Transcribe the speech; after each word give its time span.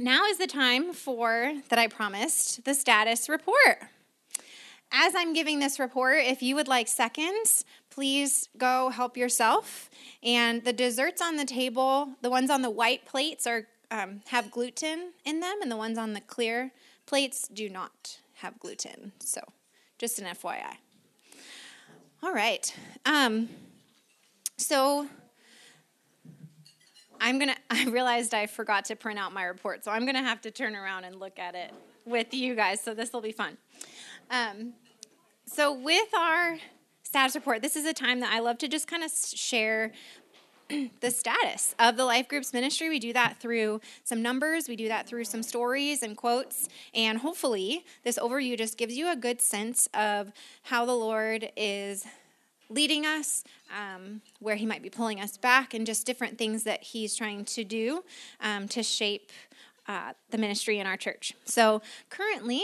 now 0.00 0.24
is 0.26 0.38
the 0.38 0.46
time 0.46 0.92
for, 0.92 1.52
that 1.68 1.78
I 1.78 1.86
promised, 1.86 2.64
the 2.64 2.74
status 2.74 3.28
report. 3.28 3.78
As 4.92 5.14
I'm 5.16 5.32
giving 5.32 5.60
this 5.60 5.78
report, 5.78 6.18
if 6.24 6.42
you 6.42 6.56
would 6.56 6.66
like 6.66 6.88
seconds, 6.88 7.64
please 7.90 8.48
go 8.58 8.88
help 8.88 9.16
yourself. 9.16 9.88
And 10.22 10.64
the 10.64 10.72
desserts 10.72 11.22
on 11.22 11.36
the 11.36 11.44
table, 11.44 12.10
the 12.22 12.30
ones 12.30 12.50
on 12.50 12.62
the 12.62 12.70
white 12.70 13.06
plates 13.06 13.46
are 13.46 13.66
um, 13.92 14.20
have 14.28 14.50
gluten 14.50 15.12
in 15.24 15.40
them, 15.40 15.58
and 15.62 15.70
the 15.70 15.76
ones 15.76 15.98
on 15.98 16.12
the 16.12 16.20
clear 16.20 16.70
plates 17.06 17.48
do 17.48 17.68
not 17.68 18.18
have 18.34 18.58
gluten. 18.60 19.12
So, 19.18 19.40
just 19.98 20.20
an 20.20 20.26
FYI. 20.26 20.76
All 22.22 22.32
right. 22.32 22.72
Um, 23.04 23.48
so 24.56 25.08
I'm 27.20 27.38
gonna. 27.38 27.56
I 27.70 27.84
realized 27.84 28.34
I 28.34 28.46
forgot 28.46 28.86
to 28.86 28.96
print 28.96 29.18
out 29.18 29.32
my 29.32 29.44
report, 29.44 29.84
so 29.84 29.92
I'm 29.92 30.06
gonna 30.06 30.22
have 30.22 30.40
to 30.42 30.50
turn 30.50 30.74
around 30.74 31.04
and 31.04 31.16
look 31.16 31.38
at 31.38 31.54
it 31.54 31.72
with 32.04 32.32
you 32.34 32.54
guys. 32.54 32.80
So 32.80 32.94
this 32.94 33.12
will 33.12 33.20
be 33.20 33.32
fun. 33.32 33.58
Um, 34.30 34.72
so 35.46 35.72
with 35.72 36.14
our 36.14 36.58
status 37.02 37.34
report, 37.34 37.62
this 37.62 37.76
is 37.76 37.84
a 37.84 37.92
time 37.92 38.20
that 38.20 38.32
I 38.32 38.40
love 38.40 38.58
to 38.58 38.68
just 38.68 38.86
kind 38.86 39.02
of 39.02 39.10
share 39.10 39.92
the 41.00 41.10
status 41.10 41.74
of 41.78 41.96
the 41.96 42.04
life 42.04 42.28
groups 42.28 42.52
ministry. 42.52 42.88
We 42.88 42.98
do 42.98 43.12
that 43.12 43.40
through 43.40 43.80
some 44.04 44.22
numbers, 44.22 44.68
we 44.68 44.76
do 44.76 44.88
that 44.88 45.06
through 45.06 45.24
some 45.24 45.42
stories 45.42 46.02
and 46.02 46.16
quotes, 46.16 46.68
and 46.94 47.18
hopefully, 47.18 47.84
this 48.04 48.18
overview 48.18 48.56
just 48.56 48.78
gives 48.78 48.96
you 48.96 49.10
a 49.10 49.16
good 49.16 49.40
sense 49.40 49.88
of 49.92 50.32
how 50.62 50.84
the 50.86 50.94
Lord 50.94 51.50
is 51.56 52.06
leading 52.70 53.04
us, 53.04 53.44
um, 53.76 54.22
where 54.38 54.56
He 54.56 54.64
might 54.64 54.82
be 54.82 54.88
pulling 54.90 55.20
us 55.20 55.36
back, 55.36 55.74
and 55.74 55.84
just 55.84 56.06
different 56.06 56.38
things 56.38 56.64
that 56.64 56.82
He's 56.82 57.14
trying 57.14 57.44
to 57.46 57.64
do 57.64 58.04
um, 58.40 58.68
to 58.68 58.82
shape 58.82 59.30
uh, 59.86 60.12
the 60.30 60.38
ministry 60.38 60.78
in 60.78 60.86
our 60.86 60.96
church. 60.96 61.34
So, 61.44 61.82
currently, 62.08 62.62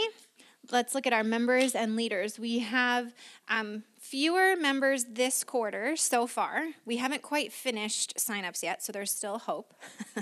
let's 0.71 0.95
look 0.95 1.07
at 1.07 1.13
our 1.13 1.23
members 1.23 1.75
and 1.75 1.95
leaders. 1.95 2.39
We 2.39 2.59
have 2.59 3.13
um, 3.47 3.83
fewer 3.99 4.55
members 4.55 5.05
this 5.05 5.43
quarter 5.43 5.95
so 5.95 6.27
far. 6.27 6.67
We 6.85 6.97
haven't 6.97 7.21
quite 7.21 7.51
finished 7.51 8.17
signups 8.17 8.63
yet, 8.63 8.83
so 8.83 8.91
there's 8.91 9.11
still 9.11 9.39
hope 9.39 9.73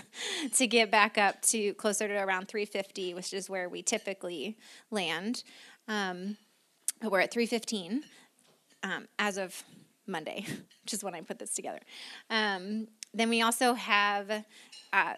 to 0.53 0.67
get 0.67 0.91
back 0.91 1.17
up 1.17 1.41
to 1.43 1.73
closer 1.75 2.07
to 2.07 2.15
around 2.15 2.47
350, 2.47 3.13
which 3.13 3.33
is 3.33 3.49
where 3.49 3.69
we 3.69 3.81
typically 3.81 4.57
land. 4.91 5.43
Um, 5.87 6.37
we're 7.03 7.19
at 7.19 7.31
315 7.31 8.03
um, 8.85 9.07
as 9.17 9.37
of 9.37 9.63
Monday, 10.07 10.45
which 10.83 10.93
is 10.93 11.03
when 11.03 11.15
I 11.15 11.21
put 11.21 11.39
this 11.39 11.53
together. 11.53 11.79
Um, 12.29 12.87
then 13.13 13.29
we 13.29 13.41
also 13.41 13.73
have 13.73 14.45
uh, 14.93 15.13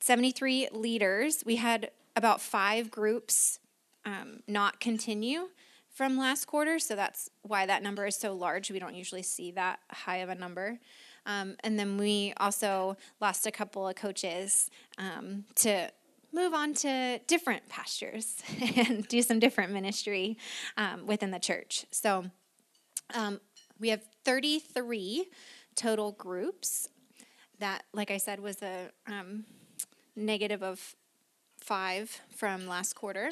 73 0.00 0.68
leaders. 0.72 1.44
We 1.46 1.56
had 1.56 1.90
about 2.16 2.40
five 2.40 2.90
groups 2.90 3.60
um, 4.04 4.40
not 4.46 4.80
continue 4.80 5.48
from 5.94 6.18
last 6.18 6.46
quarter, 6.46 6.78
so 6.78 6.96
that's 6.96 7.30
why 7.42 7.66
that 7.66 7.82
number 7.82 8.04
is 8.06 8.16
so 8.16 8.34
large. 8.34 8.70
We 8.70 8.80
don't 8.80 8.96
usually 8.96 9.22
see 9.22 9.52
that 9.52 9.78
high 9.90 10.16
of 10.18 10.28
a 10.28 10.34
number. 10.34 10.80
Um, 11.24 11.56
and 11.60 11.78
then 11.78 11.96
we 11.96 12.34
also 12.38 12.96
lost 13.20 13.46
a 13.46 13.50
couple 13.50 13.88
of 13.88 13.94
coaches 13.94 14.70
um, 14.98 15.44
to 15.56 15.90
move 16.32 16.52
on 16.52 16.74
to 16.74 17.20
different 17.28 17.68
pastures 17.68 18.42
and 18.76 19.06
do 19.06 19.22
some 19.22 19.38
different 19.38 19.72
ministry 19.72 20.36
um, 20.76 21.06
within 21.06 21.30
the 21.30 21.38
church. 21.38 21.86
So 21.92 22.24
um, 23.12 23.40
we 23.78 23.88
have 23.90 24.02
33 24.24 25.26
total 25.74 26.12
groups. 26.12 26.88
That, 27.58 27.84
like 27.92 28.10
I 28.10 28.16
said, 28.16 28.40
was 28.40 28.62
a 28.62 28.90
um, 29.06 29.44
negative 30.16 30.62
of 30.62 30.94
five 31.60 32.20
from 32.34 32.66
last 32.66 32.94
quarter. 32.94 33.30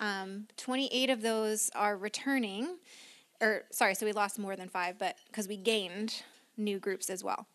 Um, 0.00 0.48
28 0.56 1.10
of 1.10 1.22
those 1.22 1.70
are 1.74 1.96
returning, 1.96 2.76
or 3.40 3.62
sorry, 3.70 3.94
so 3.94 4.06
we 4.06 4.12
lost 4.12 4.38
more 4.38 4.56
than 4.56 4.68
five, 4.68 4.98
but 4.98 5.16
because 5.26 5.48
we 5.48 5.56
gained 5.56 6.22
new 6.56 6.78
groups 6.78 7.10
as 7.10 7.24
well. 7.24 7.46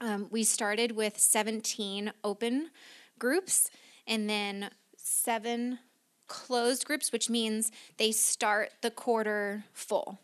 Um, 0.00 0.28
we 0.30 0.44
started 0.44 0.92
with 0.92 1.18
17 1.18 2.12
open 2.22 2.70
groups 3.18 3.70
and 4.06 4.28
then 4.28 4.70
seven 4.96 5.78
closed 6.26 6.84
groups, 6.84 7.12
which 7.12 7.30
means 7.30 7.70
they 7.96 8.12
start 8.12 8.70
the 8.82 8.90
quarter 8.90 9.64
full. 9.72 10.18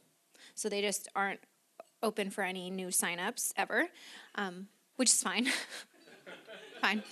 So 0.61 0.69
they 0.69 0.83
just 0.83 1.09
aren't 1.17 1.41
open 2.03 2.29
for 2.29 2.45
any 2.45 2.69
new 2.69 2.89
signups 2.89 3.55
ever, 3.57 3.89
um, 4.35 4.67
which 4.97 5.09
is 5.09 5.23
fine. 5.23 5.49
fine. 6.83 7.03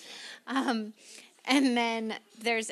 Um, 0.46 0.92
and 1.46 1.74
then 1.74 2.16
there's 2.38 2.70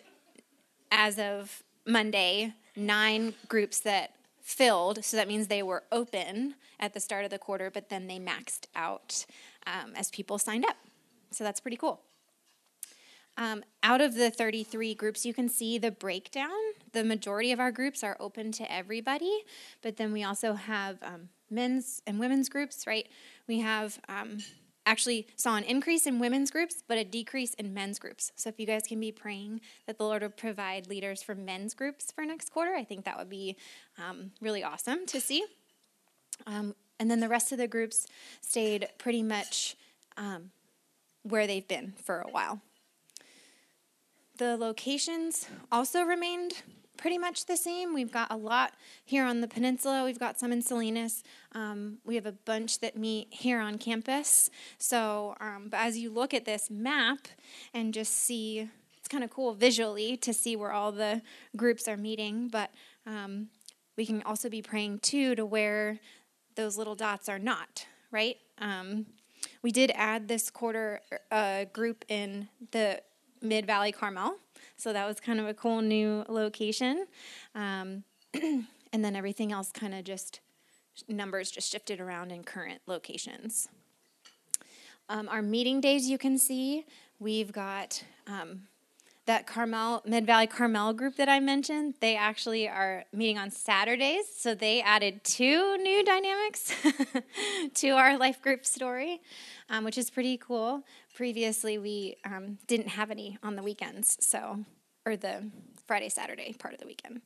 as 0.93 1.19
of 1.19 1.63
Monday, 1.87 2.53
nine 2.77 3.33
groups 3.49 3.81
that 3.81 4.13
filled. 4.43 5.03
So 5.03 5.17
that 5.17 5.29
means 5.29 5.47
they 5.47 5.63
were 5.63 5.83
open 5.91 6.57
at 6.79 6.93
the 6.93 7.01
start 7.01 7.25
of 7.25 7.31
the 7.31 7.39
quarter, 7.39 7.71
but 7.71 7.89
then 7.89 8.07
they 8.07 8.19
maxed 8.19 8.67
out 8.75 9.25
um, 9.67 9.95
as 9.97 10.11
people 10.11 10.39
signed 10.39 10.67
up. 10.67 10.77
So 11.31 11.43
that's 11.43 11.59
pretty 11.59 11.79
cool. 11.79 12.03
Um, 13.39 13.63
out 13.83 14.01
of 14.01 14.15
the 14.15 14.31
33 14.31 14.95
groups, 14.95 15.27
you 15.27 15.35
can 15.35 15.49
see 15.49 15.79
the 15.79 15.91
breakdown. 15.91 16.51
The 16.93 17.05
majority 17.05 17.53
of 17.53 17.61
our 17.61 17.71
groups 17.71 18.03
are 18.03 18.17
open 18.19 18.51
to 18.53 18.73
everybody, 18.73 19.45
but 19.83 19.97
then 19.97 20.13
we 20.13 20.25
also 20.25 20.55
have 20.55 21.03
um, 21.03 21.29
men's 21.51 22.03
and 22.07 22.19
women's 22.19 22.49
groups, 22.49 22.87
right? 22.87 23.07
We 23.47 23.61
have 23.61 23.99
um, 24.09 24.39
actually 24.87 25.27
saw 25.37 25.57
an 25.57 25.65
increase 25.65 26.07
in 26.07 26.19
women's 26.19 26.51
groups, 26.51 26.83
but 26.87 26.97
a 26.97 27.05
decrease 27.05 27.53
in 27.55 27.75
men's 27.75 27.99
groups. 27.99 28.33
So 28.37 28.49
if 28.49 28.59
you 28.59 28.67
guys 28.67 28.85
can 28.87 29.01
be 29.01 29.13
praying 29.13 29.61
that 29.87 29.99
the 29.99 30.05
Lord 30.05 30.23
will 30.23 30.31
provide 30.31 30.87
leaders 30.87 31.23
for 31.23 31.35
men's 31.35 31.75
groups 31.75 32.11
for 32.13 32.25
next 32.25 32.51
quarter, 32.53 32.75
I 32.75 32.85
think 32.85 33.05
that 33.05 33.19
would 33.19 33.29
be 33.29 33.57
um, 33.99 34.31
really 34.41 34.63
awesome 34.63 35.05
to 35.07 35.21
see. 35.21 35.45
Um, 36.47 36.75
and 36.99 37.11
then 37.11 37.21
the 37.21 37.29
rest 37.29 37.53
of 37.53 37.59
the 37.59 37.69
groups 37.69 38.07
stayed 38.41 38.89
pretty 38.99 39.23
much 39.23 39.77
um, 40.17 40.51
where 41.23 41.47
they've 41.47 41.67
been 41.67 41.93
for 42.03 42.21
a 42.21 42.31
while. 42.31 42.61
The 44.39 44.57
locations 44.57 45.49
also 45.73 46.03
remained 46.03 46.63
pretty 46.97 47.19
much 47.19 47.47
the 47.47 47.57
same. 47.57 47.95
We've 47.95 48.13
got 48.13 48.31
a 48.31 48.37
lot 48.37 48.75
here 49.05 49.25
on 49.25 49.41
the 49.41 49.49
peninsula. 49.49 50.05
We've 50.05 50.19
got 50.19 50.39
some 50.39 50.53
in 50.53 50.63
Salinas. 50.63 51.23
Um, 51.53 51.99
we 52.05 52.17
have 52.17 52.27
a 52.27 52.33
bunch 52.33 52.81
that 52.81 52.97
meet 52.97 53.29
here 53.31 53.61
on 53.61 53.79
campus. 53.79 54.51
So, 54.79 55.37
um, 55.41 55.69
but 55.71 55.81
as 55.81 55.97
you 55.99 56.11
look 56.11 56.35
at 56.35 56.45
this 56.45 56.71
map 56.71 57.29
and 57.73 57.95
just 57.95 58.13
see, 58.13 58.69
it's 58.99 59.09
kind 59.09 59.25
of 59.25 59.31
cool 59.31 59.55
visually 59.55 60.17
to 60.19 60.33
see 60.35 60.57
where 60.57 60.73
all 60.73 60.93
the 60.93 61.23
groups 61.57 61.89
are 61.89 61.97
meeting. 61.97 62.49
But 62.49 62.71
um, 63.07 63.49
we 63.97 64.05
can 64.05 64.23
also 64.23 64.49
be 64.49 64.63
praying 64.63 65.01
too 65.01 65.35
to 65.35 65.47
where 65.47 66.01
those 66.57 66.77
little 66.77 66.95
dots 66.95 67.29
are 67.29 67.39
not, 67.39 67.87
right? 68.11 68.37
Um, 68.59 69.07
we 69.63 69.71
did 69.71 69.93
add 69.95 70.29
this 70.29 70.51
quarter 70.51 71.01
uh, 71.31 71.65
group 71.67 72.05
in 72.09 72.49
the 72.73 73.01
Mid 73.43 73.67
Valley 73.67 73.93
Carmel. 73.93 74.37
So 74.77 74.93
that 74.93 75.07
was 75.07 75.21
kind 75.21 75.41
of 75.41 75.47
a 75.47 75.55
cool 75.55 75.81
new 75.81 76.25
location. 76.29 77.07
Um, 77.55 78.05
and 78.35 79.05
then 79.05 79.17
everything 79.17 79.53
else 79.53 79.73
kind 79.73 79.95
of 79.95 80.05
just 80.05 80.41
numbers 81.09 81.51
just 81.51 81.71
shifted 81.71 82.01
around 82.01 82.33
in 82.33 82.43
current 82.43 82.81
locations. 82.87 83.69
Um, 85.09 85.29
our 85.29 85.43
meeting 85.43 85.81
days, 85.81 86.09
you 86.09 86.19
can 86.19 86.37
see, 86.39 86.85
we've 87.21 87.53
got 87.53 88.03
um, 88.27 88.63
that 89.27 89.47
Carmel, 89.47 90.03
Mid 90.07 90.27
Valley 90.27 90.47
Carmel 90.47 90.93
group 90.93 91.17
that 91.17 91.29
I 91.29 91.41
mentioned. 91.41 91.95
They 92.01 92.17
actually 92.17 92.69
are 92.69 93.05
meeting 93.13 93.39
on 93.39 93.51
Saturdays, 93.51 94.25
so 94.37 94.55
they 94.55 94.81
added 94.81 95.25
two 95.25 95.77
new 95.79 96.05
dynamics 96.05 96.73
to 97.75 97.91
our 97.91 98.17
life 98.17 98.41
group 98.41 98.65
story, 98.65 99.21
um, 99.69 99.85
which 99.85 99.99
is 99.99 100.11
pretty 100.11 100.37
cool 100.37 100.85
previously 101.17 101.79
we 101.79 102.17
um, 102.25 102.59
didn't 102.67 102.89
have 102.89 103.11
any 103.11 103.39
on 103.43 103.57
the 103.57 103.63
weekends, 103.63 104.17
so 104.21 104.65
or 105.07 105.17
the 105.17 105.51
Friday 105.87 106.11
Saturday 106.11 106.53
part 106.53 106.75
of 106.75 106.81
the 106.81 106.87
weekend. 106.87 107.23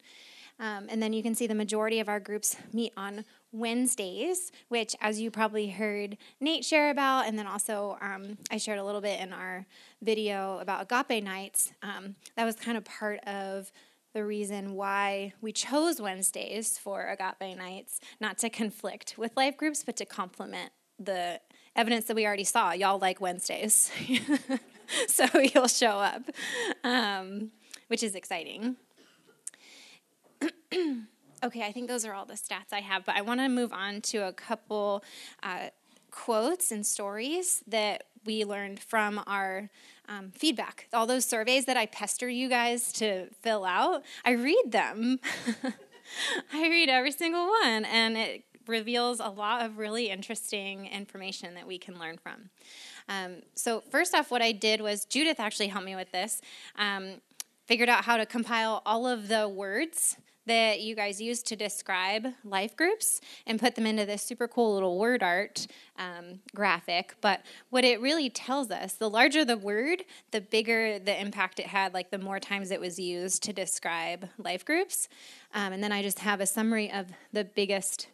Um, 0.60 0.86
and 0.90 1.02
then 1.02 1.14
you 1.14 1.22
can 1.22 1.34
see 1.34 1.46
the 1.46 1.54
majority 1.54 2.00
of 2.00 2.08
our 2.08 2.20
groups 2.20 2.54
meet 2.72 2.92
on 2.96 3.24
Wednesdays, 3.50 4.52
which, 4.68 4.94
as 5.00 5.18
you 5.18 5.30
probably 5.30 5.68
heard 5.68 6.18
Nate 6.38 6.64
share 6.64 6.90
about, 6.90 7.26
and 7.26 7.38
then 7.38 7.46
also 7.46 7.96
um, 8.02 8.36
I 8.50 8.58
shared 8.58 8.78
a 8.78 8.84
little 8.84 9.00
bit 9.00 9.20
in 9.20 9.32
our 9.32 9.66
video 10.02 10.58
about 10.58 10.82
agape 10.82 11.24
nights. 11.24 11.72
Um, 11.82 12.14
that 12.36 12.44
was 12.44 12.56
kind 12.56 12.76
of 12.76 12.84
part 12.84 13.20
of 13.26 13.72
the 14.12 14.24
reason 14.24 14.74
why 14.74 15.32
we 15.40 15.50
chose 15.50 16.00
Wednesdays 16.00 16.76
for 16.76 17.06
agape 17.06 17.56
nights, 17.56 17.98
not 18.20 18.36
to 18.38 18.50
conflict 18.50 19.14
with 19.16 19.36
life 19.36 19.56
groups, 19.56 19.82
but 19.82 19.96
to 19.96 20.04
complement 20.04 20.72
the 20.98 21.40
evidence 21.74 22.04
that 22.04 22.14
we 22.14 22.26
already 22.26 22.44
saw. 22.44 22.72
Y'all 22.72 22.98
like 22.98 23.18
Wednesdays, 23.20 23.90
so 25.08 25.26
you'll 25.54 25.68
show 25.68 25.98
up, 25.98 26.22
um, 26.84 27.50
which 27.88 28.02
is 28.02 28.14
exciting. 28.14 28.76
okay, 31.44 31.62
I 31.62 31.72
think 31.72 31.88
those 31.88 32.04
are 32.04 32.14
all 32.14 32.24
the 32.24 32.34
stats 32.34 32.72
I 32.72 32.80
have, 32.80 33.04
but 33.04 33.16
I 33.16 33.22
want 33.22 33.40
to 33.40 33.48
move 33.48 33.72
on 33.72 34.00
to 34.02 34.26
a 34.26 34.32
couple 34.32 35.04
uh, 35.42 35.68
quotes 36.10 36.70
and 36.70 36.86
stories 36.86 37.62
that 37.66 38.04
we 38.24 38.44
learned 38.44 38.80
from 38.80 39.22
our 39.26 39.70
um, 40.08 40.30
feedback. 40.32 40.88
All 40.92 41.06
those 41.06 41.24
surveys 41.24 41.64
that 41.66 41.76
I 41.76 41.86
pester 41.86 42.28
you 42.28 42.48
guys 42.48 42.92
to 42.94 43.26
fill 43.40 43.64
out, 43.64 44.02
I 44.24 44.32
read 44.32 44.64
them. 44.66 45.20
I 46.52 46.68
read 46.68 46.88
every 46.88 47.12
single 47.12 47.46
one, 47.46 47.84
and 47.84 48.16
it 48.16 48.44
reveals 48.66 49.20
a 49.20 49.28
lot 49.28 49.64
of 49.64 49.78
really 49.78 50.10
interesting 50.10 50.86
information 50.86 51.54
that 51.54 51.66
we 51.66 51.78
can 51.78 51.98
learn 51.98 52.18
from. 52.18 52.50
Um, 53.08 53.36
so, 53.54 53.80
first 53.80 54.14
off, 54.14 54.30
what 54.30 54.42
I 54.42 54.52
did 54.52 54.80
was 54.80 55.04
Judith 55.04 55.40
actually 55.40 55.68
helped 55.68 55.86
me 55.86 55.96
with 55.96 56.12
this. 56.12 56.40
Um, 56.76 57.20
figured 57.66 57.88
out 57.88 58.04
how 58.04 58.16
to 58.16 58.26
compile 58.26 58.82
all 58.84 59.06
of 59.06 59.28
the 59.28 59.48
words 59.48 60.16
that 60.50 60.80
you 60.80 60.96
guys 60.96 61.20
use 61.20 61.44
to 61.44 61.54
describe 61.54 62.26
life 62.44 62.76
groups 62.76 63.20
and 63.46 63.60
put 63.60 63.76
them 63.76 63.86
into 63.86 64.04
this 64.04 64.20
super 64.20 64.48
cool 64.48 64.74
little 64.74 64.98
word 64.98 65.22
art 65.22 65.68
um, 65.96 66.40
graphic. 66.56 67.14
But 67.20 67.42
what 67.70 67.84
it 67.84 68.00
really 68.00 68.28
tells 68.28 68.72
us 68.72 68.94
the 68.94 69.08
larger 69.08 69.44
the 69.44 69.56
word, 69.56 70.02
the 70.32 70.40
bigger 70.40 70.98
the 70.98 71.18
impact 71.20 71.60
it 71.60 71.66
had, 71.66 71.94
like 71.94 72.10
the 72.10 72.18
more 72.18 72.40
times 72.40 72.72
it 72.72 72.80
was 72.80 72.98
used 72.98 73.44
to 73.44 73.52
describe 73.52 74.28
life 74.38 74.64
groups. 74.64 75.08
Um, 75.54 75.72
and 75.72 75.84
then 75.84 75.92
I 75.92 76.02
just 76.02 76.18
have 76.18 76.40
a 76.40 76.46
summary 76.46 76.90
of 76.90 77.06
the 77.32 77.44
biggest. 77.44 78.08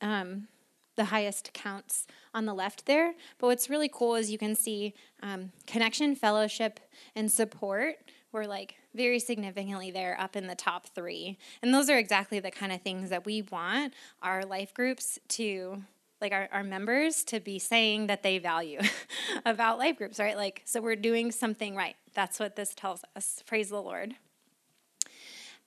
Um, 0.00 0.48
the 0.96 1.06
highest 1.06 1.52
counts 1.52 2.06
on 2.32 2.46
the 2.46 2.54
left 2.54 2.86
there. 2.86 3.14
But 3.38 3.48
what's 3.48 3.68
really 3.68 3.90
cool 3.92 4.14
is 4.14 4.30
you 4.30 4.38
can 4.38 4.54
see 4.54 4.94
um, 5.24 5.50
connection, 5.66 6.14
fellowship, 6.14 6.78
and 7.16 7.32
support 7.32 7.96
were 8.30 8.46
like 8.46 8.76
very 8.94 9.18
significantly 9.18 9.90
there 9.90 10.18
up 10.20 10.36
in 10.36 10.46
the 10.46 10.54
top 10.54 10.86
three. 10.86 11.38
And 11.62 11.74
those 11.74 11.90
are 11.90 11.98
exactly 11.98 12.40
the 12.40 12.50
kind 12.50 12.72
of 12.72 12.80
things 12.82 13.10
that 13.10 13.26
we 13.26 13.42
want 13.42 13.94
our 14.22 14.44
life 14.44 14.72
groups 14.72 15.18
to 15.30 15.82
like 16.20 16.32
our, 16.32 16.48
our 16.52 16.64
members 16.64 17.22
to 17.24 17.38
be 17.38 17.58
saying 17.58 18.06
that 18.06 18.22
they 18.22 18.38
value 18.38 18.80
about 19.44 19.78
life 19.78 19.98
groups, 19.98 20.18
right? 20.18 20.36
Like, 20.36 20.62
so 20.64 20.80
we're 20.80 20.96
doing 20.96 21.30
something 21.30 21.76
right. 21.76 21.96
That's 22.14 22.40
what 22.40 22.56
this 22.56 22.74
tells 22.74 23.02
us. 23.14 23.42
Praise 23.46 23.68
the 23.68 23.82
Lord. 23.82 24.14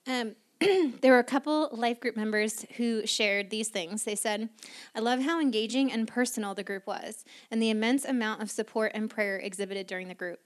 Um, 0.06 0.34
there 1.00 1.12
were 1.12 1.20
a 1.20 1.24
couple 1.24 1.68
life 1.72 2.00
group 2.00 2.16
members 2.16 2.66
who 2.76 3.06
shared 3.06 3.50
these 3.50 3.68
things. 3.68 4.02
They 4.02 4.16
said, 4.16 4.48
I 4.94 5.00
love 5.00 5.20
how 5.20 5.40
engaging 5.40 5.92
and 5.92 6.08
personal 6.08 6.54
the 6.54 6.64
group 6.64 6.86
was, 6.86 7.24
and 7.50 7.62
the 7.62 7.70
immense 7.70 8.04
amount 8.04 8.42
of 8.42 8.50
support 8.50 8.92
and 8.94 9.08
prayer 9.08 9.36
exhibited 9.36 9.86
during 9.86 10.08
the 10.08 10.14
group. 10.14 10.40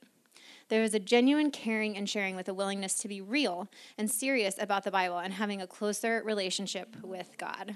There 0.73 0.81
was 0.81 0.95
a 0.95 0.99
genuine 0.99 1.51
caring 1.51 1.99
and 1.99 2.09
sharing 2.09 2.35
with 2.35 2.49
a 2.49 2.55
willingness 2.55 2.95
to 3.01 3.07
be 3.07 3.21
real 3.21 3.69
and 3.99 4.11
serious 4.11 4.55
about 4.59 4.85
the 4.85 4.91
Bible 4.91 5.19
and 5.19 5.35
having 5.35 5.61
a 5.61 5.67
closer 5.67 6.23
relationship 6.25 6.97
with 7.03 7.37
God. 7.37 7.75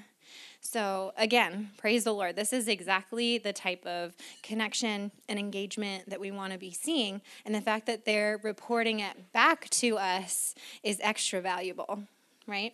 So, 0.63 1.13
again, 1.19 1.73
praise 1.77 2.05
the 2.05 2.15
Lord. 2.15 2.37
This 2.37 2.55
is 2.55 2.69
exactly 2.69 3.37
the 3.37 3.53
type 3.53 3.85
of 3.85 4.15
connection 4.43 5.11
and 5.29 5.39
engagement 5.39 6.09
that 6.09 6.21
we 6.21 6.31
want 6.31 6.55
to 6.55 6.59
be 6.59 6.71
seeing. 6.71 7.21
And 7.45 7.55
the 7.55 7.61
fact 7.61 7.85
that 7.85 8.07
they're 8.07 8.41
reporting 8.43 9.01
it 9.01 9.31
back 9.31 9.69
to 9.69 9.99
us 9.99 10.55
is 10.83 10.99
extra 11.03 11.43
valuable, 11.43 12.05
right? 12.47 12.73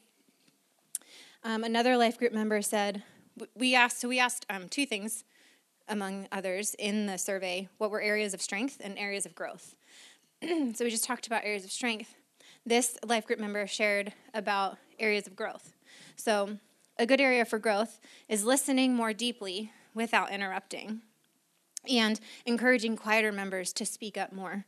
Um, 1.43 1.65
another 1.65 1.97
life 1.97 2.17
group 2.17 2.33
member 2.33 2.63
said, 2.63 3.03
we 3.57 3.75
asked, 3.75 4.01
so 4.01 4.07
we 4.07 4.21
asked 4.21 4.47
um, 4.49 4.69
two 4.69 4.87
things 4.87 5.25
among 5.89 6.29
others 6.31 6.77
in 6.79 7.07
the 7.07 7.19
survey 7.19 7.69
what 7.79 7.91
were 7.91 8.01
areas 8.01 8.35
of 8.35 8.41
strength 8.41 8.81
and 8.85 8.97
areas 8.97 9.27
of 9.27 9.35
growth. 9.35 9.75
so 10.75 10.85
we 10.85 10.91
just 10.91 11.05
talked 11.05 11.27
about 11.27 11.45
areas 11.45 11.65
of 11.65 11.71
strength. 11.71 12.17
This 12.67 12.99
life 13.07 13.27
group 13.27 13.39
member 13.39 13.67
shared 13.67 14.13
about 14.35 14.77
areas 14.99 15.27
of 15.27 15.37
growth. 15.37 15.73
So, 16.17 16.59
a 16.99 17.07
good 17.07 17.21
area 17.21 17.45
for 17.45 17.59
growth 17.59 18.01
is 18.29 18.45
listening 18.45 18.95
more 18.95 19.13
deeply 19.13 19.73
without 19.95 20.31
interrupting 20.31 21.01
and 21.89 22.21
encouraging 22.45 22.97
quieter 22.97 23.33
members 23.33 23.73
to 23.75 23.87
speak 23.87 24.17
up 24.17 24.33
more. 24.33 24.65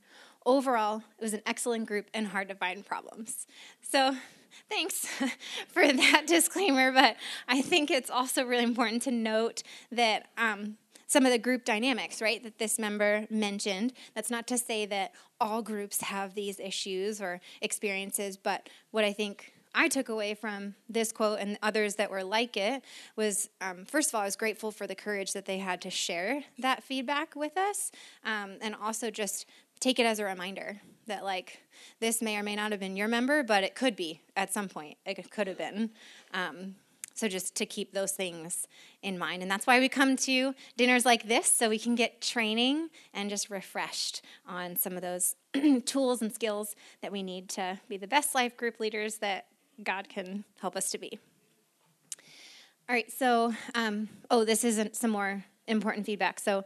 Overall, 0.47 1.03
it 1.19 1.23
was 1.23 1.35
an 1.35 1.43
excellent 1.47 1.87
group 1.87 2.07
and 2.15 2.29
hard 2.29 2.49
to 2.49 2.55
find 2.55 2.85
problems. 2.85 3.47
So, 3.83 4.17
thanks 4.71 5.07
for 5.69 5.93
that 5.93 6.25
disclaimer, 6.27 6.93
but 6.93 7.17
I 7.49 7.63
think 7.63 7.91
it's 7.91 8.11
also 8.11 8.45
really 8.45 8.65
important 8.65 9.03
to 9.03 9.11
note 9.11 9.63
that 9.91 10.29
um, 10.39 10.77
some 11.07 11.27
of 11.27 11.33
the 11.33 11.39
group 11.39 11.65
dynamics, 11.65 12.21
right, 12.21 12.43
that 12.43 12.59
this 12.59 12.79
member 12.79 13.27
mentioned. 13.31 13.93
That's 14.15 14.31
not 14.31 14.47
to 14.49 14.59
say 14.59 14.87
that 14.87 15.13
all 15.41 15.63
groups 15.63 16.01
have 16.03 16.35
these 16.35 16.59
issues 16.61 17.21
or 17.21 17.41
experiences, 17.61 18.37
but 18.37 18.69
what 18.91 19.05
I 19.05 19.13
think 19.13 19.53
I 19.75 19.89
took 19.89 20.09
away 20.09 20.35
from 20.35 20.77
this 20.89 21.11
quote 21.11 21.41
and 21.41 21.59
others 21.63 21.97
that 21.97 22.11
were 22.11 22.23
like 22.23 22.57
it 22.57 22.83
was 23.17 23.51
um, 23.61 23.85
first 23.85 24.11
of 24.11 24.15
all, 24.15 24.21
I 24.23 24.25
was 24.25 24.37
grateful 24.37 24.71
for 24.71 24.87
the 24.87 24.95
courage 24.95 25.33
that 25.33 25.47
they 25.47 25.59
had 25.59 25.81
to 25.83 25.91
share 25.91 26.45
that 26.59 26.85
feedback 26.85 27.35
with 27.35 27.57
us, 27.57 27.91
um, 28.25 28.57
and 28.61 28.75
also 28.75 29.11
just 29.11 29.47
take 29.81 29.99
it 29.99 30.07
as 30.07 30.19
a 30.19 30.25
reminder 30.25 30.81
that, 31.07 31.25
like, 31.25 31.61
this 32.01 32.23
may 32.23 32.39
or 32.39 32.43
may 32.43 32.57
not 32.57 32.71
have 32.71 32.81
been 32.81 32.97
your 32.97 33.09
member, 33.09 33.43
but 33.43 33.65
it 33.65 33.75
could 33.75 33.97
be 33.97 34.21
at 34.37 34.53
some 34.53 34.69
point. 34.69 34.97
It 35.05 35.31
could 35.31 35.47
have 35.47 35.59
been. 35.59 35.91
Um, 36.33 36.77
so 37.15 37.29
just 37.29 37.55
to 37.55 37.67
keep 37.67 37.93
those 37.93 38.13
things 38.13 38.67
in 39.03 39.19
mind. 39.19 39.41
And 39.41 39.51
that's 39.51 39.67
why 39.67 39.79
we 39.79 39.89
come 39.89 40.17
to 40.17 40.55
dinners 40.77 41.07
like 41.07 41.29
this, 41.29 41.51
so 41.51 41.69
we 41.69 41.79
can 41.79 41.95
get 41.95 42.21
training 42.21 42.91
and 43.15 43.31
just 43.31 43.51
refreshed 43.51 44.23
on 44.47 44.77
some 44.77 44.95
of 44.95 45.03
those 45.03 45.37
tools 45.87 46.21
and 46.21 46.35
skills 46.35 46.75
that 47.01 47.13
we 47.13 47.23
need 47.23 47.49
to 47.51 47.79
be 47.89 47.97
the 47.97 48.09
best 48.09 48.35
life 48.35 48.57
group 48.57 48.81
leaders 48.81 49.17
that 49.19 49.47
God 49.83 50.09
can 50.09 50.45
help 50.61 50.77
us 50.77 50.91
to 50.91 50.99
be. 50.99 51.19
All 52.87 52.95
right, 52.95 53.11
so, 53.11 53.55
um, 53.75 54.09
oh, 54.31 54.45
this 54.45 54.63
isn't 54.63 54.95
some 54.95 55.11
more 55.11 55.45
important 55.67 56.05
feedback. 56.05 56.39
So, 56.39 56.65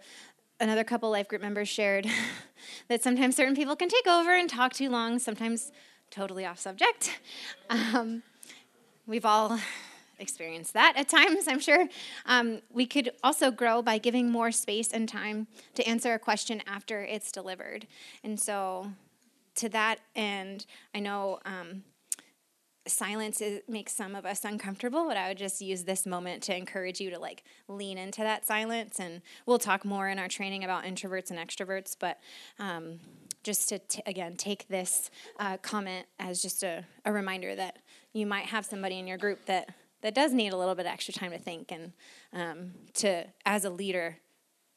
another 0.58 0.82
couple 0.82 1.10
life 1.10 1.28
group 1.28 1.42
members 1.42 1.68
shared 1.68 2.06
that 2.88 3.02
sometimes 3.02 3.36
certain 3.36 3.54
people 3.54 3.76
can 3.76 3.88
take 3.88 4.06
over 4.08 4.34
and 4.34 4.50
talk 4.50 4.72
too 4.72 4.90
long, 4.90 5.18
sometimes 5.18 5.70
totally 6.10 6.44
off 6.44 6.58
subject. 6.58 7.20
Um, 7.70 8.22
we've 9.06 9.26
all 9.26 9.60
experienced 10.18 10.74
that 10.74 10.94
at 10.96 11.08
times, 11.08 11.48
I'm 11.48 11.60
sure. 11.60 11.88
Um, 12.26 12.60
we 12.70 12.86
could 12.86 13.10
also 13.22 13.50
grow 13.50 13.82
by 13.82 13.98
giving 13.98 14.30
more 14.30 14.52
space 14.52 14.92
and 14.92 15.08
time 15.08 15.46
to 15.74 15.86
answer 15.86 16.14
a 16.14 16.18
question 16.18 16.62
after 16.66 17.02
it's 17.02 17.32
delivered. 17.32 17.86
And 18.22 18.38
so, 18.38 18.92
to 19.56 19.68
that 19.70 19.98
end, 20.14 20.66
I 20.94 21.00
know 21.00 21.40
um, 21.44 21.82
silence 22.86 23.40
is, 23.40 23.62
makes 23.68 23.92
some 23.92 24.14
of 24.14 24.24
us 24.24 24.44
uncomfortable, 24.44 25.06
but 25.06 25.16
I 25.16 25.28
would 25.28 25.38
just 25.38 25.60
use 25.60 25.84
this 25.84 26.06
moment 26.06 26.42
to 26.44 26.56
encourage 26.56 27.00
you 27.00 27.10
to 27.10 27.18
like 27.18 27.42
lean 27.66 27.98
into 27.98 28.22
that 28.22 28.46
silence. 28.46 28.98
And 29.00 29.22
we'll 29.46 29.58
talk 29.58 29.84
more 29.84 30.08
in 30.08 30.18
our 30.18 30.28
training 30.28 30.64
about 30.64 30.84
introverts 30.84 31.30
and 31.30 31.38
extroverts, 31.38 31.96
but. 31.98 32.18
Um, 32.58 33.00
just 33.44 33.68
to 33.68 33.78
t- 33.78 34.02
again 34.04 34.36
take 34.36 34.66
this 34.68 35.10
uh, 35.38 35.56
comment 35.58 36.06
as 36.18 36.42
just 36.42 36.62
a, 36.62 36.84
a 37.04 37.12
reminder 37.12 37.54
that 37.54 37.78
you 38.12 38.26
might 38.26 38.46
have 38.46 38.66
somebody 38.66 38.98
in 38.98 39.06
your 39.06 39.16
group 39.16 39.46
that 39.46 39.74
that 40.02 40.14
does 40.14 40.32
need 40.32 40.52
a 40.52 40.56
little 40.56 40.74
bit 40.74 40.86
extra 40.86 41.12
time 41.12 41.30
to 41.32 41.38
think 41.38 41.72
and 41.72 41.92
um, 42.32 42.72
to, 42.94 43.24
as 43.44 43.64
a 43.64 43.70
leader, 43.70 44.18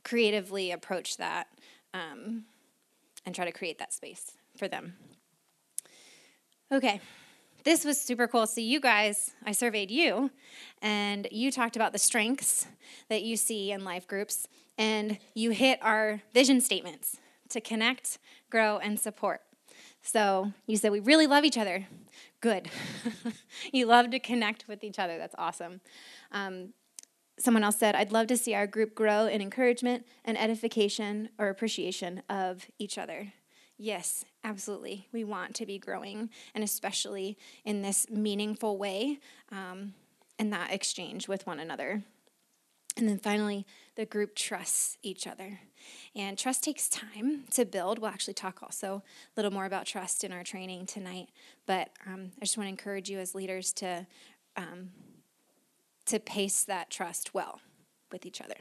creatively 0.04 0.72
approach 0.72 1.18
that 1.18 1.48
um, 1.94 2.46
and 3.26 3.36
try 3.36 3.46
to 3.46 3.52
create 3.52 3.78
that 3.80 3.94
space 3.94 4.32
for 4.58 4.68
them. 4.68 4.94
Okay, 6.72 7.02
this 7.64 7.86
was 7.86 8.00
super 8.00 8.28
cool. 8.28 8.48
So, 8.48 8.62
you 8.62 8.80
guys, 8.80 9.32
I 9.46 9.52
surveyed 9.52 9.92
you, 9.92 10.32
and 10.82 11.28
you 11.32 11.52
talked 11.52 11.76
about 11.76 11.92
the 11.92 12.00
strengths 12.00 12.68
that 13.10 13.24
you 13.24 13.36
see 13.38 13.72
in 13.72 13.84
life 13.84 14.08
groups, 14.08 14.48
and 14.78 15.20
you 15.36 15.52
hit 15.52 15.80
our 15.82 16.22
vision 16.34 16.62
statements 16.62 17.18
to 17.50 17.62
connect, 17.62 18.18
grow, 18.50 18.78
and 18.78 19.00
support. 19.00 19.42
So, 20.02 20.52
you 20.66 20.78
said 20.78 20.92
we 20.92 21.00
really 21.00 21.28
love 21.28 21.44
each 21.44 21.58
other. 21.58 21.88
Good. 22.42 22.70
you 23.72 23.86
love 23.86 24.10
to 24.12 24.20
connect 24.20 24.68
with 24.68 24.84
each 24.84 25.00
other. 25.00 25.18
That's 25.18 25.36
awesome. 25.38 25.82
Um, 26.32 26.74
someone 27.38 27.64
else 27.64 27.78
said, 27.78 27.96
I'd 27.96 28.12
love 28.12 28.28
to 28.28 28.38
see 28.38 28.54
our 28.54 28.68
group 28.68 28.96
grow 28.96 29.28
in 29.28 29.42
encouragement 29.42 30.06
and 30.26 30.38
edification 30.38 31.30
or 31.38 31.50
appreciation 31.50 32.24
of 32.30 32.66
each 32.80 32.98
other. 32.98 33.34
Yes, 33.78 34.26
absolutely. 34.44 35.08
We 35.12 35.24
want 35.24 35.56
to 35.56 35.66
be 35.66 35.80
growing, 35.80 36.30
and 36.54 36.64
especially 36.64 37.38
in 37.66 37.82
this 37.82 38.08
meaningful 38.10 38.78
way 38.78 39.20
um, 39.52 39.94
and 40.38 40.54
that 40.54 40.72
exchange 40.72 41.28
with 41.28 41.48
one 41.48 41.60
another. 41.60 42.04
And 42.98 43.08
then 43.08 43.20
finally, 43.20 43.66
the 43.96 44.06
group 44.06 44.36
trusts 44.36 44.98
each 45.02 45.26
other. 45.26 45.60
And 46.16 46.38
trust 46.38 46.64
takes 46.64 46.90
time 46.90 47.46
to 47.52 47.66
build. 47.66 48.00
We'll 48.00 48.12
actually 48.12 48.34
talk 48.34 48.62
also 48.62 49.04
a 49.06 49.40
little 49.40 49.52
more 49.52 49.66
about 49.66 49.86
trust 49.86 50.24
in 50.24 50.32
our 50.32 50.44
training 50.44 50.86
tonight. 50.86 51.30
But 51.66 51.90
um, 52.06 52.32
I 52.38 52.46
just 52.46 52.58
want 52.58 52.66
to 52.66 52.72
encourage 52.72 53.10
you 53.10 53.20
as 53.20 53.34
leaders 53.34 53.72
to, 53.74 54.06
um, 54.58 54.90
to 56.08 56.20
pace 56.20 56.64
that 56.66 56.90
trust 56.90 57.34
well 57.34 57.62
with 58.12 58.26
each 58.26 58.42
other. 58.42 58.58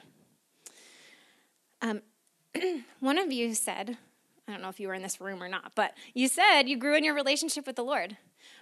Um, 1.83 2.03
one 3.01 3.19
of 3.19 3.33
you 3.33 3.55
said, 3.55 3.99
I 4.50 4.54
don't 4.54 4.62
know 4.62 4.69
if 4.69 4.80
you 4.80 4.88
were 4.88 4.95
in 4.95 5.02
this 5.02 5.21
room 5.21 5.42
or 5.42 5.49
not, 5.49 5.73
but 5.75 5.95
you 6.14 6.28
said 6.28 6.62
you 6.62 6.76
grew 6.76 6.97
in 6.97 7.04
your 7.04 7.14
relationship 7.14 7.66
with 7.66 7.76
the 7.76 7.85
Lord. 7.85 8.16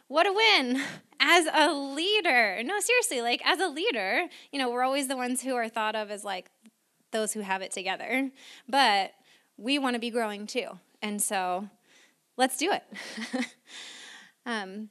What 0.06 0.26
a 0.26 0.32
win 0.32 0.82
as 1.20 1.46
a 1.52 1.72
leader. 1.72 2.62
No, 2.62 2.78
seriously, 2.80 3.20
like 3.20 3.42
as 3.44 3.60
a 3.60 3.68
leader, 3.68 4.26
you 4.52 4.58
know, 4.58 4.70
we're 4.70 4.82
always 4.82 5.08
the 5.08 5.16
ones 5.16 5.42
who 5.42 5.54
are 5.54 5.68
thought 5.68 5.96
of 5.96 6.10
as 6.10 6.24
like 6.24 6.50
those 7.10 7.32
who 7.32 7.40
have 7.40 7.62
it 7.62 7.72
together. 7.72 8.30
But 8.68 9.12
we 9.56 9.78
want 9.78 9.94
to 9.94 10.00
be 10.00 10.10
growing 10.10 10.46
too. 10.46 10.78
And 11.02 11.22
so 11.22 11.68
let's 12.36 12.56
do 12.56 12.72
it. 12.72 12.82
um, 14.46 14.88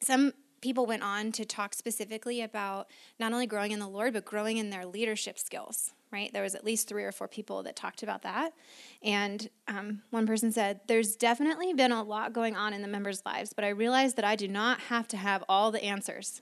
some 0.00 0.32
people 0.62 0.86
went 0.86 1.02
on 1.02 1.32
to 1.32 1.44
talk 1.44 1.74
specifically 1.74 2.40
about 2.40 2.88
not 3.20 3.32
only 3.32 3.46
growing 3.46 3.72
in 3.72 3.80
the 3.80 3.88
Lord, 3.88 4.14
but 4.14 4.24
growing 4.24 4.56
in 4.56 4.70
their 4.70 4.86
leadership 4.86 5.38
skills, 5.38 5.92
right? 6.10 6.32
There 6.32 6.42
was 6.42 6.54
at 6.54 6.64
least 6.64 6.88
three 6.88 7.04
or 7.04 7.12
four 7.12 7.28
people 7.28 7.62
that 7.64 7.76
talked 7.76 8.02
about 8.02 8.22
that. 8.22 8.54
And 9.02 9.50
um, 9.68 10.02
one 10.10 10.26
person 10.26 10.52
said, 10.52 10.80
There's 10.86 11.16
definitely 11.16 11.74
been 11.74 11.92
a 11.92 12.02
lot 12.02 12.32
going 12.32 12.56
on 12.56 12.72
in 12.72 12.80
the 12.80 12.88
members' 12.88 13.22
lives, 13.26 13.52
but 13.52 13.64
I 13.64 13.70
realized 13.70 14.16
that 14.16 14.24
I 14.24 14.36
do 14.36 14.48
not 14.48 14.80
have 14.80 15.06
to 15.08 15.16
have 15.18 15.44
all 15.48 15.70
the 15.70 15.82
answers 15.82 16.40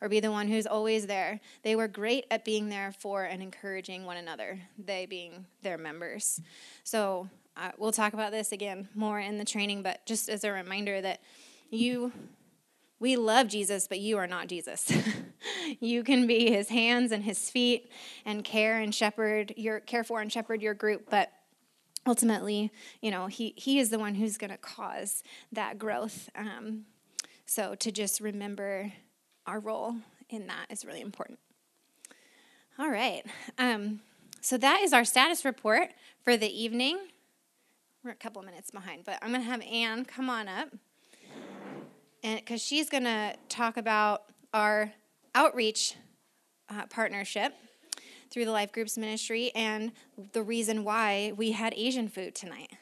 or 0.00 0.08
be 0.08 0.20
the 0.20 0.30
one 0.30 0.48
who's 0.48 0.66
always 0.66 1.06
there. 1.06 1.40
They 1.62 1.76
were 1.76 1.88
great 1.88 2.26
at 2.30 2.44
being 2.44 2.68
there 2.68 2.92
for 2.98 3.24
and 3.24 3.42
encouraging 3.42 4.04
one 4.04 4.16
another, 4.16 4.60
they 4.78 5.06
being 5.06 5.46
their 5.62 5.78
members. 5.78 6.40
So 6.84 7.28
uh, 7.56 7.72
we'll 7.78 7.92
talk 7.92 8.14
about 8.14 8.32
this 8.32 8.52
again 8.52 8.88
more 8.94 9.20
in 9.20 9.38
the 9.38 9.44
training, 9.44 9.82
but 9.82 10.04
just 10.06 10.28
as 10.28 10.44
a 10.44 10.52
reminder 10.52 11.00
that 11.00 11.20
you 11.70 12.12
we 13.02 13.16
love 13.16 13.48
Jesus, 13.48 13.88
but 13.88 13.98
you 13.98 14.16
are 14.16 14.28
not 14.28 14.46
Jesus. 14.46 14.90
you 15.80 16.04
can 16.04 16.28
be 16.28 16.52
his 16.52 16.68
hands 16.68 17.10
and 17.10 17.24
his 17.24 17.50
feet 17.50 17.90
and 18.24 18.44
care 18.44 18.78
and 18.78 18.94
shepherd 18.94 19.52
your 19.56 19.80
care 19.80 20.04
for 20.04 20.20
and 20.20 20.32
shepherd 20.32 20.62
your 20.62 20.72
group, 20.72 21.10
but 21.10 21.32
ultimately, 22.06 22.70
you 23.00 23.10
know, 23.10 23.26
he 23.26 23.54
he 23.56 23.80
is 23.80 23.90
the 23.90 23.98
one 23.98 24.14
who's 24.14 24.38
going 24.38 24.52
to 24.52 24.56
cause 24.56 25.24
that 25.50 25.80
growth. 25.80 26.30
Um, 26.36 26.84
so 27.44 27.74
to 27.74 27.90
just 27.90 28.20
remember 28.20 28.92
our 29.48 29.58
role 29.58 29.96
in 30.28 30.46
that 30.46 30.66
is 30.70 30.84
really 30.84 31.00
important. 31.00 31.40
All 32.78 32.88
right. 32.88 33.26
Um, 33.58 34.00
so 34.40 34.56
that 34.58 34.80
is 34.82 34.92
our 34.92 35.04
status 35.04 35.44
report 35.44 35.90
for 36.22 36.36
the 36.36 36.48
evening. 36.48 37.00
We're 38.04 38.12
a 38.12 38.14
couple 38.14 38.40
of 38.40 38.46
minutes 38.46 38.70
behind, 38.70 39.02
but 39.04 39.18
I'm 39.22 39.30
going 39.30 39.42
to 39.42 39.48
have 39.48 39.60
Anne 39.62 40.04
come 40.04 40.30
on 40.30 40.46
up 40.46 40.68
and 42.22 42.38
because 42.38 42.62
she's 42.62 42.88
going 42.88 43.04
to 43.04 43.34
talk 43.48 43.76
about 43.76 44.24
our 44.54 44.92
outreach 45.34 45.96
uh, 46.68 46.86
partnership 46.86 47.54
through 48.30 48.44
the 48.44 48.52
Life 48.52 48.72
Groups 48.72 48.96
Ministry 48.96 49.50
and 49.54 49.92
the 50.32 50.42
reason 50.42 50.84
why 50.84 51.32
we 51.36 51.52
had 51.52 51.74
Asian 51.76 52.08
food 52.08 52.34
tonight. 52.34 52.70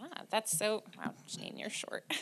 Yeah, 0.00 0.22
that's 0.30 0.56
so. 0.56 0.82
Wow, 0.98 1.14
Jane, 1.26 1.56
you're 1.56 1.70
short. 1.70 2.04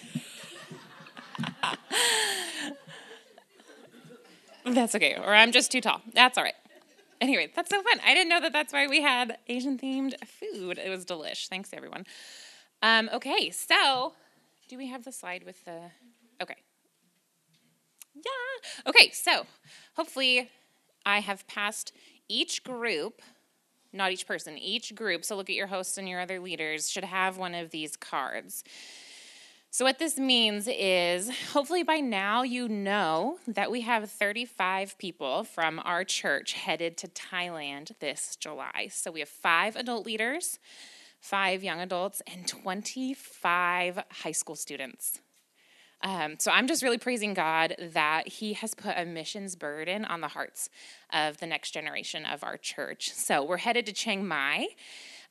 that's 4.64 4.94
okay, 4.94 5.16
or 5.16 5.35
I'm 5.35 5.50
just 5.52 5.73
too 5.73 5.80
tall. 5.80 6.00
That's 6.14 6.38
all 6.38 6.44
right. 6.44 6.54
Anyway, 7.21 7.50
that's 7.54 7.71
so 7.71 7.82
fun. 7.82 8.00
I 8.04 8.14
didn't 8.14 8.28
know 8.28 8.40
that 8.40 8.52
that's 8.52 8.73
why 8.73 8.87
we 8.87 9.00
had 9.00 9.38
Asian 9.49 9.78
themed 9.78 10.14
food. 10.26 10.78
It 10.78 10.88
was 10.88 11.04
delish. 11.04 11.49
Thanks, 11.49 11.71
everyone. 11.73 12.04
Um, 12.82 13.08
okay, 13.12 13.50
so 13.50 14.12
do 14.68 14.76
we 14.76 14.88
have 14.88 15.04
the 15.04 15.12
slide 15.12 15.44
with 15.44 15.64
the. 15.64 15.78
Okay. 16.42 16.56
Yeah. 18.14 18.88
Okay, 18.88 19.10
so 19.12 19.46
hopefully 19.94 20.50
I 21.06 21.20
have 21.20 21.46
passed 21.46 21.92
each 22.28 22.64
group, 22.64 23.22
not 23.92 24.12
each 24.12 24.26
person, 24.26 24.58
each 24.58 24.94
group. 24.94 25.24
So 25.24 25.36
look 25.36 25.48
at 25.48 25.56
your 25.56 25.68
hosts 25.68 25.96
and 25.96 26.08
your 26.08 26.20
other 26.20 26.40
leaders 26.40 26.90
should 26.90 27.04
have 27.04 27.38
one 27.38 27.54
of 27.54 27.70
these 27.70 27.96
cards. 27.96 28.64
So, 29.74 29.86
what 29.86 29.98
this 29.98 30.18
means 30.18 30.68
is 30.70 31.30
hopefully 31.52 31.82
by 31.82 31.96
now 31.96 32.42
you 32.42 32.68
know 32.68 33.38
that 33.46 33.70
we 33.70 33.80
have 33.80 34.10
35 34.10 34.98
people 34.98 35.44
from 35.44 35.80
our 35.82 36.04
church 36.04 36.52
headed 36.52 36.98
to 36.98 37.08
Thailand 37.08 37.98
this 37.98 38.36
July. 38.36 38.88
So, 38.90 39.10
we 39.10 39.20
have 39.20 39.30
five 39.30 39.74
adult 39.74 40.04
leaders, 40.04 40.58
five 41.22 41.62
young 41.62 41.80
adults, 41.80 42.20
and 42.26 42.46
25 42.46 44.02
high 44.10 44.32
school 44.32 44.56
students. 44.56 45.20
Um, 46.02 46.34
so 46.38 46.50
I'm 46.50 46.66
just 46.66 46.82
really 46.82 46.98
praising 46.98 47.32
God 47.32 47.76
that 47.78 48.26
He 48.26 48.54
has 48.54 48.74
put 48.74 48.94
a 48.96 49.04
missions 49.04 49.54
burden 49.54 50.04
on 50.04 50.20
the 50.20 50.28
hearts 50.28 50.68
of 51.12 51.38
the 51.38 51.46
next 51.46 51.70
generation 51.70 52.26
of 52.26 52.42
our 52.42 52.56
church. 52.56 53.12
So 53.14 53.44
we're 53.44 53.58
headed 53.58 53.86
to 53.86 53.92
Chiang 53.92 54.26
Mai. 54.26 54.66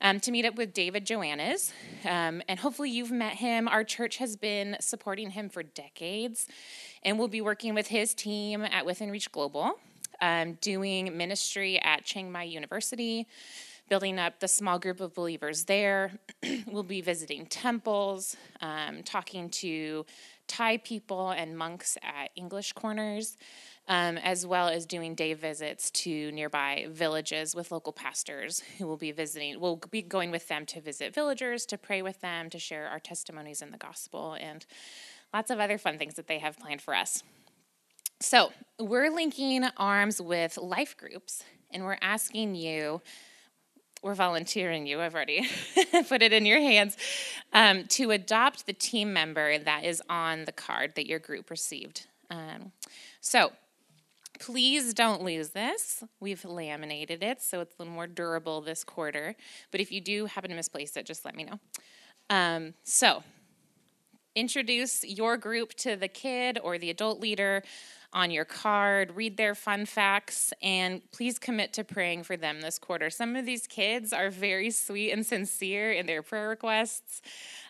Um, 0.03 0.19
to 0.21 0.31
meet 0.31 0.45
up 0.45 0.55
with 0.55 0.73
David 0.73 1.05
Joannes. 1.05 1.71
Um, 2.05 2.41
and 2.47 2.59
hopefully, 2.59 2.89
you've 2.89 3.11
met 3.11 3.33
him. 3.33 3.67
Our 3.67 3.83
church 3.83 4.17
has 4.17 4.35
been 4.35 4.75
supporting 4.79 5.29
him 5.29 5.47
for 5.47 5.61
decades, 5.61 6.47
and 7.03 7.19
we'll 7.19 7.27
be 7.27 7.41
working 7.41 7.75
with 7.75 7.85
his 7.85 8.15
team 8.15 8.63
at 8.63 8.83
Within 8.83 9.11
Reach 9.11 9.31
Global, 9.31 9.75
um, 10.21 10.53
doing 10.61 11.17
ministry 11.17 11.79
at 11.81 12.05
Chiang 12.05 12.31
Mai 12.31 12.43
University, 12.43 13.27
building 13.89 14.19
up 14.19 14.39
the 14.39 14.47
small 14.47 14.79
group 14.79 15.01
of 15.01 15.13
believers 15.13 15.65
there. 15.65 16.11
we'll 16.67 16.83
be 16.83 17.01
visiting 17.01 17.45
temples, 17.45 18.37
um, 18.61 19.03
talking 19.03 19.49
to 19.49 20.05
Thai 20.47 20.77
people 20.77 21.31
and 21.31 21.57
monks 21.57 21.97
at 22.03 22.29
English 22.35 22.73
corners, 22.73 23.37
um, 23.87 24.17
as 24.17 24.45
well 24.45 24.67
as 24.67 24.85
doing 24.85 25.15
day 25.15 25.33
visits 25.33 25.89
to 25.91 26.31
nearby 26.31 26.87
villages 26.89 27.55
with 27.55 27.71
local 27.71 27.93
pastors 27.93 28.61
who 28.77 28.85
will 28.85 28.97
be 28.97 29.11
visiting. 29.11 29.59
We'll 29.59 29.81
be 29.89 30.01
going 30.01 30.29
with 30.29 30.47
them 30.47 30.65
to 30.67 30.81
visit 30.81 31.13
villagers, 31.13 31.65
to 31.67 31.77
pray 31.77 32.01
with 32.01 32.21
them, 32.21 32.49
to 32.49 32.59
share 32.59 32.87
our 32.87 32.99
testimonies 32.99 33.61
in 33.61 33.71
the 33.71 33.77
gospel, 33.77 34.37
and 34.39 34.65
lots 35.33 35.51
of 35.51 35.59
other 35.59 35.77
fun 35.77 35.97
things 35.97 36.15
that 36.15 36.27
they 36.27 36.39
have 36.39 36.59
planned 36.59 36.81
for 36.81 36.93
us. 36.93 37.23
So, 38.21 38.51
we're 38.79 39.09
linking 39.09 39.63
arms 39.77 40.21
with 40.21 40.57
life 40.57 40.95
groups, 40.95 41.43
and 41.71 41.83
we're 41.83 41.97
asking 42.01 42.53
you 42.55 43.01
we're 44.03 44.15
volunteering 44.15 44.87
you, 44.87 44.99
I've 44.99 45.13
already 45.13 45.47
put 46.09 46.21
it 46.21 46.33
in 46.33 46.45
your 46.45 46.59
hands, 46.59 46.97
um, 47.53 47.85
to 47.89 48.11
adopt 48.11 48.65
the 48.65 48.73
team 48.73 49.13
member 49.13 49.59
that 49.59 49.83
is 49.83 50.01
on 50.09 50.45
the 50.45 50.51
card 50.51 50.95
that 50.95 51.05
your 51.05 51.19
group 51.19 51.51
received. 51.51 52.07
Um, 52.31 52.71
so 53.19 53.51
please 54.39 54.95
don't 54.95 55.23
lose 55.23 55.49
this. 55.49 56.03
We've 56.19 56.43
laminated 56.43 57.21
it 57.21 57.41
so 57.41 57.59
it's 57.59 57.75
a 57.75 57.83
little 57.83 57.93
more 57.93 58.07
durable 58.07 58.61
this 58.61 58.83
quarter. 58.83 59.35
But 59.69 59.81
if 59.81 59.91
you 59.91 60.01
do 60.01 60.25
happen 60.25 60.49
to 60.49 60.55
misplace 60.55 60.97
it, 60.97 61.05
just 61.05 61.23
let 61.23 61.35
me 61.35 61.43
know. 61.43 61.59
Um, 62.29 62.73
so 62.83 63.23
introduce 64.33 65.03
your 65.03 65.37
group 65.37 65.73
to 65.75 65.95
the 65.95 66.07
kid 66.07 66.57
or 66.63 66.77
the 66.77 66.89
adult 66.89 67.19
leader 67.19 67.61
on 68.13 68.29
your 68.29 68.45
card, 68.45 69.15
read 69.15 69.37
their 69.37 69.55
fun 69.55 69.85
facts, 69.85 70.53
and 70.61 71.01
please 71.11 71.39
commit 71.39 71.71
to 71.73 71.83
praying 71.83 72.23
for 72.23 72.35
them 72.35 72.61
this 72.61 72.77
quarter. 72.77 73.09
Some 73.09 73.35
of 73.35 73.45
these 73.45 73.67
kids 73.67 74.11
are 74.11 74.29
very 74.29 74.69
sweet 74.69 75.11
and 75.11 75.25
sincere 75.25 75.91
in 75.91 76.05
their 76.07 76.21
prayer 76.21 76.49
requests. 76.49 77.21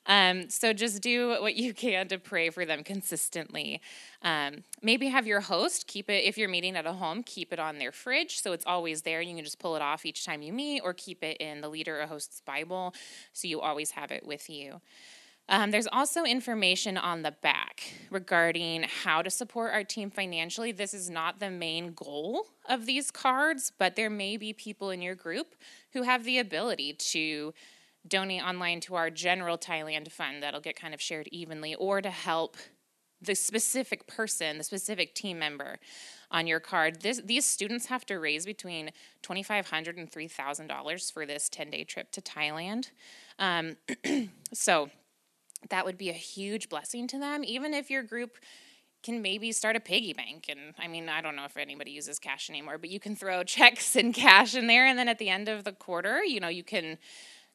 Um, 0.08 0.50
so 0.50 0.74
just 0.74 1.02
do 1.04 1.30
what 1.42 1.56
you 1.56 1.76
can 1.76 2.08
to 2.08 2.18
pray 2.18 2.50
for 2.50 2.66
them 2.66 2.84
consistently. 2.84 3.82
Um, 4.24 4.64
maybe 4.82 5.10
have 5.10 5.28
your 5.28 5.42
host 5.42 5.86
keep 5.86 6.10
it, 6.10 6.24
if 6.24 6.40
you're 6.40 6.50
meeting 6.50 6.76
at 6.76 6.88
a 6.88 6.94
home, 6.94 7.22
keep 7.22 7.54
it 7.54 7.60
on 7.60 7.78
their 7.78 7.92
fridge 7.92 8.42
so 8.42 8.52
it's 8.52 8.66
always 8.66 9.04
there. 9.04 9.22
You 9.22 9.36
can 9.36 9.44
just 9.44 9.60
pull 9.60 9.76
it 9.76 9.82
off 9.82 10.06
each 10.06 10.26
time 10.26 10.42
you 10.42 10.54
meet, 10.54 10.82
or 10.82 10.94
keep 10.94 11.24
it 11.24 11.38
in 11.38 11.62
the 11.62 11.70
leader 11.70 12.02
or 12.02 12.08
host's 12.08 12.42
Bible 12.42 12.96
so 13.32 13.48
you 13.48 13.62
always 13.62 13.92
have 13.92 14.12
it 14.12 14.26
with 14.26 14.50
you. 14.50 14.82
Um, 15.52 15.70
there's 15.70 15.88
also 15.92 16.24
information 16.24 16.98
on 16.98 17.24
the 17.24 17.34
back 17.44 17.84
regarding 18.10 18.86
how 19.04 19.22
to 19.22 19.30
support 19.30 19.74
our 19.74 19.84
team 19.84 20.10
financially. 20.10 20.72
This 20.72 20.94
is 20.94 21.10
not 21.10 21.42
the 21.42 21.50
main 21.50 21.92
goal 21.92 22.46
of 22.70 22.86
these 22.86 23.12
cards, 23.12 23.74
but 23.78 23.98
there 23.98 24.10
may 24.10 24.38
be 24.38 24.54
people 24.54 24.92
in 24.92 25.02
your 25.02 25.14
group 25.14 25.56
who 25.92 26.04
have 26.04 26.24
the 26.24 26.40
ability 26.40 26.94
to 26.94 27.54
donate 28.08 28.42
online 28.42 28.80
to 28.80 28.96
our 28.96 29.10
general 29.10 29.58
Thailand 29.58 30.10
fund 30.10 30.42
that'll 30.42 30.62
get 30.62 30.78
kind 30.78 30.94
of 30.94 31.02
shared 31.02 31.28
evenly, 31.34 31.76
or 31.76 32.02
to 32.02 32.10
help 32.10 32.56
the 33.22 33.36
specific 33.36 34.08
person, 34.08 34.58
the 34.58 34.64
specific 34.64 35.14
team 35.14 35.38
member 35.38 35.80
on 36.32 36.48
your 36.48 36.62
card. 36.62 37.02
This, 37.02 37.22
these 37.24 37.46
students 37.46 37.88
have 37.88 38.06
to 38.06 38.20
raise 38.20 38.46
between 38.46 38.92
$2,500 39.22 39.98
and 39.98 40.10
$3,000 40.10 41.14
for 41.14 41.26
this 41.26 41.50
10 41.50 41.70
day 41.70 41.84
trip 41.84 42.10
to 42.12 42.22
Thailand. 42.22 42.92
Um, 43.38 43.76
so, 44.54 44.90
that 45.70 45.86
would 45.86 45.98
be 45.98 46.10
a 46.10 46.14
huge 46.14 46.70
blessing 46.70 47.08
to 47.08 47.20
them, 47.20 47.44
even 47.44 47.74
if 47.74 47.90
your 47.90 48.04
group 48.04 48.38
can 49.04 49.22
maybe 49.22 49.52
start 49.52 49.76
a 49.76 49.80
piggy 49.80 50.14
bank. 50.14 50.46
And 50.48 50.74
I 50.78 50.88
mean, 50.88 51.10
I 51.10 51.22
don't 51.22 51.36
know 51.36 51.46
if 51.46 51.58
anybody 51.58 51.92
uses 51.92 52.20
cash 52.20 52.50
anymore, 52.50 52.78
but 52.78 52.90
you 52.90 53.00
can 53.00 53.16
throw 53.16 53.44
checks 53.46 53.96
and 53.96 54.14
cash 54.14 54.56
in 54.56 54.68
there. 54.68 54.86
And 54.86 54.98
then 54.98 55.08
at 55.08 55.18
the 55.18 55.30
end 55.30 55.50
of 55.50 55.64
the 55.64 55.72
quarter, 55.72 56.24
you 56.24 56.40
know, 56.40 56.50
you 56.50 56.64
can 56.64 56.98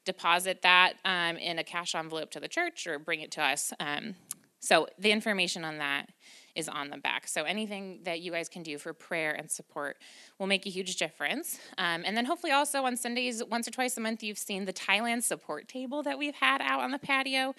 deposit 0.04 0.62
that 0.62 0.94
um, 1.04 1.36
in 1.36 1.58
a 1.58 1.64
cash 1.64 1.94
envelope 1.94 2.30
to 2.30 2.40
the 2.40 2.48
church 2.48 2.86
or 2.86 2.98
bring 2.98 3.20
it 3.20 3.30
to 3.32 3.42
us. 3.42 3.72
Um, 3.80 4.14
so 4.60 4.88
the 4.98 5.12
information 5.12 5.64
on 5.64 5.78
that 5.78 6.08
is 6.56 6.68
on 6.68 6.88
the 6.90 6.96
back. 6.96 7.28
So 7.28 7.42
anything 7.42 8.00
that 8.04 8.20
you 8.20 8.32
guys 8.32 8.48
can 8.48 8.62
do 8.62 8.78
for 8.78 8.92
prayer 8.92 9.32
and 9.32 9.50
support 9.50 9.98
will 10.38 10.46
make 10.46 10.66
a 10.66 10.70
huge 10.70 10.96
difference. 10.96 11.58
Um, 11.76 12.02
and 12.04 12.16
then 12.16 12.24
hopefully 12.24 12.52
also 12.52 12.84
on 12.84 12.96
Sundays, 12.96 13.44
once 13.44 13.68
or 13.68 13.70
twice 13.70 13.96
a 13.96 14.00
month, 14.00 14.22
you've 14.22 14.38
seen 14.38 14.64
the 14.64 14.72
Thailand 14.72 15.22
support 15.22 15.68
table 15.68 16.02
that 16.02 16.18
we've 16.18 16.34
had 16.34 16.62
out 16.62 16.80
on 16.80 16.92
the 16.92 16.98
patio. 16.98 17.54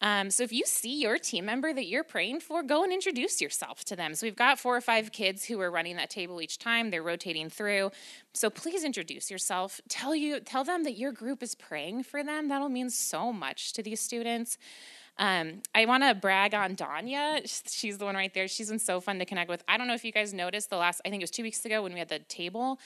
Um, 0.00 0.30
so 0.30 0.42
if 0.42 0.52
you 0.52 0.64
see 0.66 1.00
your 1.00 1.18
team 1.18 1.46
member 1.46 1.72
that 1.72 1.86
you're 1.86 2.04
praying 2.04 2.40
for, 2.40 2.62
go 2.62 2.82
and 2.84 2.92
introduce 2.92 3.40
yourself 3.40 3.84
to 3.86 3.96
them. 3.96 4.14
So 4.14 4.26
we've 4.26 4.36
got 4.36 4.58
four 4.58 4.76
or 4.76 4.80
five 4.80 5.12
kids 5.12 5.44
who 5.44 5.60
are 5.60 5.70
running 5.70 5.96
that 5.96 6.10
table 6.10 6.42
each 6.42 6.58
time. 6.58 6.90
They're 6.90 7.02
rotating 7.02 7.48
through. 7.48 7.90
So 8.32 8.50
please 8.50 8.84
introduce 8.84 9.30
yourself. 9.30 9.80
Tell 9.88 10.14
you 10.14 10.40
tell 10.40 10.64
them 10.64 10.84
that 10.84 10.98
your 10.98 11.12
group 11.12 11.42
is 11.42 11.54
praying 11.54 12.02
for 12.02 12.22
them. 12.22 12.48
That'll 12.48 12.68
mean 12.68 12.90
so 12.90 13.32
much 13.32 13.72
to 13.74 13.82
these 13.82 14.00
students. 14.00 14.58
Um, 15.16 15.62
I 15.74 15.86
want 15.86 16.02
to 16.02 16.14
brag 16.14 16.54
on 16.54 16.74
Danya. 16.74 17.40
She's 17.70 17.98
the 17.98 18.04
one 18.04 18.16
right 18.16 18.34
there. 18.34 18.48
She's 18.48 18.68
been 18.68 18.80
so 18.80 19.00
fun 19.00 19.18
to 19.20 19.24
connect 19.24 19.48
with. 19.48 19.62
I 19.68 19.76
don't 19.76 19.86
know 19.86 19.94
if 19.94 20.04
you 20.04 20.12
guys 20.12 20.34
noticed 20.34 20.70
the 20.70 20.76
last, 20.76 21.00
I 21.04 21.10
think 21.10 21.22
it 21.22 21.24
was 21.24 21.30
two 21.30 21.44
weeks 21.44 21.64
ago 21.64 21.82
when 21.82 21.92
we 21.92 22.00
had 22.00 22.08
the 22.08 22.18
table. 22.18 22.80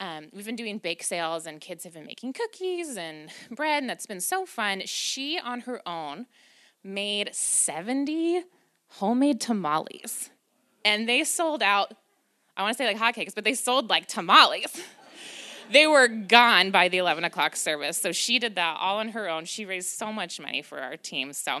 Um, 0.00 0.28
we've 0.32 0.46
been 0.46 0.56
doing 0.56 0.78
bake 0.78 1.02
sales, 1.02 1.46
and 1.46 1.60
kids 1.60 1.84
have 1.84 1.92
been 1.92 2.06
making 2.06 2.32
cookies 2.32 2.96
and 2.96 3.30
bread, 3.50 3.82
and 3.82 3.90
that's 3.90 4.06
been 4.06 4.20
so 4.20 4.46
fun. 4.46 4.82
She, 4.86 5.38
on 5.38 5.60
her 5.60 5.86
own, 5.86 6.26
made 6.82 7.34
70 7.34 8.44
homemade 8.94 9.40
tamales. 9.40 10.30
And 10.84 11.08
they 11.08 11.24
sold 11.24 11.62
out, 11.62 11.92
I 12.56 12.62
want 12.62 12.76
to 12.76 12.82
say 12.82 12.92
like 12.92 12.98
hotcakes, 12.98 13.34
but 13.34 13.44
they 13.44 13.54
sold 13.54 13.90
like 13.90 14.06
tamales. 14.06 14.80
they 15.70 15.86
were 15.86 16.08
gone 16.08 16.70
by 16.70 16.88
the 16.88 16.98
11 16.98 17.24
o'clock 17.24 17.54
service. 17.54 17.98
So 17.98 18.12
she 18.12 18.38
did 18.38 18.54
that 18.54 18.78
all 18.80 18.98
on 18.98 19.10
her 19.10 19.28
own. 19.28 19.44
She 19.44 19.66
raised 19.66 19.90
so 19.90 20.12
much 20.12 20.40
money 20.40 20.62
for 20.62 20.78
our 20.80 20.96
team. 20.96 21.34
So 21.34 21.60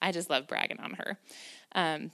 I 0.00 0.12
just 0.12 0.30
love 0.30 0.46
bragging 0.46 0.80
on 0.80 0.94
her. 0.94 1.18
Um, 1.74 2.12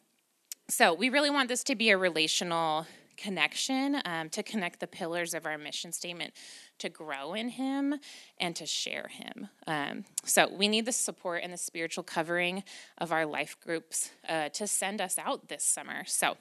so 0.68 0.94
we 0.94 1.10
really 1.10 1.30
want 1.30 1.48
this 1.48 1.62
to 1.64 1.74
be 1.74 1.90
a 1.90 1.98
relational 1.98 2.86
connection 3.18 4.00
um, 4.04 4.30
to 4.30 4.42
connect 4.42 4.80
the 4.80 4.86
pillars 4.86 5.34
of 5.34 5.44
our 5.44 5.58
mission 5.58 5.92
statement 5.92 6.32
to 6.78 6.88
grow 6.88 7.34
in 7.34 7.50
Him 7.50 7.96
and 8.38 8.56
to 8.56 8.64
share 8.64 9.08
Him. 9.08 9.48
Um, 9.66 10.04
so 10.24 10.48
we 10.50 10.68
need 10.68 10.86
the 10.86 10.92
support 10.92 11.42
and 11.42 11.52
the 11.52 11.58
spiritual 11.58 12.04
covering 12.04 12.62
of 12.98 13.12
our 13.12 13.26
life 13.26 13.56
groups 13.60 14.10
uh, 14.28 14.48
to 14.50 14.66
send 14.66 15.00
us 15.00 15.18
out 15.18 15.48
this 15.48 15.64
summer. 15.64 16.04
So 16.06 16.36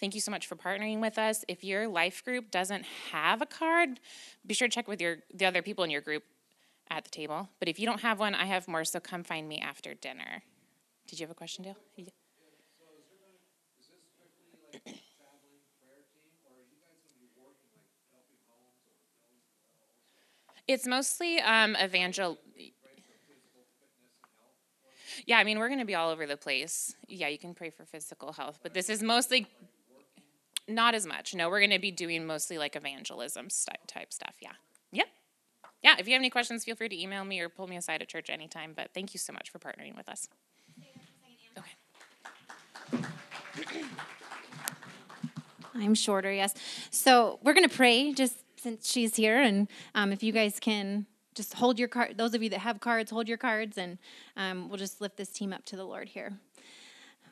thank 0.00 0.14
you 0.14 0.20
so 0.20 0.30
much 0.30 0.46
for 0.46 0.56
partnering 0.56 1.00
with 1.00 1.16
us. 1.16 1.44
If 1.48 1.64
your 1.64 1.88
life 1.88 2.24
group 2.24 2.50
doesn't 2.50 2.84
have 3.12 3.40
a 3.40 3.46
card, 3.46 4.00
be 4.46 4.54
sure 4.54 4.68
to 4.68 4.74
check 4.74 4.88
with 4.88 5.00
your 5.00 5.18
the 5.32 5.46
other 5.46 5.62
people 5.62 5.84
in 5.84 5.90
your 5.90 6.00
group 6.00 6.24
at 6.90 7.04
the 7.04 7.10
table. 7.10 7.48
But 7.58 7.68
if 7.68 7.78
you 7.78 7.86
don't 7.86 8.00
have 8.00 8.18
one, 8.18 8.34
I 8.34 8.46
have 8.46 8.68
more. 8.68 8.84
So 8.84 9.00
come 9.00 9.24
find 9.24 9.48
me 9.48 9.60
after 9.60 9.94
dinner. 9.94 10.42
Did 11.06 11.20
you 11.20 11.24
have 11.24 11.30
a 11.30 11.34
question, 11.34 11.64
Dale? 11.64 11.76
Yeah. 11.96 12.25
It's 20.68 20.86
mostly 20.86 21.38
um, 21.40 21.76
evangel. 21.76 22.38
Yeah, 25.24 25.38
I 25.38 25.44
mean, 25.44 25.58
we're 25.58 25.68
going 25.68 25.80
to 25.80 25.86
be 25.86 25.94
all 25.94 26.10
over 26.10 26.26
the 26.26 26.36
place. 26.36 26.94
Yeah, 27.08 27.28
you 27.28 27.38
can 27.38 27.54
pray 27.54 27.70
for 27.70 27.84
physical 27.84 28.32
health, 28.32 28.58
but 28.62 28.74
this 28.74 28.90
is 28.90 29.02
mostly 29.02 29.46
not 30.68 30.94
as 30.94 31.06
much. 31.06 31.34
No, 31.34 31.48
we're 31.48 31.60
going 31.60 31.70
to 31.70 31.78
be 31.78 31.90
doing 31.90 32.26
mostly 32.26 32.58
like 32.58 32.76
evangelism 32.76 33.48
type 33.86 34.12
stuff. 34.12 34.34
Yeah. 34.40 34.52
Yep. 34.92 35.06
Yeah, 35.82 35.94
if 35.98 36.06
you 36.06 36.14
have 36.14 36.20
any 36.20 36.30
questions, 36.30 36.64
feel 36.64 36.76
free 36.76 36.88
to 36.88 37.00
email 37.00 37.24
me 37.24 37.40
or 37.40 37.48
pull 37.48 37.68
me 37.68 37.76
aside 37.76 38.02
at 38.02 38.08
church 38.08 38.28
anytime. 38.28 38.72
But 38.74 38.90
thank 38.92 39.14
you 39.14 39.18
so 39.18 39.32
much 39.32 39.50
for 39.50 39.58
partnering 39.58 39.96
with 39.96 40.08
us. 40.08 40.28
Okay. 42.92 43.04
I'm 45.74 45.94
shorter, 45.94 46.32
yes. 46.32 46.54
So 46.90 47.38
we're 47.42 47.54
going 47.54 47.68
to 47.68 47.74
pray 47.74 48.12
just 48.12 48.36
since 48.58 48.90
she's 48.90 49.16
here, 49.16 49.40
and 49.40 49.68
um, 49.94 50.12
if 50.12 50.22
you 50.22 50.32
guys 50.32 50.58
can 50.60 51.06
just 51.34 51.54
hold 51.54 51.78
your 51.78 51.88
card, 51.88 52.16
those 52.16 52.34
of 52.34 52.42
you 52.42 52.48
that 52.50 52.60
have 52.60 52.80
cards, 52.80 53.10
hold 53.10 53.28
your 53.28 53.38
cards, 53.38 53.78
and 53.78 53.98
um, 54.36 54.68
we'll 54.68 54.78
just 54.78 55.00
lift 55.00 55.16
this 55.16 55.30
team 55.30 55.52
up 55.52 55.64
to 55.66 55.76
the 55.76 55.84
Lord 55.84 56.08
here. 56.08 56.38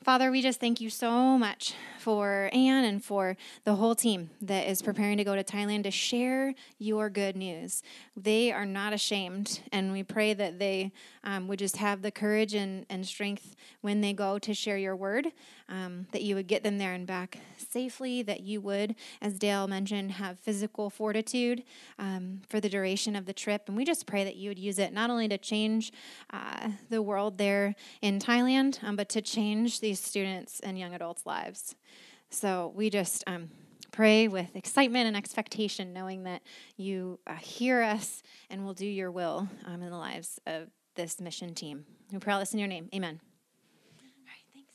Father, 0.05 0.31
we 0.31 0.43
just 0.43 0.61
thank 0.61 0.83
you 0.83 0.91
so 0.91 1.39
much 1.39 1.73
for 1.99 2.51
Anne 2.53 2.85
and 2.85 3.03
for 3.03 3.39
the 3.65 3.77
whole 3.77 3.95
team 3.95 4.29
that 4.43 4.69
is 4.69 4.83
preparing 4.83 5.17
to 5.17 5.25
go 5.25 5.35
to 5.35 5.43
Thailand 5.43 5.85
to 5.85 5.91
share 5.91 6.53
your 6.79 7.09
good 7.09 7.35
news. 7.35 7.83
They 8.15 8.53
are 8.53 8.67
not 8.67 8.93
ashamed, 8.93 9.63
and 9.73 9.91
we 9.91 10.03
pray 10.03 10.35
that 10.35 10.59
they 10.59 10.93
um, 11.23 11.49
would 11.49 11.59
just 11.59 11.79
have 11.79 12.03
the 12.03 12.11
courage 12.11 12.53
and, 12.53 12.85
and 12.91 13.07
strength 13.07 13.57
when 13.81 14.03
they 14.03 14.13
go 14.13 14.39
to 14.39 14.53
share 14.53 14.77
your 14.77 14.95
word, 14.95 15.29
um, 15.71 16.07
that 16.13 16.21
you 16.21 16.35
would 16.35 16.47
get 16.47 16.63
them 16.63 16.77
there 16.77 16.93
and 16.93 17.07
back 17.07 17.39
safely, 17.57 18.21
that 18.21 18.41
you 18.41 18.61
would, 18.61 18.95
as 19.23 19.39
Dale 19.39 19.67
mentioned, 19.67 20.13
have 20.13 20.39
physical 20.39 20.91
fortitude 20.91 21.65
um, 21.99 22.43
for 22.51 22.61
the 22.61 22.69
duration 22.69 23.17
of 23.17 23.25
the 23.25 23.33
trip. 23.33 23.63
And 23.69 23.77
we 23.77 23.87
just 23.87 24.07
pray 24.07 24.25
that 24.25 24.37
you 24.37 24.51
would 24.51 24.59
use 24.59 24.79
it 24.79 24.93
not 24.93 25.09
only 25.09 25.29
to 25.29 25.39
change 25.39 25.91
uh, 26.31 26.69
the 26.91 27.01
world 27.01 27.39
there 27.39 27.75
in 28.03 28.19
Thailand, 28.19 28.85
um, 28.85 28.97
but 28.97 29.09
to 29.09 29.23
change 29.23 29.81
these 29.95 30.05
students 30.05 30.59
and 30.59 30.77
young 30.77 30.93
adults' 30.93 31.25
lives. 31.25 31.77
So 32.29 32.73
we 32.75 32.91
just 32.91 33.23
um, 33.29 33.51
pray 33.93 34.27
with 34.27 34.57
excitement 34.57 35.07
and 35.07 35.17
expectation, 35.17 35.93
knowing 35.93 36.25
that 36.25 36.43
you 36.77 37.21
uh, 37.29 37.37
hear 37.37 37.81
us 37.81 38.25
and 38.51 38.65
will 38.65 38.75
do 38.75 38.87
your 38.87 39.13
will 39.13 39.49
um, 39.65 39.83
in 39.83 39.91
the 39.91 39.97
lives 39.97 40.41
of 40.49 40.69
this 40.97 41.21
mission 41.21 41.55
team. 41.55 41.85
We 42.11 42.19
pray 42.19 42.33
all 42.33 42.41
this 42.41 42.53
in 42.53 42.59
your 42.59 42.67
name. 42.67 42.89
Amen. 42.93 43.21
All 44.03 44.09
right, 44.27 44.47
thanks. 44.53 44.75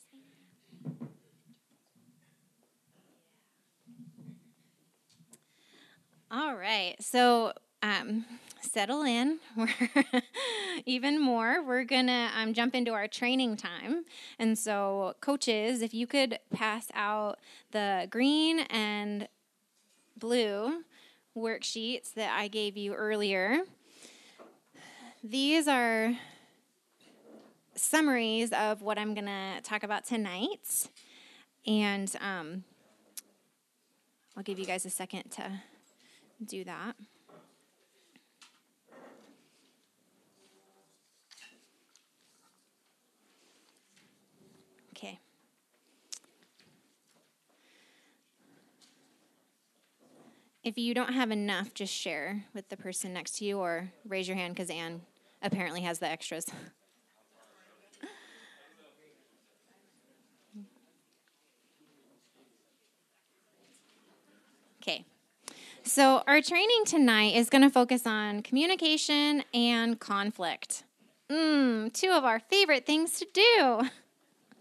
All 6.30 6.56
right, 6.56 6.96
so 6.98 7.52
um, 7.82 8.24
settle 8.60 9.02
in. 9.02 9.38
Even 10.86 11.20
more. 11.20 11.62
We're 11.62 11.84
gonna 11.84 12.30
um, 12.36 12.54
jump 12.54 12.74
into 12.74 12.92
our 12.92 13.08
training 13.08 13.56
time, 13.56 14.04
and 14.38 14.58
so 14.58 15.14
coaches, 15.20 15.82
if 15.82 15.94
you 15.94 16.06
could 16.06 16.38
pass 16.52 16.88
out 16.94 17.38
the 17.72 18.06
green 18.10 18.60
and 18.70 19.28
blue 20.16 20.82
worksheets 21.36 22.14
that 22.14 22.36
I 22.38 22.48
gave 22.48 22.76
you 22.76 22.94
earlier. 22.94 23.62
These 25.22 25.68
are 25.68 26.14
summaries 27.74 28.52
of 28.52 28.82
what 28.82 28.98
I'm 28.98 29.14
gonna 29.14 29.60
talk 29.62 29.82
about 29.82 30.04
tonight, 30.04 30.88
and 31.66 32.14
um, 32.20 32.64
I'll 34.36 34.42
give 34.42 34.58
you 34.58 34.66
guys 34.66 34.84
a 34.86 34.90
second 34.90 35.30
to 35.32 35.50
do 36.44 36.64
that. 36.64 36.96
Okay. 44.96 45.18
If 50.62 50.76
you 50.76 50.92
don't 50.92 51.14
have 51.14 51.30
enough, 51.30 51.72
just 51.72 51.92
share 51.92 52.44
with 52.52 52.68
the 52.68 52.76
person 52.76 53.14
next 53.14 53.38
to 53.38 53.46
you 53.46 53.58
or 53.58 53.92
raise 54.06 54.28
your 54.28 54.36
hand 54.36 54.54
because 54.54 54.68
Anne 54.68 55.00
apparently 55.42 55.80
has 55.80 56.00
the 56.00 56.06
extras. 56.06 56.46
Okay. 64.82 65.04
So, 65.82 66.22
our 66.26 66.42
training 66.42 66.84
tonight 66.84 67.36
is 67.36 67.48
going 67.48 67.62
to 67.62 67.70
focus 67.70 68.06
on 68.06 68.42
communication 68.42 69.44
and 69.54 69.98
conflict. 69.98 70.84
Mmm, 71.30 71.92
two 71.92 72.10
of 72.10 72.24
our 72.24 72.38
favorite 72.38 72.86
things 72.86 73.18
to 73.18 73.26
do. 73.32 73.88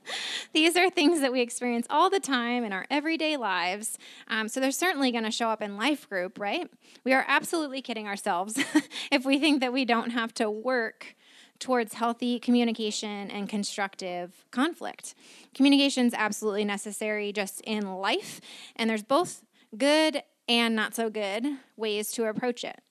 These 0.53 0.75
are 0.75 0.89
things 0.89 1.21
that 1.21 1.31
we 1.31 1.41
experience 1.41 1.88
all 1.89 2.09
the 2.09 2.19
time 2.19 2.63
in 2.63 2.73
our 2.73 2.85
everyday 2.89 3.38
lives. 3.38 3.97
Um, 4.27 4.47
so 4.47 4.59
they're 4.59 4.71
certainly 4.71 5.12
going 5.12 5.23
to 5.23 5.31
show 5.31 5.49
up 5.49 5.62
in 5.62 5.77
life 5.77 6.09
group, 6.09 6.39
right? 6.39 6.69
We 7.03 7.13
are 7.13 7.25
absolutely 7.27 7.81
kidding 7.81 8.07
ourselves 8.07 8.59
if 9.12 9.25
we 9.25 9.39
think 9.39 9.62
that 9.62 9.73
we 9.73 9.85
don't 9.85 10.12
have 10.12 10.33
to 10.35 10.49
work 10.49 11.15
towards 11.59 11.93
healthy 11.93 12.39
communication 12.39 13.29
and 13.29 13.49
constructive 13.49 14.45
conflict. 14.51 15.13
Communication 15.53 16.07
is 16.07 16.13
absolutely 16.13 16.63
necessary 16.63 17.33
just 17.33 17.62
in 17.62 17.95
life, 17.97 18.39
and 18.75 18.89
there's 18.89 19.03
both 19.03 19.43
good 19.77 20.23
and 20.47 20.75
not 20.75 20.95
so 20.95 21.09
good 21.09 21.45
ways 21.75 22.12
to 22.13 22.25
approach 22.25 22.63
it. 22.63 22.81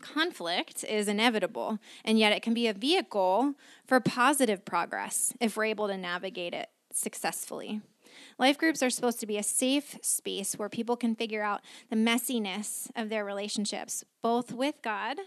Conflict 0.00 0.84
is 0.84 1.08
inevitable, 1.08 1.78
and 2.04 2.18
yet 2.18 2.32
it 2.32 2.42
can 2.42 2.54
be 2.54 2.66
a 2.66 2.72
vehicle 2.72 3.54
for 3.86 4.00
positive 4.00 4.64
progress 4.64 5.34
if 5.40 5.56
we're 5.56 5.64
able 5.64 5.88
to 5.88 5.96
navigate 5.96 6.54
it 6.54 6.68
successfully. 6.92 7.80
Life 8.38 8.58
groups 8.58 8.82
are 8.82 8.90
supposed 8.90 9.20
to 9.20 9.26
be 9.26 9.38
a 9.38 9.42
safe 9.42 9.98
space 10.02 10.54
where 10.54 10.68
people 10.68 10.96
can 10.96 11.14
figure 11.14 11.42
out 11.42 11.60
the 11.90 11.96
messiness 11.96 12.90
of 12.96 13.08
their 13.08 13.24
relationships, 13.24 14.04
both 14.22 14.52
with 14.52 14.82
God 14.82 15.18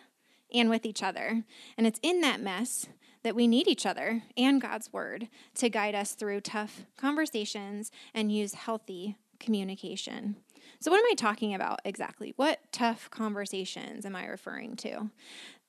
and 0.54 0.70
with 0.70 0.86
each 0.86 1.04
other. 1.04 1.44
And 1.78 1.88
it's 1.88 2.00
in 2.04 2.22
that 2.22 2.42
mess 2.42 2.88
that 3.24 3.36
we 3.36 3.48
need 3.48 3.68
each 3.68 3.86
other 3.86 4.24
and 4.36 4.62
God's 4.62 4.92
word 4.92 5.30
to 5.56 5.70
guide 5.70 5.96
us 5.96 6.14
through 6.14 6.42
tough 6.42 6.86
conversations 6.98 7.92
and 8.14 8.32
use 8.32 8.54
healthy 8.54 9.18
communication. 9.40 10.36
So, 10.84 10.92
what 10.92 10.98
am 10.98 11.06
I 11.10 11.16
talking 11.16 11.54
about 11.54 11.80
exactly? 11.86 12.34
What 12.36 12.60
tough 12.74 13.10
conversations 13.10 14.06
am 14.06 14.18
I 14.18 14.26
referring 14.26 14.76
to? 14.76 15.10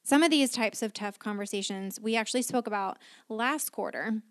Some 0.02 0.24
of 0.24 0.30
these 0.32 0.50
types 0.50 0.82
of 0.82 0.92
tough 0.92 1.20
conversations 1.20 2.00
we 2.00 2.16
actually 2.16 2.42
spoke 2.42 2.66
about 2.66 2.98
last 3.28 3.70
quarter 3.70 4.22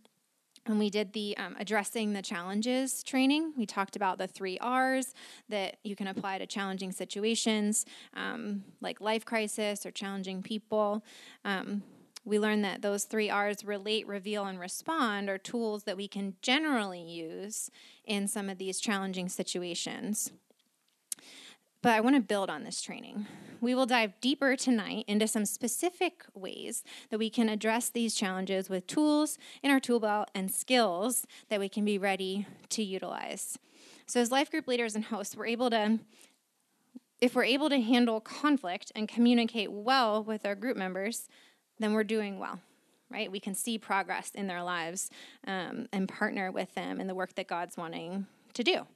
when 0.66 0.80
we 0.80 0.90
did 0.90 1.14
the 1.14 1.38
um, 1.38 1.56
addressing 1.58 2.12
the 2.12 2.22
challenges 2.22 3.02
training. 3.02 3.54
We 3.56 3.66
talked 3.66 3.96
about 3.96 4.18
the 4.18 4.28
three 4.28 4.58
R's 4.58 5.14
that 5.48 5.78
you 5.86 5.96
can 5.96 6.08
apply 6.08 6.40
to 6.40 6.46
challenging 6.46 6.92
situations 6.92 7.86
um, 8.14 8.66
like 8.82 9.00
life 9.00 9.24
crisis 9.24 9.86
or 9.86 9.92
challenging 9.92 10.44
people. 10.44 11.06
Um, 11.46 11.84
we 12.26 12.40
learned 12.40 12.66
that 12.66 12.82
those 12.82 13.06
three 13.06 13.30
R's 13.30 13.64
relate, 13.64 14.06
reveal, 14.06 14.48
and 14.48 14.60
respond 14.60 15.30
are 15.30 15.38
tools 15.38 15.86
that 15.86 15.96
we 15.96 16.10
can 16.10 16.36
generally 16.42 17.02
use 17.02 17.70
in 18.04 18.28
some 18.28 18.50
of 18.50 18.58
these 18.58 18.82
challenging 18.82 19.30
situations. 19.30 20.34
But 21.84 21.92
I 21.92 22.00
want 22.00 22.16
to 22.16 22.22
build 22.22 22.50
on 22.50 22.64
this 22.64 22.82
training. 22.82 23.28
We 23.60 23.76
will 23.76 23.86
dive 23.86 24.14
deeper 24.22 24.56
tonight 24.56 25.04
into 25.06 25.28
some 25.28 25.46
specific 25.46 26.24
ways 26.34 26.82
that 27.10 27.20
we 27.20 27.30
can 27.30 27.50
address 27.50 27.90
these 27.90 28.16
challenges 28.16 28.70
with 28.70 28.88
tools 28.88 29.38
in 29.62 29.70
our 29.70 29.82
tool 29.82 30.00
belt 30.00 30.32
and 30.34 30.50
skills 30.50 31.28
that 31.50 31.60
we 31.60 31.68
can 31.68 31.84
be 31.84 31.98
ready 31.98 32.48
to 32.70 32.84
utilize. 32.84 33.60
So, 34.06 34.22
as 34.22 34.32
life 34.32 34.50
group 34.50 34.66
leaders 34.66 34.96
and 34.96 35.04
hosts, 35.04 35.36
we're 35.36 35.48
able 35.48 35.70
to, 35.72 36.00
if 37.20 37.36
we're 37.36 37.44
able 37.44 37.70
to 37.70 37.82
handle 37.82 38.22
conflict 38.22 38.94
and 38.96 39.06
communicate 39.06 39.70
well 39.70 40.24
with 40.24 40.46
our 40.46 40.56
group 40.56 40.78
members, 40.78 41.28
then 41.80 41.94
we're 41.94 42.06
doing 42.06 42.40
well 42.40 42.62
right? 43.10 43.32
We 43.32 43.40
can 43.40 43.54
see 43.54 43.78
progress 43.78 44.32
in 44.34 44.48
their 44.48 44.64
lives 44.64 45.12
um, 45.46 45.88
and 45.94 46.10
partner 46.10 46.52
with 46.52 46.74
them 46.74 47.00
in 47.00 47.06
the 47.06 47.14
work 47.14 47.36
that 47.36 47.48
God's 47.48 47.78
wanting 47.78 48.26
to 48.54 48.64
do. 48.64 48.88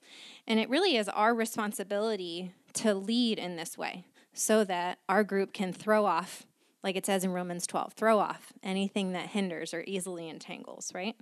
And 0.47 0.59
it 0.59 0.69
really 0.69 0.95
is 0.95 1.09
our 1.09 1.33
responsibility 1.33 2.51
to 2.73 2.93
lead 2.93 3.39
in 3.39 3.55
this 3.55 3.77
way 3.77 4.05
so 4.33 4.63
that 4.63 4.99
our 5.09 5.23
group 5.23 5.53
can 5.53 5.73
throw 5.73 6.05
off, 6.05 6.45
like 6.83 6.95
it 6.95 7.05
says 7.05 7.23
in 7.23 7.33
Romans 7.33 7.67
12, 7.67 7.93
throw 7.93 8.19
off 8.19 8.53
anything 8.63 9.11
that 9.13 9.29
hinders 9.29 9.73
or 9.73 9.83
easily 9.87 10.29
entangles, 10.29 10.91
right? 10.93 11.15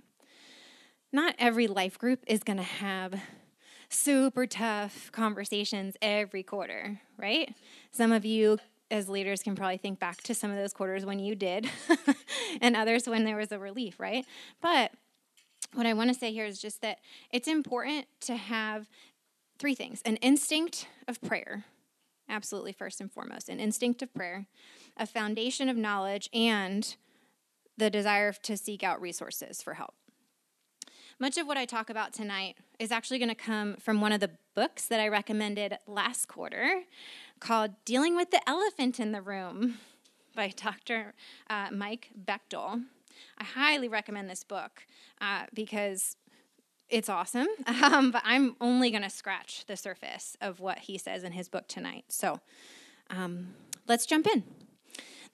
Not 1.12 1.34
every 1.38 1.66
life 1.66 1.98
group 1.98 2.22
is 2.26 2.42
going 2.42 2.58
to 2.58 2.62
have 2.62 3.20
super 3.88 4.46
tough 4.46 5.10
conversations 5.12 5.96
every 6.02 6.42
quarter, 6.42 7.00
right? 7.16 7.54
Some 7.90 8.12
of 8.12 8.24
you 8.24 8.58
as 8.90 9.08
leaders 9.08 9.42
can 9.42 9.56
probably 9.56 9.78
think 9.78 9.98
back 9.98 10.22
to 10.22 10.34
some 10.34 10.50
of 10.50 10.56
those 10.56 10.72
quarters 10.72 11.04
when 11.04 11.18
you 11.18 11.34
did 11.34 11.68
and 12.60 12.76
others 12.76 13.08
when 13.08 13.24
there 13.24 13.36
was 13.36 13.50
a 13.50 13.58
relief, 13.58 13.98
right? 13.98 14.24
But 14.60 14.92
what 15.74 15.86
I 15.86 15.92
want 15.92 16.12
to 16.12 16.18
say 16.18 16.32
here 16.32 16.44
is 16.44 16.60
just 16.60 16.80
that 16.82 16.98
it's 17.30 17.48
important 17.48 18.06
to 18.22 18.36
have 18.36 18.88
three 19.58 19.74
things 19.74 20.02
an 20.04 20.16
instinct 20.16 20.88
of 21.08 21.20
prayer, 21.20 21.64
absolutely 22.28 22.72
first 22.72 23.00
and 23.00 23.10
foremost, 23.10 23.48
an 23.48 23.60
instinct 23.60 24.02
of 24.02 24.12
prayer, 24.14 24.46
a 24.96 25.06
foundation 25.06 25.68
of 25.68 25.76
knowledge, 25.76 26.28
and 26.32 26.96
the 27.76 27.90
desire 27.90 28.32
to 28.32 28.56
seek 28.56 28.82
out 28.82 29.00
resources 29.00 29.62
for 29.62 29.74
help. 29.74 29.94
Much 31.18 31.38
of 31.38 31.46
what 31.46 31.56
I 31.56 31.64
talk 31.64 31.88
about 31.88 32.12
tonight 32.12 32.56
is 32.78 32.92
actually 32.92 33.18
going 33.18 33.30
to 33.30 33.34
come 33.34 33.76
from 33.76 34.02
one 34.02 34.12
of 34.12 34.20
the 34.20 34.32
books 34.54 34.86
that 34.88 35.00
I 35.00 35.08
recommended 35.08 35.78
last 35.86 36.28
quarter 36.28 36.82
called 37.40 37.70
Dealing 37.86 38.16
with 38.16 38.30
the 38.30 38.46
Elephant 38.46 39.00
in 39.00 39.12
the 39.12 39.22
Room 39.22 39.78
by 40.34 40.48
Dr. 40.56 41.14
Uh, 41.48 41.68
Mike 41.72 42.10
Bechtel. 42.22 42.84
I 43.38 43.44
highly 43.44 43.88
recommend 43.88 44.30
this 44.30 44.44
book 44.44 44.86
uh, 45.20 45.44
because 45.54 46.16
it's 46.88 47.08
awesome, 47.08 47.48
um, 47.82 48.10
but 48.10 48.22
I'm 48.24 48.56
only 48.60 48.90
going 48.90 49.02
to 49.02 49.10
scratch 49.10 49.64
the 49.66 49.76
surface 49.76 50.36
of 50.40 50.60
what 50.60 50.78
he 50.78 50.98
says 50.98 51.24
in 51.24 51.32
his 51.32 51.48
book 51.48 51.68
tonight. 51.68 52.04
So 52.08 52.40
um, 53.10 53.54
let's 53.86 54.06
jump 54.06 54.26
in. 54.26 54.44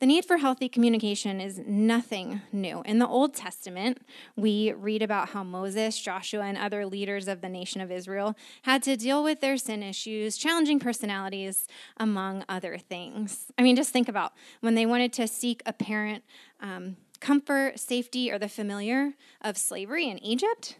The 0.03 0.07
need 0.07 0.25
for 0.25 0.39
healthy 0.39 0.69
communication 0.69 1.41
is 1.41 1.61
nothing 1.65 2.43
new. 2.51 2.83
In 2.83 2.99
the 2.99 3.07
Old 3.07 3.35
Testament, 3.35 3.99
we 4.35 4.73
read 4.73 5.01
about 5.01 5.29
how 5.29 5.45
Moses, 5.45 5.97
Joshua, 5.97 6.43
and 6.43 6.59
other 6.59 6.85
leaders 6.87 7.29
of 7.29 7.41
the 7.41 7.49
nation 7.49 7.81
of 7.81 7.93
Israel 7.93 8.37
had 8.63 8.83
to 8.83 8.97
deal 8.97 9.23
with 9.23 9.41
their 9.41 9.57
sin 9.57 9.81
issues, 9.81 10.37
challenging 10.37 10.81
personalities, 10.81 11.69
among 11.99 12.45
other 12.49 12.79
things. 12.79 13.53
I 13.57 13.63
mean, 13.63 13.77
just 13.77 13.91
think 13.91 14.09
about 14.09 14.33
when 14.61 14.75
they 14.75 14.87
wanted 14.87 15.13
to 15.13 15.29
seek 15.29 15.63
a 15.67 15.73
parent. 15.73 16.25
Um, 16.59 16.97
comfort, 17.23 17.79
safety, 17.79 18.31
or 18.31 18.39
the 18.39 18.49
familiar 18.49 19.13
of 19.41 19.57
slavery 19.57 20.09
in 20.09 20.23
Egypt, 20.23 20.77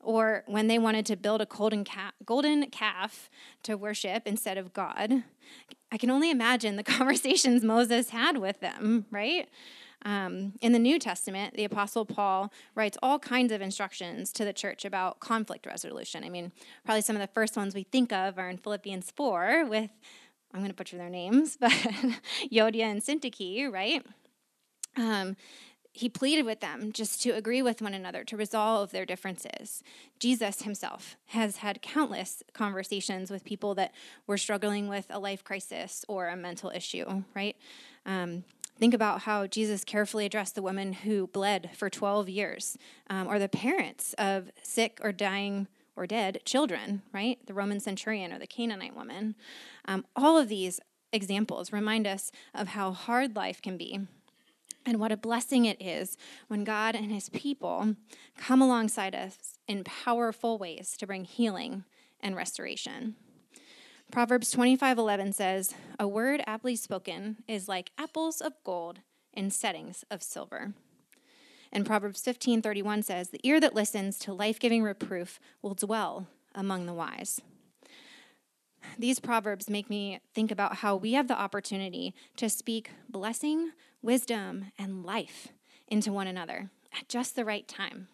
or 0.00 0.42
when 0.46 0.66
they 0.66 0.78
wanted 0.78 1.06
to 1.06 1.16
build 1.16 1.40
a 1.40 1.46
golden, 1.46 2.66
calf 2.70 3.30
to 3.62 3.76
worship 3.76 4.22
instead 4.26 4.58
of 4.58 4.72
God. 4.72 5.22
I 5.92 5.98
can 5.98 6.10
only 6.10 6.30
imagine 6.30 6.76
the 6.76 6.82
conversations 6.98 7.62
Moses 7.62 8.08
had 8.08 8.38
with 8.38 8.58
them, 8.60 9.04
right? 9.10 9.48
Um, 10.04 10.54
in 10.60 10.72
the 10.72 10.78
New 10.78 10.98
Testament, 10.98 11.54
the 11.54 11.64
Apostle 11.64 12.06
Paul 12.06 12.52
writes 12.74 12.96
all 13.02 13.18
kinds 13.18 13.52
of 13.52 13.60
instructions 13.60 14.32
to 14.32 14.44
the 14.44 14.52
church 14.52 14.84
about 14.84 15.20
conflict 15.20 15.66
resolution. 15.66 16.24
I 16.24 16.30
mean, 16.30 16.52
probably 16.84 17.02
some 17.02 17.14
of 17.14 17.20
the 17.20 17.32
first 17.32 17.56
ones 17.56 17.74
we 17.74 17.84
think 17.84 18.12
of 18.12 18.38
are 18.38 18.48
in 18.48 18.56
Philippians 18.56 19.12
4 19.12 19.66
with, 19.66 19.90
I'm 20.52 20.60
going 20.60 20.70
to 20.70 20.74
butcher 20.74 20.96
their 20.96 21.10
names, 21.10 21.56
but 21.60 21.70
Euodia 22.50 22.84
and 22.84 23.02
Syntyche, 23.02 23.70
right? 23.70 24.04
Um, 24.96 25.36
he 25.92 26.08
pleaded 26.08 26.46
with 26.46 26.60
them 26.60 26.90
just 26.90 27.22
to 27.22 27.30
agree 27.30 27.60
with 27.60 27.82
one 27.82 27.92
another 27.92 28.24
to 28.24 28.36
resolve 28.36 28.90
their 28.90 29.04
differences. 29.04 29.82
Jesus 30.18 30.62
himself 30.62 31.16
has 31.26 31.58
had 31.58 31.82
countless 31.82 32.42
conversations 32.54 33.30
with 33.30 33.44
people 33.44 33.74
that 33.74 33.92
were 34.26 34.38
struggling 34.38 34.88
with 34.88 35.06
a 35.10 35.18
life 35.18 35.44
crisis 35.44 36.04
or 36.08 36.28
a 36.28 36.36
mental 36.36 36.70
issue, 36.70 37.24
right? 37.36 37.56
Um, 38.06 38.44
think 38.78 38.94
about 38.94 39.22
how 39.22 39.46
Jesus 39.46 39.84
carefully 39.84 40.24
addressed 40.24 40.54
the 40.54 40.62
woman 40.62 40.94
who 40.94 41.26
bled 41.26 41.70
for 41.74 41.90
12 41.90 42.28
years, 42.28 42.78
um, 43.10 43.28
or 43.28 43.38
the 43.38 43.48
parents 43.48 44.14
of 44.14 44.50
sick 44.62 44.98
or 45.02 45.12
dying 45.12 45.68
or 45.94 46.06
dead 46.06 46.40
children, 46.46 47.02
right? 47.12 47.38
The 47.46 47.54
Roman 47.54 47.80
centurion 47.80 48.32
or 48.32 48.38
the 48.38 48.46
Canaanite 48.46 48.96
woman. 48.96 49.34
Um, 49.84 50.06
all 50.16 50.38
of 50.38 50.48
these 50.48 50.80
examples 51.12 51.70
remind 51.70 52.06
us 52.06 52.32
of 52.54 52.68
how 52.68 52.92
hard 52.92 53.36
life 53.36 53.60
can 53.60 53.76
be 53.76 54.00
and 54.84 54.98
what 54.98 55.12
a 55.12 55.16
blessing 55.16 55.64
it 55.64 55.80
is 55.80 56.16
when 56.48 56.64
God 56.64 56.94
and 56.94 57.10
his 57.10 57.28
people 57.28 57.96
come 58.36 58.60
alongside 58.60 59.14
us 59.14 59.58
in 59.68 59.84
powerful 59.84 60.58
ways 60.58 60.96
to 60.98 61.06
bring 61.06 61.24
healing 61.24 61.84
and 62.20 62.36
restoration. 62.36 63.16
Proverbs 64.10 64.50
25:11 64.50 65.32
says, 65.32 65.74
"A 65.98 66.06
word 66.06 66.42
aptly 66.46 66.76
spoken 66.76 67.42
is 67.48 67.68
like 67.68 67.92
apples 67.96 68.40
of 68.40 68.62
gold 68.64 69.00
in 69.32 69.50
settings 69.50 70.04
of 70.10 70.22
silver." 70.22 70.74
And 71.72 71.86
Proverbs 71.86 72.20
15:31 72.20 73.02
says, 73.02 73.30
"The 73.30 73.40
ear 73.42 73.58
that 73.60 73.74
listens 73.74 74.18
to 74.20 74.34
life-giving 74.34 74.82
reproof 74.82 75.40
will 75.62 75.74
dwell 75.74 76.26
among 76.54 76.84
the 76.84 76.92
wise." 76.92 77.40
These 78.98 79.20
proverbs 79.20 79.70
make 79.70 79.88
me 79.88 80.20
think 80.34 80.50
about 80.50 80.78
how 80.78 80.96
we 80.96 81.12
have 81.12 81.28
the 81.28 81.38
opportunity 81.38 82.14
to 82.36 82.50
speak 82.50 82.90
blessing 83.08 83.72
wisdom, 84.02 84.72
and 84.78 85.04
life 85.04 85.48
into 85.88 86.12
one 86.12 86.26
another 86.26 86.70
at 86.98 87.08
just 87.08 87.36
the 87.36 87.44
right 87.44 87.66
time. 87.66 88.08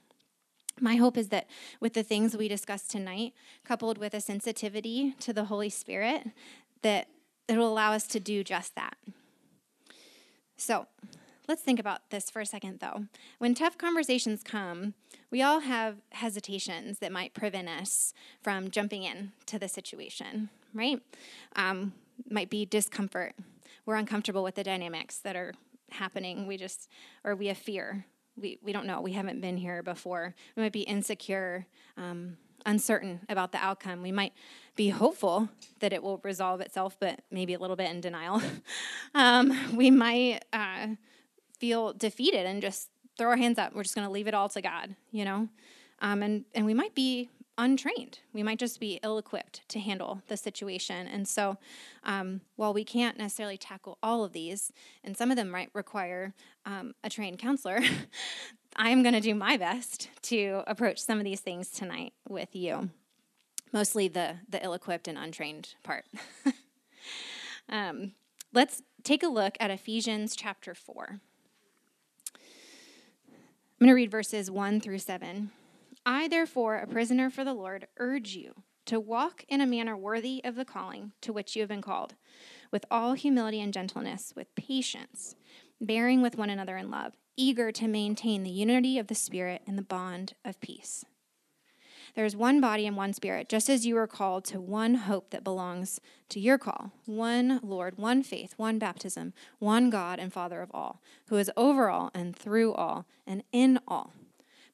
My 0.81 0.97
hope 0.97 1.17
is 1.17 1.29
that 1.29 1.49
with 1.81 1.95
the 1.95 2.03
things 2.03 2.37
we 2.37 2.49
discussed 2.49 2.91
tonight, 2.91 3.35
coupled 3.65 3.99
with 3.99 4.15
a 4.15 4.21
sensitivity 4.21 5.15
to 5.21 5.33
the 5.33 5.45
Holy 5.45 5.71
Spirit, 5.71 6.29
that 6.83 7.09
it 7.49 7.57
will 7.57 7.73
allow 7.73 7.93
us 7.93 8.07
to 8.09 8.21
do 8.21 8.45
just 8.45 8.75
that. 8.77 8.97
So, 10.57 10.87
let's 11.49 11.63
think 11.63 11.81
about 11.81 12.11
this 12.11 12.31
for 12.31 12.41
a 12.41 12.47
second 12.47 12.81
though. 12.81 13.07
When 13.39 13.55
tough 13.55 13.79
conversations 13.79 14.43
come, 14.43 14.95
we 15.31 15.43
all 15.43 15.61
have 15.61 15.97
hesitations 16.11 16.99
that 16.99 17.13
might 17.13 17.35
prevent 17.35 17.69
us 17.69 18.13
from 18.43 18.71
jumping 18.71 19.03
in 19.03 19.33
to 19.47 19.59
the 19.59 19.69
situation, 19.69 20.51
right? 20.75 21.01
Um, 21.57 21.95
might 22.29 22.51
be 22.51 22.67
discomfort. 22.67 23.35
We're 23.87 23.97
uncomfortable 23.97 24.43
with 24.43 24.57
the 24.57 24.65
dynamics 24.65 25.19
that 25.19 25.37
are 25.37 25.55
happening. 25.91 26.47
We 26.47 26.57
just, 26.57 26.89
or 27.25 27.35
we 27.35 27.47
have 27.49 27.59
fear. 27.59 28.05
We, 28.37 28.59
we 28.63 28.73
don't 28.73 28.87
know. 28.87 29.01
We 29.01 29.13
haven't 29.13 29.41
been 29.41 29.57
here 29.57 29.83
before. 29.83 30.35
We 30.57 30.63
might 30.63 30.73
be 30.73 30.83
insecure, 30.83 31.67
um, 31.97 32.37
uncertain 32.67 33.21
about 33.29 33.53
the 33.53 33.59
outcome. 33.59 34.03
We 34.03 34.13
might 34.13 34.33
be 34.77 34.91
hopeful 34.91 35.49
that 35.81 35.93
it 35.93 36.03
will 36.03 36.21
resolve 36.23 36.61
itself, 36.61 36.97
but 37.01 37.21
maybe 37.31 37.55
a 37.55 37.59
little 37.59 37.77
bit 37.77 37.91
in 37.91 38.01
denial. 38.01 38.43
um, 39.15 39.77
we 39.77 39.91
might 39.91 40.45
uh, 40.53 40.89
feel 41.59 41.93
defeated 41.93 42.47
and 42.47 42.63
just 42.63 42.91
throw 43.17 43.31
our 43.31 43.37
hands 43.37 43.59
up. 43.59 43.75
We're 43.75 43.83
just 43.83 43.95
going 43.95 44.07
to 44.07 44.13
leave 44.13 44.29
it 44.29 44.35
all 44.35 44.49
to 44.51 44.63
God, 44.63 44.95
you 45.11 45.25
know? 45.25 45.49
Um, 46.01 46.23
and, 46.23 46.45
and 46.55 46.65
we 46.65 46.75
might 46.75 46.95
be 46.95 47.29
untrained. 47.59 48.21
We 48.33 48.43
might 48.43 48.59
just 48.59 48.79
be 48.79 49.01
ill 49.03 49.19
equipped 49.19 49.69
to 49.69 49.81
handle 49.81 50.23
the 50.29 50.37
situation. 50.37 51.09
And 51.09 51.27
so, 51.27 51.59
um, 52.05 52.41
while 52.57 52.73
we 52.73 52.85
can't 52.85 53.19
necessarily 53.19 53.59
tackle 53.59 53.99
all 54.03 54.25
of 54.25 54.33
these, 54.33 54.73
and 55.05 55.17
some 55.17 55.31
of 55.31 55.37
them 55.37 55.51
might 55.51 55.71
require 55.75 56.35
um, 56.65 56.95
a 57.03 57.11
trained 57.11 57.39
counselor, 57.39 57.81
I 58.77 58.91
am 58.91 59.03
going 59.03 59.15
to 59.15 59.21
do 59.21 59.35
my 59.35 59.57
best 59.57 60.09
to 60.23 60.63
approach 60.67 61.01
some 61.01 61.19
of 61.19 61.25
these 61.25 61.41
things 61.41 61.71
tonight 61.71 62.13
with 62.29 62.55
you. 62.55 62.91
Mostly 63.73 64.09
the, 64.09 64.37
the 64.49 64.65
ill 64.65 64.73
equipped 64.73 65.09
and 65.09 65.19
untrained 65.19 65.75
part. 65.83 66.05
um, 67.69 68.13
let's 68.55 68.83
take 69.03 69.23
a 69.23 69.29
look 69.29 69.57
at 69.61 69.71
Ephesians 69.71 70.37
chapter 70.37 70.75
4. 70.75 71.21
I'm 73.81 73.85
going 73.85 73.89
to 73.89 73.95
read 73.95 74.11
verses 74.11 74.51
1 74.51 74.81
through 74.81 74.99
7. 74.99 75.51
I, 76.11 76.27
therefore, 76.27 76.77
a 76.77 76.87
prisoner 76.87 77.29
for 77.29 77.45
the 77.45 77.53
Lord, 77.53 77.87
urge 77.99 78.35
you 78.35 78.63
to 78.87 78.99
walk 78.99 79.45
in 79.47 79.61
a 79.61 79.67
manner 79.67 79.95
worthy 79.95 80.41
of 80.43 80.55
the 80.55 80.65
calling 80.65 81.13
to 81.21 81.35
which 81.35 81.55
you 81.55 81.61
have 81.61 81.69
been 81.69 81.83
called, 81.83 82.15
with 82.71 82.87
all 82.91 83.13
humility 83.13 83.61
and 83.61 83.75
gentleness, 83.75 84.33
with 84.35 84.55
patience, 84.55 85.37
bearing 85.83 86.23
with 86.23 86.39
one 86.39 86.49
another 86.49 86.79
in 86.79 86.91
love, 86.91 87.13
eager 87.37 87.71
to 87.73 87.87
maintain 87.87 88.43
the 88.43 88.49
unity 88.49 88.99
of 88.99 89.09
the 89.09 89.15
Spirit 89.15 89.61
in 89.67 89.77
the 89.77 89.83
bond 89.83 90.33
of 90.47 90.59
peace. 90.63 91.05
There 92.15 92.25
is 92.25 92.35
one 92.35 92.59
body 92.59 92.87
and 92.87 92.97
one 92.97 93.13
spirit, 93.13 93.51
just 93.51 93.69
as 93.69 93.85
you 93.85 93.99
are 93.99 94.07
called 94.07 94.47
to 94.47 94.63
one 94.63 94.95
hope 94.95 95.29
that 95.29 95.45
belongs 95.45 96.01
to 96.31 96.41
your 96.41 96.57
call 96.57 96.91
one 97.05 97.61
Lord, 97.63 97.99
one 97.99 98.23
faith, 98.23 98.55
one 98.57 98.79
baptism, 98.79 99.35
one 99.59 99.91
God 99.91 100.19
and 100.19 100.33
Father 100.33 100.63
of 100.63 100.71
all, 100.73 101.03
who 101.27 101.37
is 101.37 101.51
over 101.55 101.91
all 101.91 102.11
and 102.15 102.35
through 102.35 102.73
all 102.73 103.05
and 103.27 103.43
in 103.53 103.79
all. 103.87 104.15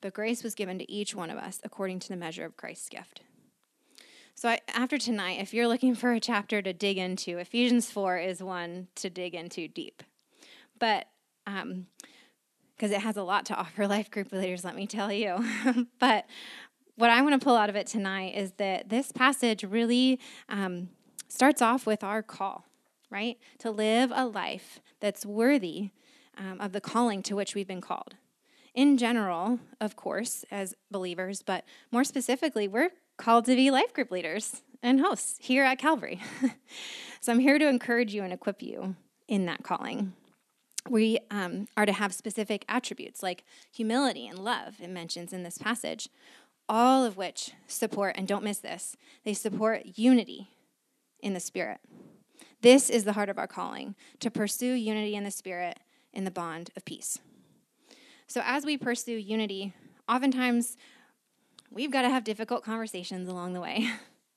But 0.04 0.12
grace 0.12 0.44
was 0.44 0.54
given 0.54 0.78
to 0.80 0.92
each 0.92 1.14
one 1.14 1.30
of 1.30 1.38
us 1.38 1.62
according 1.64 2.00
to 2.00 2.10
the 2.10 2.16
measure 2.16 2.44
of 2.44 2.58
Christ's 2.58 2.90
gift. 2.90 3.22
So, 4.34 4.50
I, 4.50 4.60
after 4.68 4.98
tonight, 4.98 5.38
if 5.40 5.54
you're 5.54 5.66
looking 5.66 5.94
for 5.94 6.12
a 6.12 6.20
chapter 6.20 6.60
to 6.60 6.74
dig 6.74 6.98
into, 6.98 7.38
Ephesians 7.38 7.90
4 7.90 8.18
is 8.18 8.42
one 8.42 8.88
to 8.96 9.08
dig 9.08 9.34
into 9.34 9.66
deep. 9.66 10.02
But, 10.78 11.06
um, 11.46 11.86
because 12.76 12.90
it 12.90 13.00
has 13.00 13.16
a 13.16 13.22
lot 13.22 13.46
to 13.46 13.54
offer 13.54 13.88
life 13.88 14.10
group 14.10 14.30
leaders, 14.30 14.62
let 14.62 14.76
me 14.76 14.86
tell 14.86 15.10
you. 15.10 15.42
but 15.98 16.26
what 16.96 17.08
I 17.08 17.22
want 17.22 17.40
to 17.40 17.42
pull 17.42 17.56
out 17.56 17.70
of 17.70 17.76
it 17.76 17.86
tonight 17.86 18.34
is 18.36 18.52
that 18.58 18.90
this 18.90 19.10
passage 19.10 19.64
really 19.64 20.20
um, 20.50 20.90
starts 21.28 21.62
off 21.62 21.86
with 21.86 22.04
our 22.04 22.22
call, 22.22 22.66
right? 23.08 23.38
To 23.60 23.70
live 23.70 24.12
a 24.14 24.26
life 24.26 24.80
that's 25.00 25.24
worthy 25.24 25.92
um, 26.36 26.60
of 26.60 26.72
the 26.72 26.82
calling 26.82 27.22
to 27.22 27.34
which 27.34 27.54
we've 27.54 27.66
been 27.66 27.80
called. 27.80 28.16
In 28.74 28.98
general, 28.98 29.60
of 29.80 29.94
course, 29.94 30.44
as 30.50 30.74
believers, 30.90 31.42
but 31.42 31.64
more 31.92 32.02
specifically, 32.02 32.66
we're 32.66 32.90
called 33.16 33.44
to 33.44 33.54
be 33.54 33.70
life 33.70 33.92
group 33.92 34.10
leaders 34.10 34.62
and 34.82 35.00
hosts 35.00 35.36
here 35.40 35.64
at 35.64 35.78
Calvary. 35.78 36.20
so 37.20 37.32
I'm 37.32 37.38
here 37.38 37.58
to 37.58 37.68
encourage 37.68 38.12
you 38.12 38.24
and 38.24 38.32
equip 38.32 38.62
you 38.62 38.96
in 39.28 39.46
that 39.46 39.62
calling. 39.62 40.12
We 40.90 41.18
um, 41.30 41.68
are 41.76 41.86
to 41.86 41.92
have 41.92 42.12
specific 42.12 42.64
attributes 42.68 43.22
like 43.22 43.44
humility 43.72 44.26
and 44.26 44.38
love, 44.38 44.74
it 44.80 44.90
mentions 44.90 45.32
in 45.32 45.44
this 45.44 45.56
passage, 45.56 46.08
all 46.68 47.04
of 47.04 47.16
which 47.16 47.52
support, 47.68 48.16
and 48.18 48.26
don't 48.26 48.44
miss 48.44 48.58
this, 48.58 48.96
they 49.24 49.34
support 49.34 49.98
unity 49.98 50.50
in 51.20 51.32
the 51.32 51.40
Spirit. 51.40 51.78
This 52.60 52.90
is 52.90 53.04
the 53.04 53.12
heart 53.12 53.28
of 53.28 53.38
our 53.38 53.46
calling 53.46 53.94
to 54.20 54.30
pursue 54.30 54.72
unity 54.72 55.14
in 55.14 55.24
the 55.24 55.30
Spirit 55.30 55.78
in 56.12 56.24
the 56.24 56.30
bond 56.30 56.70
of 56.76 56.84
peace. 56.84 57.18
So, 58.26 58.40
as 58.44 58.64
we 58.64 58.76
pursue 58.76 59.16
unity, 59.16 59.74
oftentimes 60.08 60.76
we've 61.70 61.90
got 61.90 62.02
to 62.02 62.10
have 62.10 62.24
difficult 62.24 62.64
conversations 62.64 63.28
along 63.28 63.52
the 63.52 63.60
way. 63.60 63.90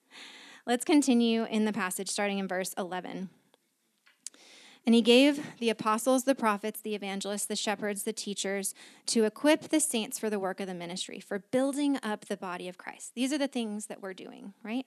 Let's 0.66 0.84
continue 0.84 1.46
in 1.46 1.66
the 1.66 1.74
passage 1.74 2.10
starting 2.10 2.40
in 2.40 2.48
verse 2.48 2.74
11. 2.78 3.30
And 4.86 4.96
he 4.96 5.02
gave 5.02 5.46
the 5.60 5.70
apostles, 5.70 6.24
the 6.24 6.36
prophets, 6.36 6.80
the 6.80 6.96
evangelists, 6.96 7.46
the 7.46 7.58
shepherds, 7.58 8.04
the 8.04 8.14
teachers 8.14 8.74
to 9.08 9.26
equip 9.26 9.64
the 9.64 9.82
saints 9.82 10.18
for 10.18 10.30
the 10.30 10.40
work 10.40 10.62
of 10.62 10.68
the 10.68 10.74
ministry, 10.74 11.20
for 11.20 11.40
building 11.40 12.00
up 12.02 12.26
the 12.26 12.38
body 12.38 12.70
of 12.70 12.78
Christ. 12.78 13.14
These 13.14 13.34
are 13.34 13.38
the 13.38 13.48
things 13.48 13.88
that 13.88 14.02
we're 14.02 14.14
doing, 14.14 14.54
right? 14.64 14.86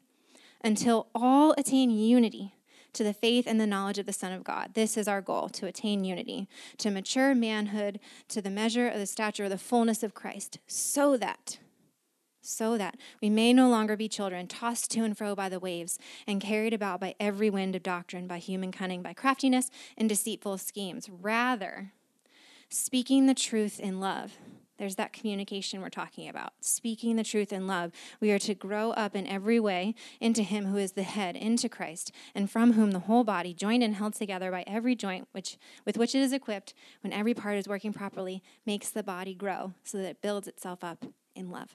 Until 0.65 1.09
all 1.15 1.55
attain 1.59 1.91
unity 1.91 2.55
to 2.93 3.05
the 3.05 3.15
faith 3.15 3.47
and 3.47 3.61
the 3.61 3.67
knowledge 3.67 3.99
of 3.99 4.07
the 4.07 4.13
Son 4.13 4.33
of 4.33 4.45
God. 4.45 4.73
This 4.75 4.97
is 4.97 5.09
our 5.09 5.21
goal 5.21 5.49
to 5.51 5.67
attain 5.67 6.05
unity, 6.05 6.49
to 6.79 6.91
mature 6.91 7.35
manhood, 7.35 8.01
to 8.29 8.43
the 8.43 8.51
measure 8.51 8.89
of 8.89 8.99
the 8.99 9.07
stature 9.07 9.45
of 9.45 9.51
the 9.51 9.59
fullness 9.59 10.03
of 10.03 10.15
Christ, 10.15 10.59
so 10.67 11.17
that 11.17 11.59
so 12.43 12.79
that 12.79 12.97
we 13.21 13.29
may 13.29 13.53
no 13.53 13.69
longer 13.69 13.97
be 13.97 14.09
children, 14.09 14.47
tossed 14.47 14.91
to 14.91 15.05
and 15.05 15.17
fro 15.17 15.35
by 15.35 15.49
the 15.49 15.61
waves, 15.61 15.99
and 16.27 16.41
carried 16.41 16.73
about 16.73 17.01
by 17.01 17.15
every 17.21 17.51
wind 17.51 17.77
of 17.77 17.83
doctrine, 17.83 18.27
by 18.27 18.39
human 18.39 18.73
cunning, 18.73 19.03
by 19.03 19.13
craftiness 19.13 19.71
and 19.97 20.09
deceitful 20.09 20.59
schemes. 20.59 21.09
Rather, 21.11 21.93
speaking 22.71 23.27
the 23.27 23.35
truth 23.35 23.79
in 23.79 24.01
love. 24.01 24.39
There's 24.81 24.97
that 24.97 25.13
communication 25.13 25.83
we're 25.83 25.91
talking 25.91 26.27
about. 26.27 26.55
Speaking 26.63 27.17
the 27.17 27.23
truth 27.23 27.53
in 27.53 27.67
love. 27.67 27.93
We 28.19 28.31
are 28.31 28.39
to 28.39 28.55
grow 28.55 28.93
up 28.93 29.15
in 29.15 29.27
every 29.27 29.61
way 29.61 29.95
into 30.21 30.43
Him 30.43 30.65
who 30.65 30.79
is 30.79 30.93
the 30.93 31.03
head, 31.03 31.37
into 31.37 31.69
Christ, 31.69 32.13
and 32.35 32.51
from 32.51 32.73
whom 32.73 32.93
the 32.93 33.01
whole 33.01 33.23
body, 33.23 33.53
joined 33.53 33.83
and 33.83 33.97
held 33.97 34.15
together 34.15 34.51
by 34.51 34.65
every 34.67 34.95
joint 34.97 35.29
which, 35.33 35.59
with 35.85 35.99
which 35.99 36.15
it 36.15 36.23
is 36.23 36.33
equipped, 36.33 36.73
when 37.03 37.13
every 37.13 37.35
part 37.35 37.59
is 37.59 37.69
working 37.69 37.93
properly, 37.93 38.43
makes 38.65 38.89
the 38.89 39.03
body 39.03 39.35
grow 39.35 39.75
so 39.85 39.99
that 39.99 40.09
it 40.09 40.23
builds 40.23 40.49
itself 40.49 40.83
up 40.83 41.05
in 41.37 41.51
love. 41.51 41.75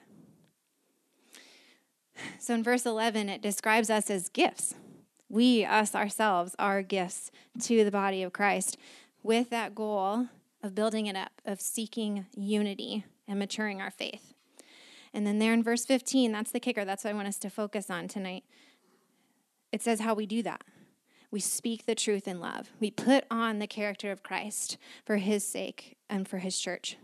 So 2.39 2.55
in 2.55 2.63
verse 2.63 2.87
11, 2.87 3.29
it 3.29 3.39
describes 3.39 3.91
us 3.91 4.09
as 4.09 4.29
gifts. 4.29 4.73
We, 5.29 5.63
us 5.63 5.93
ourselves, 5.93 6.55
are 6.57 6.81
gifts 6.81 7.29
to 7.65 7.85
the 7.85 7.91
body 7.91 8.23
of 8.23 8.33
Christ 8.33 8.77
with 9.21 9.51
that 9.51 9.75
goal 9.75 10.29
of 10.65 10.75
building 10.75 11.05
it 11.05 11.15
up, 11.15 11.31
of 11.45 11.61
seeking 11.61 12.25
unity 12.35 13.05
and 13.27 13.39
maturing 13.39 13.81
our 13.81 13.91
faith. 13.91 14.33
And 15.13 15.25
then 15.25 15.39
there 15.39 15.53
in 15.53 15.63
verse 15.63 15.85
15, 15.85 16.31
that's 16.31 16.51
the 16.51 16.59
kicker. 16.59 16.83
That's 16.83 17.03
what 17.03 17.11
I 17.11 17.15
want 17.15 17.27
us 17.27 17.37
to 17.39 17.49
focus 17.49 17.89
on 17.89 18.07
tonight. 18.07 18.43
It 19.71 19.81
says 19.81 20.01
how 20.01 20.13
we 20.13 20.25
do 20.25 20.43
that. 20.43 20.61
We 21.31 21.39
speak 21.39 21.85
the 21.85 21.95
truth 21.95 22.27
in 22.27 22.39
love. 22.39 22.71
We 22.79 22.91
put 22.91 23.25
on 23.29 23.59
the 23.59 23.67
character 23.67 24.11
of 24.11 24.23
Christ 24.23 24.77
for 25.05 25.17
his 25.17 25.47
sake 25.47 25.97
and 26.09 26.27
for 26.27 26.39
his 26.39 26.59
church. 26.59 26.97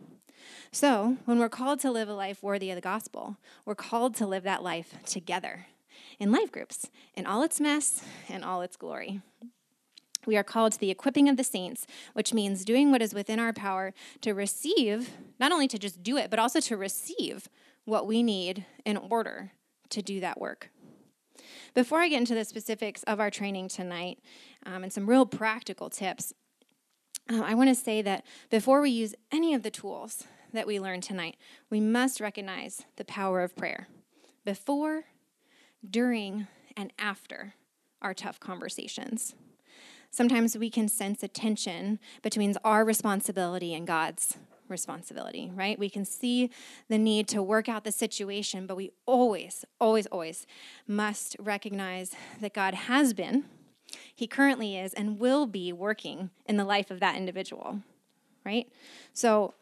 So, 0.71 1.17
when 1.25 1.37
we're 1.37 1.49
called 1.49 1.79
to 1.81 1.91
live 1.91 2.09
a 2.09 2.13
life 2.13 2.41
worthy 2.41 2.71
of 2.71 2.75
the 2.75 2.81
gospel, 2.81 3.37
we're 3.65 3.75
called 3.75 4.15
to 4.15 4.25
live 4.25 4.43
that 4.43 4.63
life 4.63 4.95
together 5.05 5.67
in 6.19 6.31
life 6.31 6.51
groups, 6.51 6.89
in 7.13 7.25
all 7.25 7.43
its 7.43 7.59
mess 7.59 8.03
and 8.27 8.43
all 8.43 8.61
its 8.61 8.75
glory. 8.75 9.21
We 10.25 10.37
are 10.37 10.43
called 10.43 10.73
to 10.73 10.79
the 10.79 10.91
equipping 10.91 11.29
of 11.29 11.37
the 11.37 11.43
saints, 11.43 11.87
which 12.13 12.33
means 12.33 12.65
doing 12.65 12.91
what 12.91 13.01
is 13.01 13.13
within 13.13 13.39
our 13.39 13.53
power 13.53 13.93
to 14.21 14.33
receive, 14.33 15.11
not 15.39 15.51
only 15.51 15.67
to 15.67 15.79
just 15.79 16.03
do 16.03 16.17
it, 16.17 16.29
but 16.29 16.39
also 16.39 16.59
to 16.59 16.77
receive 16.77 17.49
what 17.85 18.05
we 18.07 18.21
need 18.21 18.65
in 18.85 18.97
order 18.97 19.51
to 19.89 20.01
do 20.01 20.19
that 20.19 20.39
work. 20.39 20.69
Before 21.73 22.01
I 22.01 22.09
get 22.09 22.19
into 22.19 22.35
the 22.35 22.45
specifics 22.45 23.03
of 23.03 23.19
our 23.19 23.31
training 23.31 23.69
tonight 23.69 24.19
um, 24.65 24.83
and 24.83 24.93
some 24.93 25.09
real 25.09 25.25
practical 25.25 25.89
tips, 25.89 26.33
uh, 27.31 27.41
I 27.43 27.53
want 27.53 27.69
to 27.69 27.75
say 27.75 28.01
that 28.01 28.25
before 28.49 28.81
we 28.81 28.89
use 28.89 29.15
any 29.31 29.53
of 29.53 29.63
the 29.63 29.71
tools 29.71 30.25
that 30.53 30.67
we 30.67 30.79
learned 30.79 31.03
tonight, 31.03 31.37
we 31.69 31.79
must 31.79 32.19
recognize 32.19 32.83
the 32.97 33.05
power 33.05 33.41
of 33.41 33.55
prayer 33.55 33.87
before, 34.43 35.05
during, 35.89 36.47
and 36.75 36.91
after 36.99 37.53
our 38.01 38.13
tough 38.13 38.39
conversations. 38.39 39.35
Sometimes 40.11 40.57
we 40.57 40.69
can 40.69 40.87
sense 40.87 41.23
a 41.23 41.27
tension 41.27 41.99
between 42.21 42.55
our 42.63 42.85
responsibility 42.85 43.73
and 43.73 43.87
God's 43.87 44.37
responsibility, 44.67 45.51
right? 45.53 45.79
We 45.79 45.89
can 45.89 46.05
see 46.05 46.49
the 46.87 46.97
need 46.97 47.27
to 47.29 47.41
work 47.41 47.67
out 47.67 47.83
the 47.83 47.91
situation, 47.91 48.67
but 48.67 48.77
we 48.77 48.91
always, 49.05 49.65
always, 49.79 50.07
always 50.07 50.45
must 50.87 51.35
recognize 51.39 52.15
that 52.39 52.53
God 52.53 52.73
has 52.73 53.13
been 53.13 53.45
he 54.15 54.27
currently 54.27 54.77
is 54.77 54.93
and 54.93 55.19
will 55.19 55.45
be 55.45 55.73
working 55.73 56.29
in 56.45 56.57
the 56.57 56.63
life 56.63 56.91
of 56.91 56.99
that 56.99 57.15
individual, 57.15 57.81
right? 58.45 58.67
So, 59.13 59.53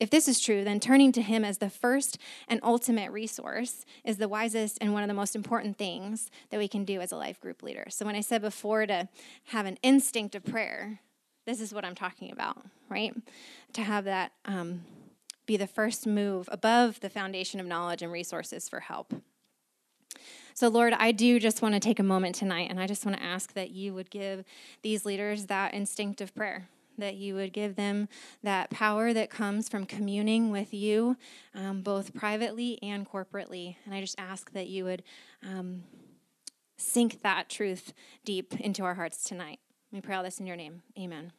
if 0.00 0.10
this 0.10 0.28
is 0.28 0.40
true, 0.40 0.62
then 0.62 0.78
turning 0.78 1.10
to 1.12 1.22
Him 1.22 1.44
as 1.44 1.58
the 1.58 1.70
first 1.70 2.18
and 2.46 2.60
ultimate 2.62 3.10
resource 3.10 3.84
is 4.04 4.18
the 4.18 4.28
wisest 4.28 4.78
and 4.80 4.92
one 4.92 5.02
of 5.02 5.08
the 5.08 5.14
most 5.14 5.34
important 5.34 5.76
things 5.76 6.30
that 6.50 6.58
we 6.58 6.68
can 6.68 6.84
do 6.84 7.00
as 7.00 7.10
a 7.10 7.16
life 7.16 7.40
group 7.40 7.62
leader. 7.62 7.86
So, 7.90 8.06
when 8.06 8.14
I 8.14 8.20
said 8.20 8.40
before 8.40 8.86
to 8.86 9.08
have 9.46 9.66
an 9.66 9.78
instinct 9.82 10.34
of 10.34 10.44
prayer, 10.44 11.00
this 11.46 11.60
is 11.60 11.74
what 11.74 11.84
I'm 11.84 11.94
talking 11.94 12.30
about, 12.30 12.58
right? 12.88 13.12
To 13.72 13.82
have 13.82 14.04
that 14.04 14.32
um, 14.44 14.82
be 15.46 15.56
the 15.56 15.66
first 15.66 16.06
move 16.06 16.48
above 16.52 17.00
the 17.00 17.10
foundation 17.10 17.58
of 17.58 17.66
knowledge 17.66 18.02
and 18.02 18.12
resources 18.12 18.68
for 18.68 18.80
help. 18.80 19.14
So, 20.54 20.68
Lord, 20.68 20.92
I 20.92 21.12
do 21.12 21.40
just 21.40 21.62
want 21.62 21.74
to 21.74 21.80
take 21.80 21.98
a 21.98 22.04
moment 22.04 22.34
tonight 22.34 22.68
and 22.70 22.78
I 22.80 22.86
just 22.86 23.04
want 23.04 23.16
to 23.16 23.22
ask 23.22 23.52
that 23.54 23.70
you 23.70 23.94
would 23.94 24.10
give 24.10 24.44
these 24.82 25.06
leaders 25.06 25.46
that 25.46 25.72
instinct 25.72 26.20
of 26.20 26.34
prayer 26.34 26.68
that 26.98 27.14
you 27.16 27.34
would 27.34 27.52
give 27.52 27.76
them 27.76 28.08
that 28.42 28.70
power 28.70 29.12
that 29.12 29.30
comes 29.30 29.68
from 29.68 29.86
communing 29.86 30.50
with 30.50 30.74
you, 30.74 31.16
um, 31.54 31.82
both 31.82 32.14
privately 32.14 32.78
and 32.82 33.08
corporately. 33.08 33.76
And 33.84 33.94
I 33.94 34.00
just 34.00 34.18
ask 34.18 34.52
that 34.52 34.68
you 34.68 34.84
would 34.84 35.02
um, 35.42 35.84
sink 36.76 37.22
that 37.22 37.48
truth 37.48 37.92
deep 38.24 38.58
into 38.60 38.84
our 38.84 38.94
hearts 38.94 39.24
tonight. 39.24 39.60
We 39.92 40.00
pray 40.00 40.16
all 40.16 40.22
this 40.22 40.40
in 40.40 40.46
your 40.46 40.56
name. 40.56 40.82
Amen. 40.98 41.32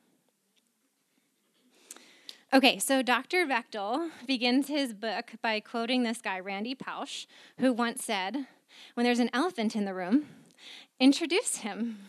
Okay, 2.52 2.80
so 2.80 3.04
Dr. 3.04 3.46
Bechtel 3.46 4.10
begins 4.26 4.70
his 4.70 4.96
book 4.96 5.34
by 5.40 5.60
quoting 5.60 6.02
this 6.02 6.20
guy, 6.20 6.40
Randy 6.40 6.74
Pausch, 6.74 7.28
who 7.60 7.72
once 7.72 8.04
said, 8.04 8.48
when 8.96 9.04
there's 9.04 9.20
an 9.20 9.30
elephant 9.34 9.76
in 9.76 9.86
the 9.86 9.94
room, 9.94 10.26
introduce 11.00 11.58
him. 11.58 12.08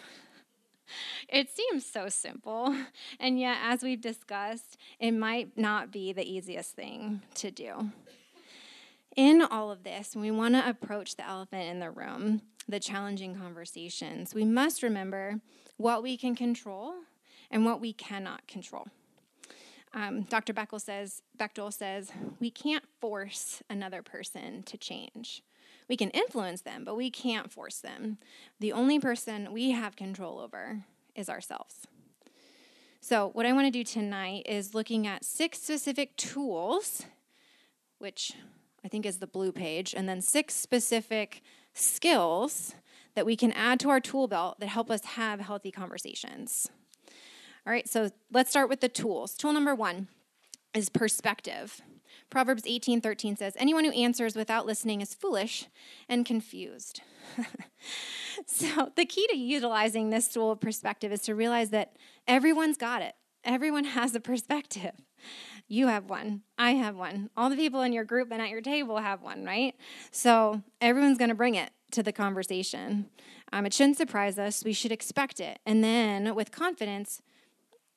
It 1.28 1.48
seems 1.50 1.86
so 1.86 2.08
simple. 2.08 2.74
And 3.18 3.38
yet, 3.38 3.58
as 3.62 3.82
we've 3.82 4.00
discussed, 4.00 4.76
it 4.98 5.12
might 5.12 5.56
not 5.56 5.90
be 5.92 6.12
the 6.12 6.24
easiest 6.24 6.74
thing 6.74 7.20
to 7.34 7.50
do. 7.50 7.90
In 9.16 9.42
all 9.42 9.70
of 9.70 9.82
this, 9.82 10.16
we 10.16 10.30
want 10.30 10.54
to 10.54 10.66
approach 10.66 11.16
the 11.16 11.28
elephant 11.28 11.68
in 11.68 11.80
the 11.80 11.90
room, 11.90 12.42
the 12.68 12.80
challenging 12.80 13.34
conversations, 13.34 14.34
we 14.34 14.44
must 14.44 14.82
remember 14.82 15.40
what 15.76 16.02
we 16.02 16.16
can 16.16 16.34
control 16.34 16.94
and 17.50 17.64
what 17.64 17.80
we 17.80 17.92
cannot 17.92 18.46
control. 18.46 18.86
Um, 19.92 20.22
Dr. 20.22 20.52
Bechtel 20.52 20.80
says, 20.80 21.22
Bechtel 21.36 21.72
says, 21.72 22.12
we 22.38 22.50
can't 22.50 22.84
force 23.00 23.62
another 23.68 24.02
person 24.02 24.62
to 24.64 24.76
change. 24.76 25.42
We 25.90 25.96
can 25.96 26.10
influence 26.10 26.60
them, 26.60 26.84
but 26.84 26.94
we 26.94 27.10
can't 27.10 27.50
force 27.50 27.80
them. 27.80 28.18
The 28.60 28.72
only 28.72 29.00
person 29.00 29.52
we 29.52 29.72
have 29.72 29.96
control 29.96 30.38
over 30.38 30.84
is 31.16 31.28
ourselves. 31.28 31.84
So, 33.00 33.30
what 33.30 33.44
I 33.44 33.52
want 33.52 33.66
to 33.66 33.72
do 33.72 33.82
tonight 33.82 34.46
is 34.46 34.72
looking 34.72 35.08
at 35.08 35.24
six 35.24 35.60
specific 35.60 36.16
tools, 36.16 37.06
which 37.98 38.34
I 38.84 38.88
think 38.88 39.04
is 39.04 39.18
the 39.18 39.26
blue 39.26 39.50
page, 39.50 39.92
and 39.92 40.08
then 40.08 40.20
six 40.20 40.54
specific 40.54 41.42
skills 41.74 42.76
that 43.16 43.26
we 43.26 43.34
can 43.34 43.50
add 43.50 43.80
to 43.80 43.90
our 43.90 43.98
tool 43.98 44.28
belt 44.28 44.60
that 44.60 44.68
help 44.68 44.92
us 44.92 45.04
have 45.04 45.40
healthy 45.40 45.72
conversations. 45.72 46.70
All 47.66 47.72
right, 47.72 47.88
so 47.88 48.10
let's 48.30 48.50
start 48.50 48.68
with 48.68 48.80
the 48.80 48.88
tools. 48.88 49.34
Tool 49.34 49.52
number 49.52 49.74
one 49.74 50.06
is 50.72 50.88
perspective. 50.88 51.82
Proverbs 52.30 52.62
18 52.64 53.00
13 53.00 53.36
says, 53.36 53.54
Anyone 53.58 53.84
who 53.84 53.90
answers 53.92 54.36
without 54.36 54.64
listening 54.64 55.00
is 55.00 55.14
foolish 55.14 55.66
and 56.08 56.24
confused. 56.24 57.02
so, 58.46 58.90
the 58.96 59.04
key 59.04 59.26
to 59.28 59.36
utilizing 59.36 60.10
this 60.10 60.36
of 60.36 60.60
perspective 60.60 61.12
is 61.12 61.22
to 61.22 61.34
realize 61.34 61.70
that 61.70 61.96
everyone's 62.26 62.76
got 62.76 63.02
it. 63.02 63.14
Everyone 63.44 63.84
has 63.84 64.14
a 64.14 64.20
perspective. 64.20 64.92
You 65.66 65.88
have 65.88 66.08
one. 66.08 66.42
I 66.58 66.72
have 66.72 66.96
one. 66.96 67.30
All 67.36 67.50
the 67.50 67.56
people 67.56 67.82
in 67.82 67.92
your 67.92 68.04
group 68.04 68.32
and 68.32 68.40
at 68.40 68.48
your 68.48 68.60
table 68.60 68.98
have 68.98 69.22
one, 69.22 69.44
right? 69.44 69.74
So, 70.10 70.62
everyone's 70.80 71.18
going 71.18 71.30
to 71.30 71.34
bring 71.34 71.56
it 71.56 71.70
to 71.92 72.02
the 72.02 72.12
conversation. 72.12 73.06
Um, 73.52 73.66
it 73.66 73.74
shouldn't 73.74 73.96
surprise 73.96 74.38
us. 74.38 74.64
We 74.64 74.72
should 74.72 74.92
expect 74.92 75.40
it. 75.40 75.58
And 75.66 75.82
then, 75.82 76.34
with 76.34 76.52
confidence, 76.52 77.22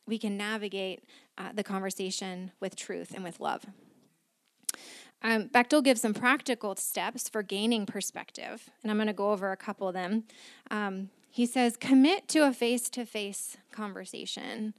we 0.07 0.17
can 0.17 0.37
navigate 0.37 1.03
uh, 1.37 1.49
the 1.53 1.63
conversation 1.63 2.51
with 2.59 2.75
truth 2.75 3.13
and 3.13 3.23
with 3.23 3.39
love. 3.39 3.65
Um, 5.23 5.47
Bechtel 5.47 5.83
gives 5.83 6.01
some 6.01 6.13
practical 6.13 6.75
steps 6.75 7.29
for 7.29 7.41
gaining 7.41 7.85
perspective, 7.85 8.69
and 8.81 8.91
I'm 8.91 8.97
going 8.97 9.07
to 9.07 9.13
go 9.13 9.31
over 9.31 9.51
a 9.51 9.57
couple 9.57 9.87
of 9.87 9.93
them. 9.93 10.25
Um, 10.69 11.09
he 11.29 11.45
says, 11.45 11.77
commit 11.77 12.27
to 12.29 12.45
a 12.45 12.53
face 12.53 12.89
to 12.91 13.05
face 13.05 13.57
conversation. 13.71 14.73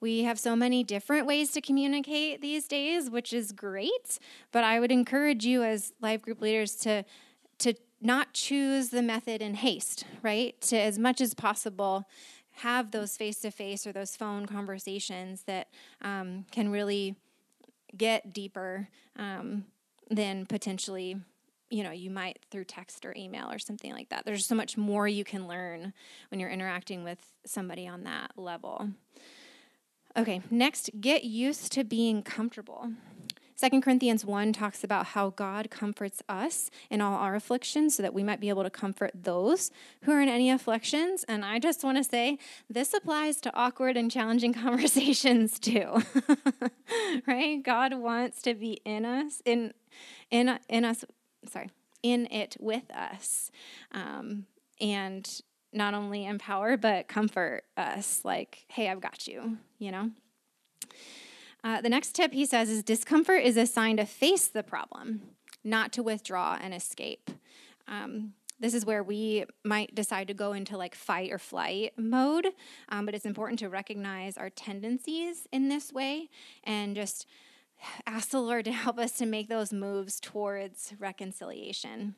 We 0.00 0.22
have 0.22 0.38
so 0.38 0.54
many 0.54 0.84
different 0.84 1.26
ways 1.26 1.50
to 1.52 1.60
communicate 1.60 2.40
these 2.40 2.68
days, 2.68 3.10
which 3.10 3.32
is 3.32 3.52
great, 3.52 4.18
but 4.52 4.64
I 4.64 4.80
would 4.80 4.92
encourage 4.92 5.44
you 5.44 5.62
as 5.62 5.92
life 6.00 6.22
group 6.22 6.40
leaders 6.40 6.76
to, 6.76 7.04
to 7.58 7.74
not 8.00 8.32
choose 8.32 8.90
the 8.90 9.02
method 9.02 9.42
in 9.42 9.54
haste, 9.54 10.04
right? 10.22 10.58
To 10.62 10.78
as 10.78 10.98
much 10.98 11.20
as 11.20 11.34
possible 11.34 12.06
have 12.52 12.90
those 12.90 13.16
face 13.16 13.40
to 13.40 13.50
face 13.50 13.86
or 13.86 13.92
those 13.92 14.16
phone 14.16 14.46
conversations 14.46 15.42
that 15.42 15.68
um, 16.02 16.44
can 16.50 16.70
really 16.70 17.16
get 17.96 18.32
deeper 18.32 18.88
um, 19.16 19.64
than 20.10 20.46
potentially 20.46 21.16
you 21.70 21.84
know 21.84 21.92
you 21.92 22.10
might 22.10 22.40
through 22.50 22.64
text 22.64 23.06
or 23.06 23.14
email 23.16 23.50
or 23.50 23.58
something 23.58 23.92
like 23.92 24.08
that. 24.08 24.24
There's 24.24 24.46
so 24.46 24.54
much 24.54 24.76
more 24.76 25.06
you 25.06 25.24
can 25.24 25.46
learn 25.46 25.92
when 26.30 26.40
you're 26.40 26.50
interacting 26.50 27.04
with 27.04 27.18
somebody 27.46 27.86
on 27.86 28.04
that 28.04 28.32
level. 28.36 28.90
Okay 30.16 30.42
next 30.50 30.90
get 31.00 31.24
used 31.24 31.72
to 31.72 31.84
being 31.84 32.22
comfortable 32.22 32.90
Second 33.60 33.82
Corinthians 33.82 34.24
1 34.24 34.54
talks 34.54 34.82
about 34.82 35.04
how 35.08 35.34
God 35.36 35.70
comforts 35.70 36.22
us 36.30 36.70
in 36.88 37.02
all 37.02 37.18
our 37.18 37.34
afflictions 37.34 37.94
so 37.94 38.02
that 38.02 38.14
we 38.14 38.24
might 38.24 38.40
be 38.40 38.48
able 38.48 38.62
to 38.62 38.70
comfort 38.70 39.10
those 39.12 39.70
who 40.04 40.12
are 40.12 40.22
in 40.22 40.30
any 40.30 40.50
afflictions. 40.50 41.24
And 41.24 41.44
I 41.44 41.58
just 41.58 41.84
want 41.84 41.98
to 41.98 42.02
say 42.04 42.38
this 42.70 42.94
applies 42.94 43.38
to 43.42 43.54
awkward 43.54 43.98
and 43.98 44.10
challenging 44.10 44.54
conversations 44.54 45.58
too. 45.58 46.02
right? 47.26 47.62
God 47.62 47.92
wants 47.92 48.40
to 48.42 48.54
be 48.54 48.80
in 48.86 49.04
us, 49.04 49.42
in 49.44 49.74
in 50.30 50.58
in 50.70 50.86
us, 50.86 51.04
sorry, 51.46 51.68
in 52.02 52.28
it 52.32 52.56
with 52.60 52.90
us. 52.90 53.50
Um, 53.92 54.46
and 54.80 55.28
not 55.70 55.92
only 55.92 56.24
empower 56.24 56.78
but 56.78 57.08
comfort 57.08 57.64
us 57.76 58.22
like, 58.24 58.64
hey, 58.68 58.88
I've 58.88 59.02
got 59.02 59.28
you, 59.28 59.58
you 59.78 59.92
know? 59.92 60.12
Uh, 61.62 61.80
the 61.80 61.88
next 61.88 62.14
tip 62.14 62.32
he 62.32 62.46
says 62.46 62.70
is 62.70 62.82
discomfort 62.82 63.42
is 63.42 63.56
a 63.56 63.66
sign 63.66 63.96
to 63.98 64.06
face 64.06 64.48
the 64.48 64.62
problem, 64.62 65.22
not 65.62 65.92
to 65.92 66.02
withdraw 66.02 66.58
and 66.60 66.72
escape. 66.72 67.30
Um, 67.86 68.34
this 68.60 68.74
is 68.74 68.84
where 68.84 69.02
we 69.02 69.46
might 69.64 69.94
decide 69.94 70.28
to 70.28 70.34
go 70.34 70.52
into 70.52 70.76
like 70.76 70.94
fight 70.94 71.32
or 71.32 71.38
flight 71.38 71.94
mode, 71.96 72.48
um, 72.90 73.06
but 73.06 73.14
it's 73.14 73.24
important 73.24 73.58
to 73.60 73.68
recognize 73.68 74.36
our 74.36 74.50
tendencies 74.50 75.46
in 75.50 75.68
this 75.68 75.92
way 75.92 76.28
and 76.64 76.94
just 76.94 77.26
ask 78.06 78.30
the 78.30 78.40
Lord 78.40 78.66
to 78.66 78.72
help 78.72 78.98
us 78.98 79.12
to 79.12 79.26
make 79.26 79.48
those 79.48 79.72
moves 79.72 80.20
towards 80.20 80.92
reconciliation. 80.98 82.14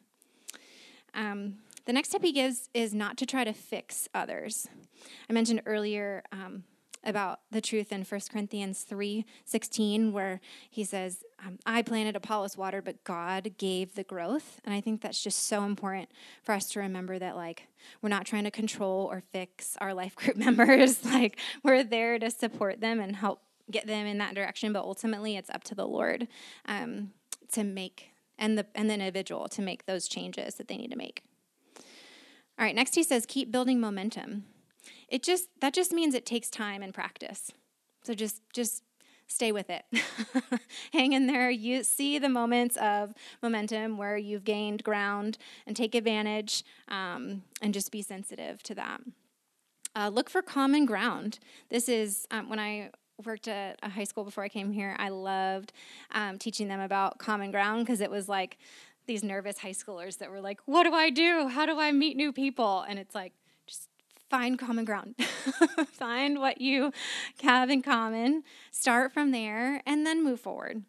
Um, 1.14 1.58
the 1.84 1.92
next 1.92 2.08
tip 2.08 2.24
he 2.24 2.32
gives 2.32 2.68
is 2.74 2.92
not 2.92 3.16
to 3.18 3.26
try 3.26 3.44
to 3.44 3.52
fix 3.52 4.08
others. 4.12 4.68
I 5.28 5.32
mentioned 5.32 5.62
earlier 5.66 6.22
um, 6.32 6.64
about 7.04 7.40
the 7.50 7.60
truth 7.60 7.92
in 7.92 8.04
1 8.04 8.20
Corinthians 8.30 8.82
3 8.82 9.24
16, 9.44 10.12
where 10.12 10.40
he 10.70 10.84
says, 10.84 11.24
um, 11.44 11.58
I 11.66 11.82
planted 11.82 12.16
Apollos 12.16 12.56
water, 12.56 12.80
but 12.80 13.02
God 13.04 13.54
gave 13.58 13.94
the 13.94 14.04
growth. 14.04 14.60
And 14.64 14.74
I 14.74 14.80
think 14.80 15.00
that's 15.00 15.22
just 15.22 15.46
so 15.46 15.64
important 15.64 16.10
for 16.42 16.52
us 16.52 16.68
to 16.70 16.80
remember 16.80 17.18
that, 17.18 17.36
like, 17.36 17.68
we're 18.00 18.08
not 18.08 18.26
trying 18.26 18.44
to 18.44 18.50
control 18.50 19.08
or 19.10 19.22
fix 19.32 19.76
our 19.80 19.94
life 19.94 20.14
group 20.16 20.36
members. 20.36 21.04
like, 21.04 21.38
we're 21.62 21.82
there 21.82 22.18
to 22.18 22.30
support 22.30 22.80
them 22.80 23.00
and 23.00 23.16
help 23.16 23.40
get 23.70 23.86
them 23.86 24.06
in 24.06 24.18
that 24.18 24.34
direction. 24.34 24.72
But 24.72 24.84
ultimately, 24.84 25.36
it's 25.36 25.50
up 25.50 25.64
to 25.64 25.74
the 25.74 25.86
Lord 25.86 26.28
um, 26.66 27.10
to 27.52 27.64
make, 27.64 28.10
and 28.38 28.56
the, 28.56 28.66
and 28.74 28.88
the 28.88 28.94
individual 28.94 29.48
to 29.48 29.62
make 29.62 29.86
those 29.86 30.06
changes 30.06 30.54
that 30.56 30.68
they 30.68 30.76
need 30.76 30.90
to 30.90 30.98
make. 30.98 31.22
All 32.58 32.66
right, 32.66 32.74
next 32.74 32.94
he 32.94 33.02
says, 33.02 33.24
keep 33.26 33.50
building 33.50 33.80
momentum 33.80 34.44
it 35.12 35.22
just 35.22 35.48
that 35.60 35.74
just 35.74 35.92
means 35.92 36.14
it 36.14 36.26
takes 36.26 36.48
time 36.48 36.82
and 36.82 36.92
practice. 36.92 37.52
So 38.02 38.14
just 38.14 38.40
just 38.52 38.82
stay 39.28 39.52
with 39.52 39.68
it. 39.70 39.84
Hang 40.92 41.12
in 41.12 41.26
there. 41.26 41.50
You 41.50 41.84
see 41.84 42.18
the 42.18 42.28
moments 42.28 42.76
of 42.78 43.12
momentum 43.42 43.98
where 43.98 44.16
you've 44.16 44.44
gained 44.44 44.82
ground 44.82 45.38
and 45.66 45.76
take 45.76 45.94
advantage 45.94 46.64
um, 46.88 47.42
and 47.60 47.72
just 47.72 47.92
be 47.92 48.02
sensitive 48.02 48.62
to 48.64 48.74
that. 48.74 49.00
Uh, 49.94 50.08
look 50.08 50.30
for 50.30 50.40
common 50.40 50.86
ground. 50.86 51.38
This 51.68 51.88
is 51.88 52.26
um, 52.30 52.48
when 52.48 52.58
I 52.58 52.90
worked 53.24 53.48
at 53.48 53.78
a 53.82 53.90
high 53.90 54.04
school 54.04 54.24
before 54.24 54.44
I 54.44 54.48
came 54.48 54.72
here. 54.72 54.96
I 54.98 55.10
loved 55.10 55.72
um, 56.12 56.38
teaching 56.38 56.68
them 56.68 56.80
about 56.80 57.18
common 57.18 57.50
ground 57.50 57.84
because 57.84 58.00
it 58.00 58.10
was 58.10 58.28
like 58.28 58.56
these 59.06 59.22
nervous 59.22 59.58
high 59.58 59.72
schoolers 59.72 60.18
that 60.18 60.30
were 60.30 60.40
like, 60.40 60.60
What 60.64 60.84
do 60.84 60.94
I 60.94 61.10
do? 61.10 61.48
How 61.48 61.66
do 61.66 61.78
I 61.78 61.92
meet 61.92 62.16
new 62.16 62.32
people? 62.32 62.84
And 62.88 62.98
it's 62.98 63.14
like, 63.14 63.34
find 64.32 64.58
common 64.58 64.86
ground. 64.86 65.14
find 65.92 66.38
what 66.38 66.58
you 66.58 66.90
have 67.42 67.68
in 67.68 67.82
common, 67.82 68.42
start 68.70 69.12
from 69.12 69.30
there, 69.30 69.82
and 69.84 70.06
then 70.06 70.24
move 70.24 70.40
forward. 70.40 70.84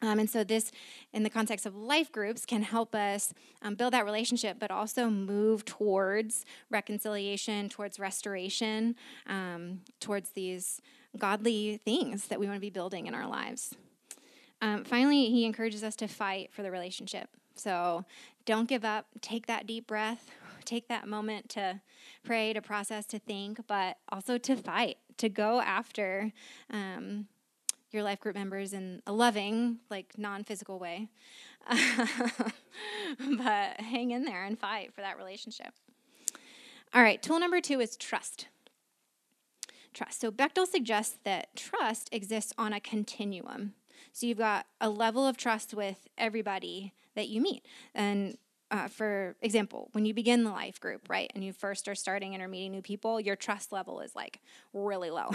Um, 0.00 0.18
and 0.18 0.30
so, 0.30 0.44
this, 0.44 0.72
in 1.12 1.24
the 1.24 1.30
context 1.30 1.66
of 1.66 1.76
life 1.76 2.10
groups, 2.10 2.46
can 2.46 2.62
help 2.62 2.94
us 2.94 3.34
um, 3.60 3.74
build 3.74 3.92
that 3.92 4.06
relationship, 4.06 4.56
but 4.58 4.70
also 4.70 5.10
move 5.10 5.66
towards 5.66 6.46
reconciliation, 6.70 7.68
towards 7.68 7.98
restoration, 7.98 8.96
um, 9.26 9.80
towards 10.00 10.30
these 10.30 10.80
godly 11.18 11.82
things 11.84 12.28
that 12.28 12.40
we 12.40 12.46
want 12.46 12.56
to 12.56 12.60
be 12.62 12.70
building 12.70 13.06
in 13.06 13.14
our 13.14 13.28
lives. 13.28 13.74
Um, 14.62 14.84
finally, 14.84 15.26
he 15.26 15.44
encourages 15.44 15.84
us 15.84 15.96
to 15.96 16.08
fight 16.08 16.50
for 16.50 16.62
the 16.62 16.70
relationship. 16.70 17.28
So, 17.56 18.06
don't 18.46 18.68
give 18.68 18.86
up, 18.86 19.06
take 19.20 19.46
that 19.48 19.66
deep 19.66 19.86
breath, 19.86 20.30
take 20.64 20.88
that 20.88 21.08
moment 21.08 21.48
to 21.50 21.80
pray, 22.24 22.52
to 22.52 22.62
process, 22.62 23.06
to 23.06 23.18
think, 23.18 23.60
but 23.66 23.98
also 24.10 24.38
to 24.38 24.56
fight, 24.56 24.98
to 25.18 25.28
go 25.28 25.60
after 25.60 26.32
um, 26.70 27.26
your 27.90 28.02
life 28.02 28.20
group 28.20 28.34
members 28.34 28.72
in 28.72 29.02
a 29.06 29.12
loving, 29.12 29.78
like 29.90 30.18
non 30.18 30.44
physical 30.44 30.78
way. 30.78 31.08
but 31.68 33.80
hang 33.80 34.10
in 34.10 34.24
there 34.24 34.44
and 34.44 34.58
fight 34.58 34.92
for 34.92 35.00
that 35.00 35.16
relationship. 35.16 35.72
All 36.92 37.02
right, 37.02 37.22
tool 37.22 37.40
number 37.40 37.60
two 37.60 37.80
is 37.80 37.96
trust. 37.96 38.48
Trust. 39.92 40.20
So 40.20 40.30
Bechtel 40.30 40.66
suggests 40.66 41.18
that 41.24 41.54
trust 41.56 42.08
exists 42.12 42.52
on 42.58 42.72
a 42.72 42.80
continuum. 42.80 43.74
So 44.12 44.26
you've 44.26 44.38
got 44.38 44.66
a 44.80 44.90
level 44.90 45.26
of 45.26 45.36
trust 45.36 45.72
with 45.72 46.08
everybody 46.18 46.92
that 47.14 47.28
you 47.28 47.40
meet. 47.40 47.64
And 47.94 48.36
uh, 48.74 48.88
for 48.88 49.36
example, 49.40 49.88
when 49.92 50.04
you 50.04 50.12
begin 50.12 50.42
the 50.42 50.50
life 50.50 50.80
group, 50.80 51.08
right, 51.08 51.30
and 51.32 51.44
you 51.44 51.52
first 51.52 51.86
are 51.86 51.94
starting 51.94 52.34
and 52.34 52.42
are 52.42 52.48
meeting 52.48 52.72
new 52.72 52.82
people, 52.82 53.20
your 53.20 53.36
trust 53.36 53.70
level 53.70 54.00
is 54.00 54.16
like 54.16 54.40
really 54.72 55.10
low, 55.10 55.30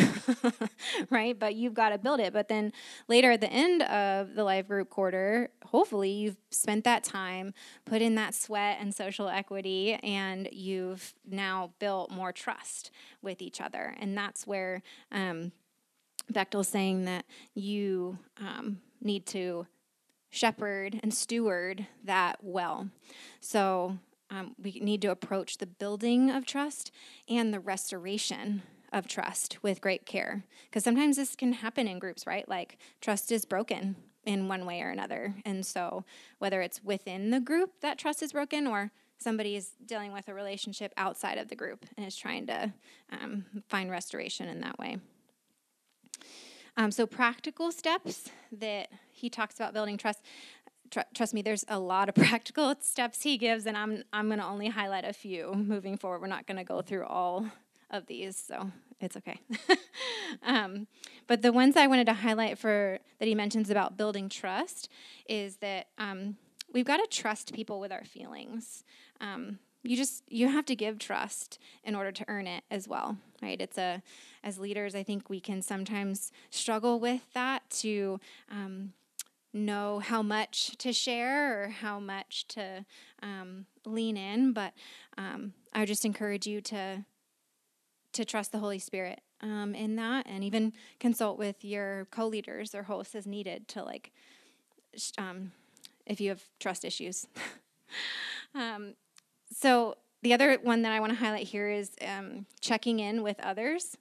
right? 1.10 1.40
But 1.40 1.56
you've 1.56 1.74
got 1.74 1.90
to 1.90 1.98
build 1.98 2.20
it. 2.20 2.34
But 2.34 2.50
then 2.50 2.74
later 3.08 3.32
at 3.32 3.40
the 3.40 3.50
end 3.50 3.84
of 3.84 4.36
the 4.36 4.44
life 4.44 4.68
group 4.68 4.90
quarter, 4.90 5.52
hopefully 5.64 6.10
you've 6.10 6.36
spent 6.52 6.84
that 6.84 7.06
time, 7.06 7.54
put 7.86 8.02
in 8.02 8.16
that 8.16 8.36
sweat 8.36 8.78
and 8.82 8.94
social 8.94 9.30
equity, 9.30 9.94
and 10.04 10.50
you've 10.52 11.14
now 11.26 11.72
built 11.80 12.12
more 12.12 12.34
trust 12.34 12.92
with 13.22 13.42
each 13.42 13.62
other. 13.62 13.96
And 14.02 14.18
that's 14.18 14.46
where 14.46 14.84
um, 15.14 15.54
Bechtel's 16.30 16.68
saying 16.68 17.06
that 17.06 17.24
you 17.56 18.20
um, 18.38 18.82
need 19.02 19.26
to 19.28 19.66
shepherd 20.30 21.00
and 21.02 21.14
steward 21.14 21.88
that 22.04 22.38
well. 22.42 22.90
So 23.40 23.98
um, 24.30 24.56
we 24.62 24.80
need 24.80 25.02
to 25.02 25.12
approach 25.12 25.58
the 25.58 25.66
building 25.66 26.30
of 26.30 26.46
trust 26.46 26.92
and 27.28 27.54
the 27.54 27.60
restoration 27.60 28.62
of 28.92 29.08
trust 29.08 29.58
with 29.62 29.82
great 29.82 30.06
care. 30.06 30.44
Because 30.66 30.84
sometimes 30.84 31.18
this 31.18 31.36
can 31.36 31.54
happen 31.54 31.88
in 31.88 32.00
groups, 32.00 32.26
right? 32.26 32.48
Like 32.48 32.78
trust 33.02 33.32
is 33.32 33.46
broken 33.46 33.96
in 34.26 34.48
one 34.48 34.66
way 34.66 34.82
or 34.82 34.90
another. 34.90 35.36
And 35.46 35.66
so 35.66 36.06
whether 36.40 36.62
it's 36.62 36.84
within 36.84 37.32
the 37.32 37.40
group 37.40 37.82
that 37.82 37.98
trust 37.98 38.22
is 38.22 38.34
broken 38.34 38.68
or 38.68 38.92
somebody 39.18 39.56
is 39.56 39.72
dealing 39.86 40.12
with 40.12 40.28
a 40.28 40.34
relationship 40.34 40.94
outside 40.98 41.38
of 41.38 41.50
the 41.50 41.56
group 41.56 41.86
and 41.98 42.06
is 42.06 42.16
trying 42.16 42.48
to 42.48 42.74
um, 43.12 43.46
find 43.68 43.92
restoration 43.92 44.48
in 44.48 44.62
that 44.62 44.80
way. 44.80 44.98
Um, 46.80 46.92
so, 46.92 47.06
practical 47.06 47.74
steps 47.74 48.30
that 48.54 48.88
he 49.12 49.30
talks 49.30 49.56
about 49.56 49.74
building 49.74 49.98
trust. 49.98 50.22
Tr- 50.90 51.02
trust 51.14 51.34
me, 51.34 51.42
there's 51.42 51.66
a 51.68 51.78
lot 51.78 52.08
of 52.08 52.16
practical 52.28 52.74
steps 52.80 53.22
he 53.22 53.38
gives, 53.38 53.66
and 53.66 53.76
I'm 53.76 54.04
I'm 54.14 54.28
going 54.28 54.40
to 54.40 54.46
only 54.46 54.70
highlight 54.70 55.04
a 55.04 55.12
few 55.12 55.54
moving 55.54 55.98
forward. 55.98 56.22
We're 56.22 56.28
not 56.28 56.48
going 56.48 56.56
to 56.56 56.64
go 56.64 56.82
through 56.82 57.06
all 57.06 57.48
of 57.90 58.06
these, 58.06 58.38
so 58.38 58.72
it's 59.02 59.18
okay. 59.18 59.42
um, 60.44 60.88
but 61.28 61.42
the 61.42 61.52
ones 61.52 61.76
I 61.76 61.88
wanted 61.88 62.06
to 62.06 62.14
highlight 62.14 62.58
for 62.58 63.00
that 63.20 63.28
he 63.28 63.36
mentions 63.36 63.70
about 63.70 63.98
building 63.98 64.30
trust 64.30 64.88
is 65.28 65.58
that 65.58 65.88
um, 65.98 66.38
we've 66.72 66.86
got 66.86 66.98
to 66.98 67.08
trust 67.08 67.54
people 67.54 67.82
with 67.82 67.92
our 67.92 68.06
feelings. 68.06 68.86
Um, 69.20 69.60
you 69.84 69.96
just 69.96 70.24
you 70.28 70.48
have 70.48 70.66
to 70.66 70.76
give 70.76 71.00
trust 71.00 71.60
in 71.84 71.96
order 71.96 72.12
to 72.12 72.26
earn 72.28 72.48
it 72.48 72.64
as 72.70 72.88
well 72.88 73.18
right? 73.42 73.62
It's 73.62 73.78
a 73.78 74.02
as 74.44 74.58
leaders 74.58 74.96
i 74.96 75.04
think 75.04 75.30
we 75.30 75.40
can 75.40 75.62
sometimes 75.62 76.32
struggle 76.50 77.00
with 77.00 77.22
that 77.34 77.70
to 77.70 78.20
um, 78.50 78.94
know 79.54 80.00
how 80.00 80.22
much 80.22 80.78
to 80.78 80.94
share 80.94 81.64
or 81.64 81.70
how 81.70 82.00
much 82.00 82.48
to 82.48 82.86
um, 83.22 83.66
lean 83.86 84.18
in 84.18 84.54
but 84.54 84.74
um, 85.18 85.54
i 85.74 85.86
just 85.86 86.06
encourage 86.06 86.48
you 86.48 86.62
to 86.62 87.04
to 88.14 88.26
trust 88.26 88.52
the 88.52 88.60
holy 88.60 88.80
spirit 88.80 89.22
um, 89.42 89.74
in 89.74 89.96
that 89.96 90.26
and 90.28 90.44
even 90.44 90.74
consult 91.00 91.38
with 91.38 91.64
your 91.64 92.06
co-leaders 92.12 92.76
or 92.76 92.84
hosts 92.84 93.16
as 93.16 93.26
needed 93.26 93.68
to 93.68 93.84
like 93.84 94.12
um, 95.18 95.52
if 96.06 96.20
you 96.20 96.30
have 96.30 96.44
trust 96.60 96.84
issues. 96.84 97.28
Um, 98.56 98.96
so 99.52 99.96
the 100.22 100.34
other 100.34 100.58
one 100.62 100.82
that 100.84 100.92
I 100.92 101.00
want 101.00 101.14
to 101.14 101.20
highlight 101.20 101.48
here 101.48 101.70
is 101.70 101.92
um, 102.06 102.46
checking 102.60 103.00
in 103.00 103.24
with 103.24 103.40
others. 103.42 103.98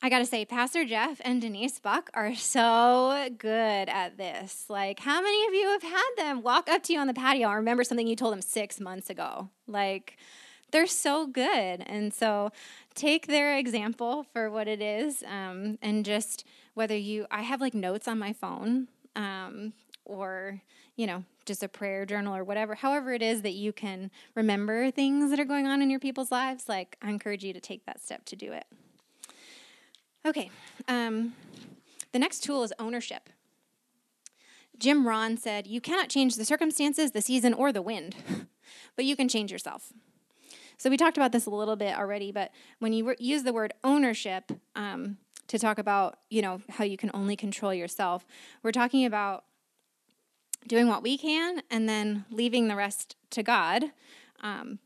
I 0.00 0.10
got 0.10 0.20
to 0.20 0.26
say, 0.26 0.44
Pastor 0.44 0.84
Jeff 0.84 1.20
and 1.24 1.40
Denise 1.40 1.80
Buck 1.80 2.08
are 2.14 2.34
so 2.36 3.28
good 3.36 3.88
at 3.88 4.16
this. 4.16 4.66
Like, 4.68 5.00
how 5.00 5.20
many 5.20 5.46
of 5.46 5.54
you 5.54 5.68
have 5.70 5.82
had 5.82 6.10
them 6.16 6.42
walk 6.42 6.68
up 6.68 6.84
to 6.84 6.92
you 6.92 7.00
on 7.00 7.08
the 7.08 7.14
patio 7.14 7.48
and 7.48 7.56
remember 7.56 7.82
something 7.82 8.06
you 8.06 8.14
told 8.14 8.32
them 8.32 8.42
six 8.42 8.78
months 8.78 9.10
ago? 9.10 9.50
Like, 9.66 10.16
they're 10.70 10.86
so 10.86 11.26
good. 11.26 11.82
And 11.86 12.14
so 12.14 12.52
take 12.94 13.26
their 13.26 13.56
example 13.56 14.24
for 14.32 14.50
what 14.50 14.68
it 14.68 14.80
is. 14.80 15.24
Um, 15.24 15.78
and 15.82 16.04
just 16.04 16.44
whether 16.74 16.96
you, 16.96 17.26
I 17.30 17.42
have 17.42 17.60
like 17.60 17.74
notes 17.74 18.06
on 18.06 18.20
my 18.20 18.32
phone 18.32 18.86
um, 19.16 19.72
or, 20.04 20.62
you 20.94 21.08
know, 21.08 21.24
just 21.48 21.62
a 21.64 21.68
prayer 21.68 22.06
journal 22.06 22.36
or 22.36 22.44
whatever, 22.44 22.76
however 22.76 23.12
it 23.12 23.22
is 23.22 23.42
that 23.42 23.54
you 23.54 23.72
can 23.72 24.10
remember 24.36 24.90
things 24.92 25.30
that 25.30 25.40
are 25.40 25.44
going 25.44 25.66
on 25.66 25.82
in 25.82 25.90
your 25.90 25.98
people's 25.98 26.30
lives, 26.30 26.68
like 26.68 26.96
I 27.02 27.10
encourage 27.10 27.42
you 27.42 27.52
to 27.52 27.60
take 27.60 27.84
that 27.86 28.00
step 28.00 28.24
to 28.26 28.36
do 28.36 28.52
it. 28.52 28.66
Okay, 30.24 30.50
um, 30.86 31.32
the 32.12 32.18
next 32.18 32.44
tool 32.44 32.62
is 32.62 32.72
ownership. 32.78 33.30
Jim 34.78 35.08
Rohn 35.08 35.36
said, 35.36 35.66
You 35.66 35.80
cannot 35.80 36.08
change 36.08 36.36
the 36.36 36.44
circumstances, 36.44 37.10
the 37.10 37.22
season, 37.22 37.52
or 37.52 37.72
the 37.72 37.82
wind, 37.82 38.14
but 38.96 39.04
you 39.04 39.16
can 39.16 39.28
change 39.28 39.50
yourself. 39.50 39.92
So 40.76 40.90
we 40.90 40.96
talked 40.96 41.16
about 41.16 41.32
this 41.32 41.46
a 41.46 41.50
little 41.50 41.74
bit 41.74 41.96
already, 41.96 42.30
but 42.30 42.52
when 42.78 42.92
you 42.92 43.08
re- 43.08 43.16
use 43.18 43.42
the 43.42 43.52
word 43.52 43.72
ownership 43.82 44.52
um, 44.76 45.16
to 45.48 45.58
talk 45.58 45.78
about, 45.78 46.18
you 46.30 46.40
know, 46.40 46.60
how 46.68 46.84
you 46.84 46.96
can 46.96 47.10
only 47.14 47.34
control 47.34 47.74
yourself, 47.74 48.24
we're 48.62 48.70
talking 48.70 49.04
about 49.04 49.44
doing 50.66 50.88
what 50.88 51.02
we 51.02 51.16
can 51.16 51.62
and 51.70 51.88
then 51.88 52.24
leaving 52.30 52.68
the 52.68 52.76
rest 52.76 53.16
to 53.30 53.42
God. 53.42 53.84
Um, 54.40 54.78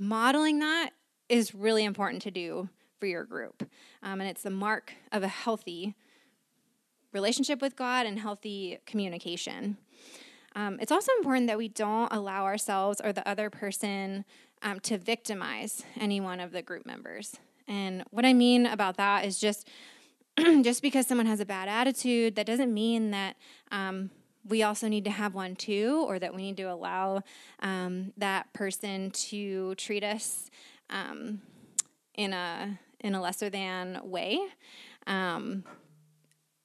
modeling 0.00 0.58
that 0.60 0.90
is 1.28 1.54
really 1.54 1.84
important 1.84 2.22
to 2.22 2.30
do 2.30 2.68
for 2.98 3.06
your 3.06 3.24
group. 3.24 3.68
Um, 4.02 4.20
and 4.20 4.30
it's 4.30 4.42
the 4.42 4.50
mark 4.50 4.94
of 5.12 5.22
a 5.22 5.28
healthy 5.28 5.94
relationship 7.12 7.62
with 7.62 7.76
God 7.76 8.06
and 8.06 8.18
healthy 8.18 8.78
communication. 8.86 9.78
Um, 10.54 10.78
it's 10.80 10.92
also 10.92 11.12
important 11.18 11.48
that 11.48 11.58
we 11.58 11.68
don't 11.68 12.12
allow 12.12 12.44
ourselves 12.44 13.00
or 13.02 13.12
the 13.12 13.26
other 13.28 13.50
person 13.50 14.24
um, 14.62 14.80
to 14.80 14.96
victimize 14.96 15.84
any 15.98 16.20
one 16.20 16.40
of 16.40 16.52
the 16.52 16.62
group 16.62 16.86
members. 16.86 17.36
And 17.68 18.04
what 18.10 18.24
I 18.24 18.32
mean 18.32 18.66
about 18.66 18.96
that 18.96 19.24
is 19.24 19.38
just 19.38 19.68
just 20.62 20.82
because 20.82 21.06
someone 21.06 21.26
has 21.26 21.40
a 21.40 21.46
bad 21.46 21.68
attitude, 21.68 22.36
that 22.36 22.46
doesn't 22.46 22.72
mean 22.72 23.10
that 23.10 23.36
um, 23.70 24.10
we 24.48 24.62
also 24.62 24.88
need 24.88 25.04
to 25.04 25.10
have 25.10 25.34
one 25.34 25.56
too, 25.56 26.04
or 26.06 26.18
that 26.18 26.34
we 26.34 26.42
need 26.42 26.56
to 26.58 26.64
allow 26.64 27.22
um, 27.60 28.12
that 28.16 28.52
person 28.52 29.10
to 29.10 29.74
treat 29.74 30.04
us 30.04 30.50
um, 30.90 31.40
in 32.14 32.32
a 32.32 32.78
in 33.00 33.14
a 33.14 33.20
lesser 33.20 33.50
than 33.50 34.00
way. 34.04 34.38
Um, 35.06 35.64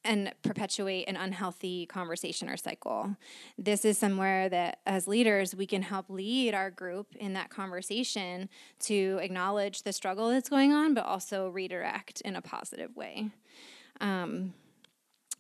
and 0.04 0.34
perpetuate 0.42 1.08
an 1.08 1.16
unhealthy 1.16 1.86
conversation 1.86 2.50
or 2.50 2.58
cycle. 2.58 3.16
This 3.58 3.86
is 3.86 3.98
somewhere 3.98 4.50
that, 4.50 4.80
as 4.86 5.08
leaders, 5.08 5.54
we 5.54 5.68
can 5.68 5.84
help 5.84 6.10
lead 6.10 6.56
our 6.56 6.72
group 6.72 7.16
in 7.20 7.34
that 7.34 7.50
conversation 7.50 8.50
to 8.80 9.20
acknowledge 9.22 9.84
the 9.84 9.94
struggle 9.94 10.30
that's 10.30 10.50
going 10.50 10.74
on, 10.74 10.94
but 10.94 11.06
also 11.06 11.50
redirect 11.50 12.22
in 12.22 12.36
a 12.36 12.42
positive 12.42 12.96
way. 12.96 13.30
Um, 14.00 14.54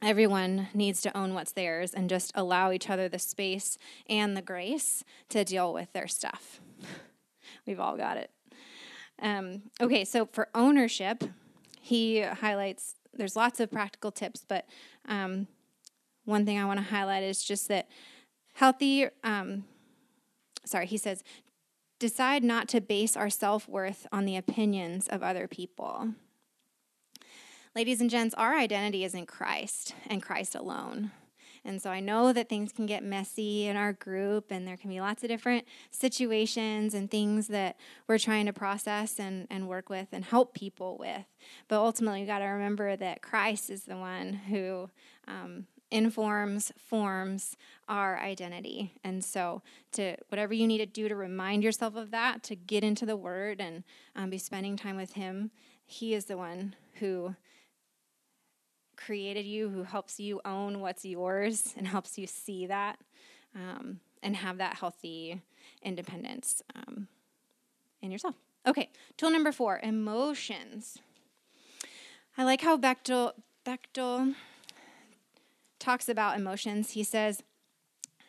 everyone 0.02 0.68
needs 0.74 1.02
to 1.02 1.18
own 1.18 1.34
what's 1.34 1.52
theirs 1.52 1.93
and 1.93 2.10
just 2.10 2.32
allow 2.36 2.72
each 2.72 2.89
other 2.89 3.08
the 3.08 3.20
space 3.20 3.78
and 4.10 4.36
the 4.36 4.41
grace 4.41 5.04
to 5.30 5.43
deal 5.43 5.74
with 5.74 5.91
their 5.93 6.08
stuff. 6.08 6.60
We've 7.68 7.80
all 7.80 7.97
got 7.97 8.18
it. 8.18 8.32
Um, 9.22 9.64
okay, 9.80 10.04
so 10.04 10.26
for 10.26 10.49
ownership, 10.56 11.24
he 11.80 12.22
highlights 12.22 12.95
there's 13.14 13.36
lots 13.36 13.60
of 13.60 13.70
practical 13.70 14.12
tips, 14.12 14.45
but 14.47 14.66
um, 15.08 15.47
one 16.26 16.45
thing 16.45 16.58
I 16.58 16.66
want 16.66 16.80
to 16.80 16.86
highlight 16.86 17.24
is 17.24 17.43
just 17.43 17.68
that 17.68 17.88
healthy, 18.54 19.08
um, 19.24 19.66
sorry, 20.66 20.86
he 20.86 20.97
says, 20.97 21.24
decide 21.99 22.43
not 22.43 22.68
to 22.70 22.82
base 22.82 23.18
our 23.18 23.30
self 23.30 23.68
worth 23.68 24.08
on 24.12 24.26
the 24.26 24.38
opinions 24.38 25.08
of 25.08 25.22
other 25.22 25.47
people. 25.47 26.14
Ladies 27.74 28.01
and 28.01 28.09
gents, 28.09 28.36
our 28.36 28.57
identity 28.57 29.05
is 29.05 29.13
in 29.13 29.26
Christ 29.26 29.95
and 30.07 30.22
Christ 30.22 30.55
alone. 30.55 31.11
And 31.63 31.82
so 31.82 31.89
I 31.89 32.01
know 32.01 32.34
that 32.34 32.49
things 32.49 32.74
can 32.74 32.86
get 32.86 33.01
messy 33.01 33.65
in 33.65 33.78
our 33.78 33.93
group, 33.93 34.51
and 34.51 34.67
there 34.67 34.76
can 34.76 34.89
be 34.89 34.99
lots 34.99 35.24
of 35.24 35.30
different 35.30 35.65
situations 35.89 36.93
and 36.93 37.09
things 37.09 37.47
that 37.47 37.78
we're 38.07 38.17
trying 38.17 38.47
to 38.47 38.51
process 38.51 39.19
and, 39.19 39.47
and 39.49 39.69
work 39.69 39.89
with 39.89 40.09
and 40.11 40.26
help 40.26 40.53
people 40.53 40.97
with. 40.99 41.24
But 41.69 41.78
ultimately, 41.78 42.22
we 42.22 42.28
got 42.28 42.39
to 42.39 42.45
remember 42.45 42.97
that 42.97 43.22
Christ 43.22 43.69
is 43.69 43.84
the 43.84 43.95
one 43.95 44.34
who 44.34 44.89
um, 45.30 45.67
informs, 45.89 46.74
forms 46.78 47.55
our 47.88 48.19
identity. 48.19 48.95
And 49.01 49.24
so, 49.24 49.61
to 49.93 50.17
whatever 50.28 50.53
you 50.53 50.67
need 50.67 50.80
to 50.80 50.86
do 50.86 51.07
to 51.07 51.15
remind 51.15 51.63
yourself 51.63 51.95
of 51.95 52.11
that, 52.11 52.43
to 52.43 52.55
get 52.57 52.84
into 52.84 53.05
the 53.05 53.15
Word 53.15 53.61
and 53.61 53.86
um, 54.13 54.30
be 54.30 54.39
spending 54.39 54.76
time 54.76 54.97
with 54.97 55.13
Him, 55.13 55.51
He 55.86 56.13
is 56.13 56.26
the 56.26 56.38
one 56.38 56.76
who 56.95 57.36
created 59.06 59.45
you, 59.45 59.70
who 59.70 59.84
helps 59.84 60.20
you 60.20 60.41
own 60.45 60.80
what's 60.80 61.06
yours 61.06 61.74
and 61.78 61.88
helps 61.88 62.18
you 62.18 62.28
see 62.28 62.68
that 62.68 62.99
um, 63.56 63.99
and 64.22 64.36
have 64.36 64.58
that 64.58 64.78
healthy 64.78 65.41
independence 65.82 66.62
um, 66.76 67.08
in 68.02 68.12
yourself. 68.12 68.36
Okay, 68.66 68.89
tool 69.18 69.32
number 69.32 69.52
four 69.52 69.80
emotions. 69.82 70.99
I 72.38 72.43
like 72.43 72.62
how 72.62 72.78
Bechtel, 72.78 73.34
Bechtel 73.66 74.36
talks 75.80 76.08
about 76.08 76.38
emotions. 76.38 76.91
He 76.91 77.04
says, 77.04 77.43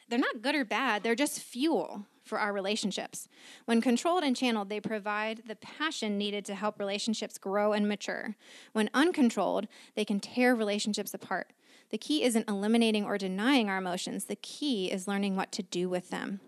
they're 0.08 0.18
not 0.18 0.42
good 0.42 0.54
or 0.54 0.64
bad, 0.64 1.02
they're 1.02 1.14
just 1.14 1.40
fuel, 1.40 2.06
for 2.32 2.38
our 2.38 2.54
relationships. 2.54 3.28
When 3.66 3.82
controlled 3.82 4.24
and 4.24 4.34
channeled, 4.34 4.70
they 4.70 4.80
provide 4.80 5.42
the 5.46 5.54
passion 5.54 6.16
needed 6.16 6.46
to 6.46 6.54
help 6.54 6.78
relationships 6.78 7.36
grow 7.36 7.74
and 7.74 7.86
mature. 7.86 8.36
When 8.72 8.88
uncontrolled, 8.94 9.68
they 9.96 10.06
can 10.06 10.18
tear 10.18 10.54
relationships 10.54 11.12
apart. 11.12 11.52
The 11.90 11.98
key 11.98 12.22
isn't 12.22 12.48
eliminating 12.48 13.04
or 13.04 13.18
denying 13.18 13.68
our 13.68 13.76
emotions, 13.76 14.24
the 14.24 14.36
key 14.36 14.90
is 14.90 15.06
learning 15.06 15.36
what 15.36 15.52
to 15.52 15.62
do 15.62 15.90
with 15.90 16.08
them. 16.08 16.40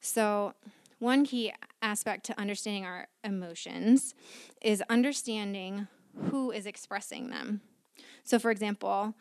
So, 0.00 0.54
one 0.98 1.24
key 1.24 1.52
aspect 1.80 2.26
to 2.26 2.40
understanding 2.40 2.84
our 2.84 3.06
emotions 3.22 4.12
is 4.60 4.82
understanding 4.90 5.86
who 6.32 6.50
is 6.50 6.66
expressing 6.66 7.30
them. 7.30 7.60
So, 8.24 8.40
for 8.40 8.50
example, 8.50 9.14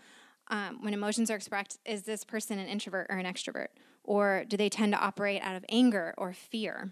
um, 0.48 0.82
when 0.82 0.96
emotions 0.96 1.30
are 1.30 1.36
expressed, 1.36 1.78
is 1.86 2.02
this 2.04 2.24
person 2.24 2.58
an 2.58 2.68
introvert 2.68 3.06
or 3.12 3.18
an 3.18 3.32
extrovert? 3.32 3.68
Or 4.08 4.46
do 4.48 4.58
they 4.58 4.70
tend 4.70 4.94
to 4.94 5.00
operate 5.00 5.42
out 5.44 5.56
of 5.56 5.64
anger 5.70 6.16
or 6.18 6.34
fear? 6.34 6.92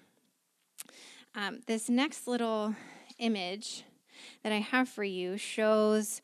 Um, 1.34 1.61
this 1.66 1.89
next 1.89 2.28
little 2.28 2.76
image 3.18 3.84
that 4.43 4.51
I 4.51 4.59
have 4.59 4.88
for 4.88 5.03
you 5.03 5.38
shows 5.38 6.22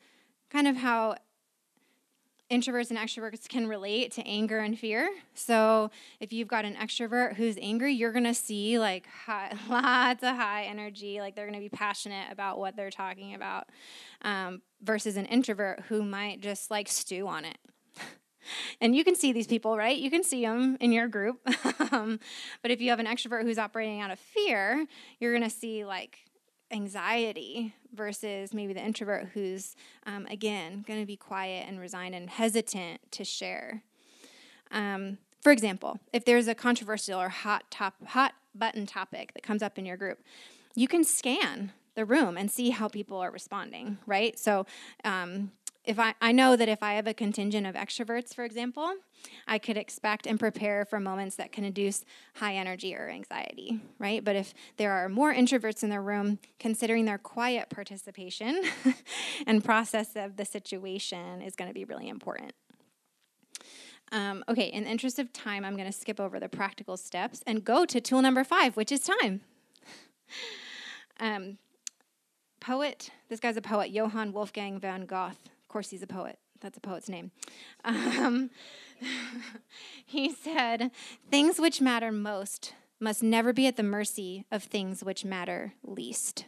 kind 0.50 0.68
of 0.68 0.76
how 0.76 1.16
introverts 2.50 2.90
and 2.90 2.98
extroverts 2.98 3.48
can 3.48 3.66
relate 3.66 4.12
to 4.12 4.26
anger 4.26 4.58
and 4.58 4.78
fear. 4.78 5.08
So 5.34 5.90
if 6.20 6.32
you've 6.32 6.48
got 6.48 6.66
an 6.66 6.74
extrovert 6.74 7.36
who's 7.36 7.56
angry, 7.60 7.94
you're 7.94 8.12
going 8.12 8.24
to 8.24 8.34
see 8.34 8.78
like 8.78 9.06
high, 9.06 9.56
lots 9.70 10.22
of 10.22 10.36
high 10.36 10.64
energy, 10.64 11.20
like 11.20 11.34
they're 11.34 11.46
going 11.46 11.58
to 11.58 11.60
be 11.60 11.74
passionate 11.74 12.30
about 12.30 12.58
what 12.58 12.76
they're 12.76 12.90
talking 12.90 13.34
about, 13.34 13.68
um, 14.20 14.60
versus 14.82 15.16
an 15.16 15.24
introvert 15.26 15.80
who 15.88 16.04
might 16.04 16.40
just 16.40 16.70
like 16.70 16.88
stew 16.88 17.26
on 17.26 17.46
it. 17.46 17.56
and 18.80 18.94
you 18.94 19.04
can 19.04 19.14
see 19.14 19.32
these 19.32 19.46
people, 19.46 19.76
right? 19.76 19.96
You 19.96 20.10
can 20.10 20.22
see 20.22 20.42
them 20.42 20.76
in 20.80 20.92
your 20.92 21.08
group. 21.08 21.40
um, 21.92 22.20
but 22.62 22.70
if 22.70 22.80
you 22.80 22.90
have 22.90 22.98
an 22.98 23.06
extrovert 23.06 23.42
who's 23.42 23.58
operating 23.58 24.00
out 24.00 24.10
of 24.10 24.18
fear, 24.18 24.86
you're 25.18 25.32
going 25.32 25.48
to 25.48 25.54
see 25.54 25.84
like 25.84 26.18
anxiety 26.70 27.74
versus 27.94 28.54
maybe 28.54 28.72
the 28.72 28.82
introvert 28.82 29.28
who's, 29.34 29.76
um, 30.06 30.26
again, 30.26 30.84
going 30.86 31.00
to 31.00 31.06
be 31.06 31.16
quiet 31.16 31.66
and 31.68 31.78
resigned 31.78 32.14
and 32.14 32.30
hesitant 32.30 33.00
to 33.12 33.24
share. 33.24 33.82
Um, 34.70 35.18
for 35.42 35.52
example, 35.52 36.00
if 36.12 36.24
there's 36.24 36.48
a 36.48 36.54
controversial 36.54 37.20
or 37.20 37.28
hot 37.28 37.64
top 37.70 37.94
hot 38.06 38.34
button 38.54 38.86
topic 38.86 39.34
that 39.34 39.42
comes 39.42 39.62
up 39.62 39.78
in 39.78 39.84
your 39.84 39.96
group, 39.96 40.20
you 40.74 40.88
can 40.88 41.04
scan 41.04 41.72
the 41.94 42.04
room 42.04 42.36
and 42.36 42.50
see 42.50 42.70
how 42.70 42.88
people 42.88 43.18
are 43.18 43.30
responding, 43.30 43.98
right? 44.06 44.38
So 44.38 44.66
um, 45.04 45.52
if 45.84 45.98
I, 45.98 46.14
I 46.20 46.30
know 46.32 46.54
that 46.54 46.68
if 46.68 46.82
I 46.82 46.94
have 46.94 47.06
a 47.06 47.14
contingent 47.14 47.66
of 47.66 47.74
extroverts, 47.74 48.34
for 48.34 48.44
example, 48.44 48.94
I 49.48 49.58
could 49.58 49.76
expect 49.76 50.26
and 50.26 50.38
prepare 50.38 50.84
for 50.84 51.00
moments 51.00 51.36
that 51.36 51.50
can 51.50 51.64
induce 51.64 52.04
high 52.36 52.54
energy 52.54 52.94
or 52.94 53.08
anxiety, 53.08 53.80
right? 53.98 54.22
But 54.22 54.36
if 54.36 54.54
there 54.76 54.92
are 54.92 55.08
more 55.08 55.34
introverts 55.34 55.82
in 55.82 55.90
the 55.90 56.00
room, 56.00 56.38
considering 56.60 57.04
their 57.04 57.18
quiet 57.18 57.68
participation 57.68 58.62
and 59.46 59.64
process 59.64 60.10
of 60.14 60.36
the 60.36 60.44
situation 60.44 61.42
is 61.42 61.56
going 61.56 61.68
to 61.68 61.74
be 61.74 61.84
really 61.84 62.08
important. 62.08 62.52
Um, 64.12 64.44
okay, 64.48 64.66
in 64.66 64.84
the 64.84 64.90
interest 64.90 65.18
of 65.18 65.32
time, 65.32 65.64
I'm 65.64 65.74
going 65.74 65.90
to 65.90 65.96
skip 65.96 66.20
over 66.20 66.38
the 66.38 66.48
practical 66.48 66.96
steps 66.96 67.42
and 67.46 67.64
go 67.64 67.84
to 67.86 68.00
tool 68.00 68.22
number 68.22 68.44
five, 68.44 68.76
which 68.76 68.92
is 68.92 69.00
time. 69.00 69.40
um, 71.20 71.58
poet, 72.60 73.10
this 73.28 73.40
guy's 73.40 73.56
a 73.56 73.62
poet, 73.62 73.90
Johann 73.90 74.32
Wolfgang 74.32 74.78
von 74.78 75.06
Goethe 75.06 75.51
course, 75.72 75.90
he's 75.90 76.02
a 76.02 76.06
poet. 76.06 76.38
That's 76.60 76.78
a 76.78 76.80
poet's 76.80 77.08
name. 77.08 77.32
Um, 77.84 78.50
he 80.06 80.32
said, 80.32 80.90
Things 81.30 81.58
which 81.58 81.80
matter 81.80 82.12
most 82.12 82.74
must 83.00 83.22
never 83.22 83.52
be 83.52 83.66
at 83.66 83.76
the 83.76 83.82
mercy 83.82 84.44
of 84.52 84.62
things 84.62 85.02
which 85.02 85.24
matter 85.24 85.74
least. 85.82 86.44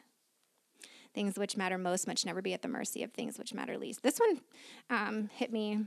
Things 1.15 1.37
which 1.37 1.57
matter 1.57 1.79
most 1.79 2.07
must 2.07 2.27
never 2.27 2.43
be 2.43 2.55
at 2.55 2.63
the 2.63 2.69
mercy 2.69 3.03
of 3.03 3.13
things 3.13 3.39
which 3.39 3.55
matter 3.55 3.77
least. 3.77 4.03
This 4.03 4.19
one 4.19 4.41
um, 4.91 5.31
hit 5.33 5.53
me 5.53 5.85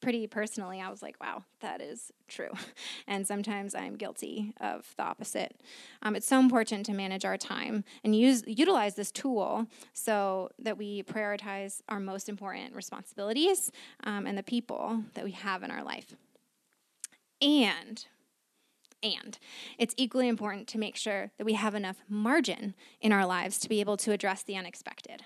pretty 0.00 0.26
personally, 0.26 0.80
I 0.80 0.88
was 0.88 1.02
like, 1.02 1.16
wow, 1.20 1.44
that 1.60 1.80
is 1.80 2.12
true. 2.28 2.50
And 3.06 3.26
sometimes 3.26 3.74
I'm 3.74 3.96
guilty 3.96 4.54
of 4.60 4.94
the 4.96 5.02
opposite. 5.02 5.60
Um, 6.02 6.14
it's 6.14 6.26
so 6.26 6.38
important 6.38 6.86
to 6.86 6.92
manage 6.92 7.24
our 7.24 7.36
time 7.36 7.82
and 8.04 8.14
use 8.14 8.44
utilize 8.46 8.94
this 8.94 9.10
tool 9.10 9.66
so 9.92 10.50
that 10.58 10.78
we 10.78 11.02
prioritize 11.02 11.82
our 11.88 11.98
most 11.98 12.28
important 12.28 12.74
responsibilities 12.74 13.72
um, 14.04 14.26
and 14.26 14.38
the 14.38 14.42
people 14.42 15.02
that 15.14 15.24
we 15.24 15.32
have 15.32 15.62
in 15.62 15.70
our 15.70 15.82
life. 15.82 16.14
And 17.42 18.04
and 19.02 19.38
it's 19.78 19.94
equally 19.96 20.28
important 20.28 20.68
to 20.68 20.78
make 20.78 20.94
sure 20.94 21.32
that 21.38 21.44
we 21.44 21.54
have 21.54 21.74
enough 21.74 22.02
margin 22.08 22.74
in 23.00 23.12
our 23.12 23.26
lives 23.26 23.58
to 23.60 23.68
be 23.68 23.80
able 23.80 23.96
to 23.96 24.12
address 24.12 24.42
the 24.42 24.56
unexpected 24.56 25.24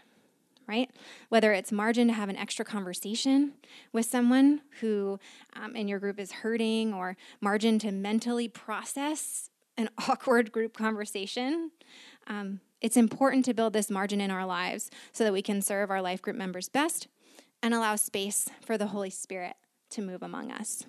right? 0.66 0.90
Whether 1.28 1.52
it's 1.52 1.72
margin 1.72 2.08
to 2.08 2.14
have 2.14 2.28
an 2.28 2.36
extra 2.36 2.64
conversation 2.64 3.52
with 3.92 4.06
someone 4.06 4.62
who 4.80 5.18
um, 5.54 5.76
in 5.76 5.88
your 5.88 5.98
group 5.98 6.18
is 6.18 6.32
hurting, 6.32 6.92
or 6.94 7.16
margin 7.40 7.78
to 7.80 7.92
mentally 7.92 8.48
process 8.48 9.50
an 9.76 9.88
awkward 10.08 10.52
group 10.52 10.76
conversation. 10.76 11.70
Um, 12.26 12.60
it's 12.80 12.96
important 12.96 13.44
to 13.46 13.54
build 13.54 13.72
this 13.72 13.90
margin 13.90 14.20
in 14.20 14.30
our 14.30 14.46
lives 14.46 14.90
so 15.12 15.24
that 15.24 15.32
we 15.32 15.42
can 15.42 15.62
serve 15.62 15.90
our 15.90 16.02
life 16.02 16.20
group 16.20 16.36
members 16.36 16.68
best 16.68 17.08
and 17.62 17.72
allow 17.72 17.96
space 17.96 18.48
for 18.64 18.76
the 18.76 18.88
Holy 18.88 19.10
Spirit 19.10 19.56
to 19.90 20.02
move 20.02 20.22
among 20.22 20.50
us. 20.50 20.84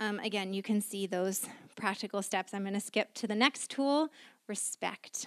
Um, 0.00 0.18
again, 0.20 0.52
you 0.52 0.62
can 0.62 0.80
see 0.80 1.06
those 1.06 1.46
practical 1.76 2.22
steps. 2.22 2.54
I'm 2.54 2.62
going 2.62 2.74
to 2.74 2.80
skip 2.80 3.14
to 3.14 3.26
the 3.26 3.34
next 3.34 3.70
tool 3.70 4.08
respect 4.46 5.26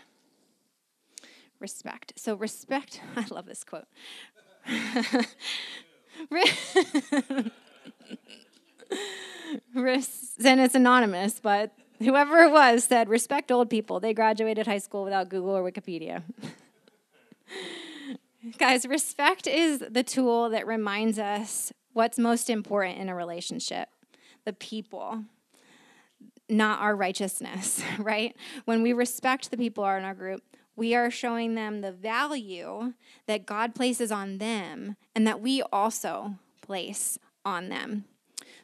respect. 1.62 2.14
So, 2.18 2.36
respect, 2.36 3.02
I 3.16 3.26
love 3.30 3.46
this 3.46 3.64
quote. 3.64 3.86
and 4.66 5.22
it's 9.76 10.76
anonymous, 10.76 11.40
but 11.40 11.72
whoever 12.00 12.40
it 12.40 12.52
was 12.52 12.84
said, 12.84 13.10
respect 13.10 13.52
old 13.52 13.70
people. 13.70 14.00
They 14.00 14.14
graduated 14.14 14.68
high 14.68 14.78
school 14.78 15.04
without 15.04 15.30
Google 15.30 15.52
or 15.52 15.64
Wikipedia. 15.70 16.24
Guys, 18.58 18.86
respect 18.86 19.46
is 19.48 19.84
the 19.90 20.04
tool 20.04 20.50
that 20.50 20.66
reminds 20.66 21.20
us 21.20 21.72
what's 21.94 22.18
most 22.18 22.50
important 22.50 22.98
in 22.98 23.10
a 23.10 23.16
relationship 23.16 23.88
the 24.44 24.54
people, 24.54 25.24
not 26.50 26.80
our 26.80 26.96
righteousness, 26.96 27.84
right? 28.00 28.36
When 28.66 28.82
we 28.82 28.94
respect 28.94 29.52
the 29.52 29.58
people 29.58 29.84
are 29.84 30.00
in 30.00 30.04
our 30.04 30.16
group, 30.16 30.42
we 30.76 30.96
are 30.96 31.12
showing 31.12 31.56
them 31.56 31.82
the 31.82 31.92
value 31.92 32.94
that 33.28 33.46
God 33.46 33.76
places 33.76 34.12
on 34.12 34.38
them 34.38 34.96
and 35.16 35.28
that 35.28 35.42
we 35.42 35.62
also 35.72 36.36
place 36.62 37.20
on 37.46 37.70
them. 37.70 38.06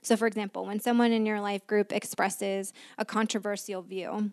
So, 0.01 0.15
for 0.15 0.27
example, 0.27 0.65
when 0.65 0.79
someone 0.79 1.11
in 1.11 1.25
your 1.25 1.41
life 1.41 1.65
group 1.67 1.91
expresses 1.91 2.73
a 2.97 3.05
controversial 3.05 3.81
view, 3.81 4.31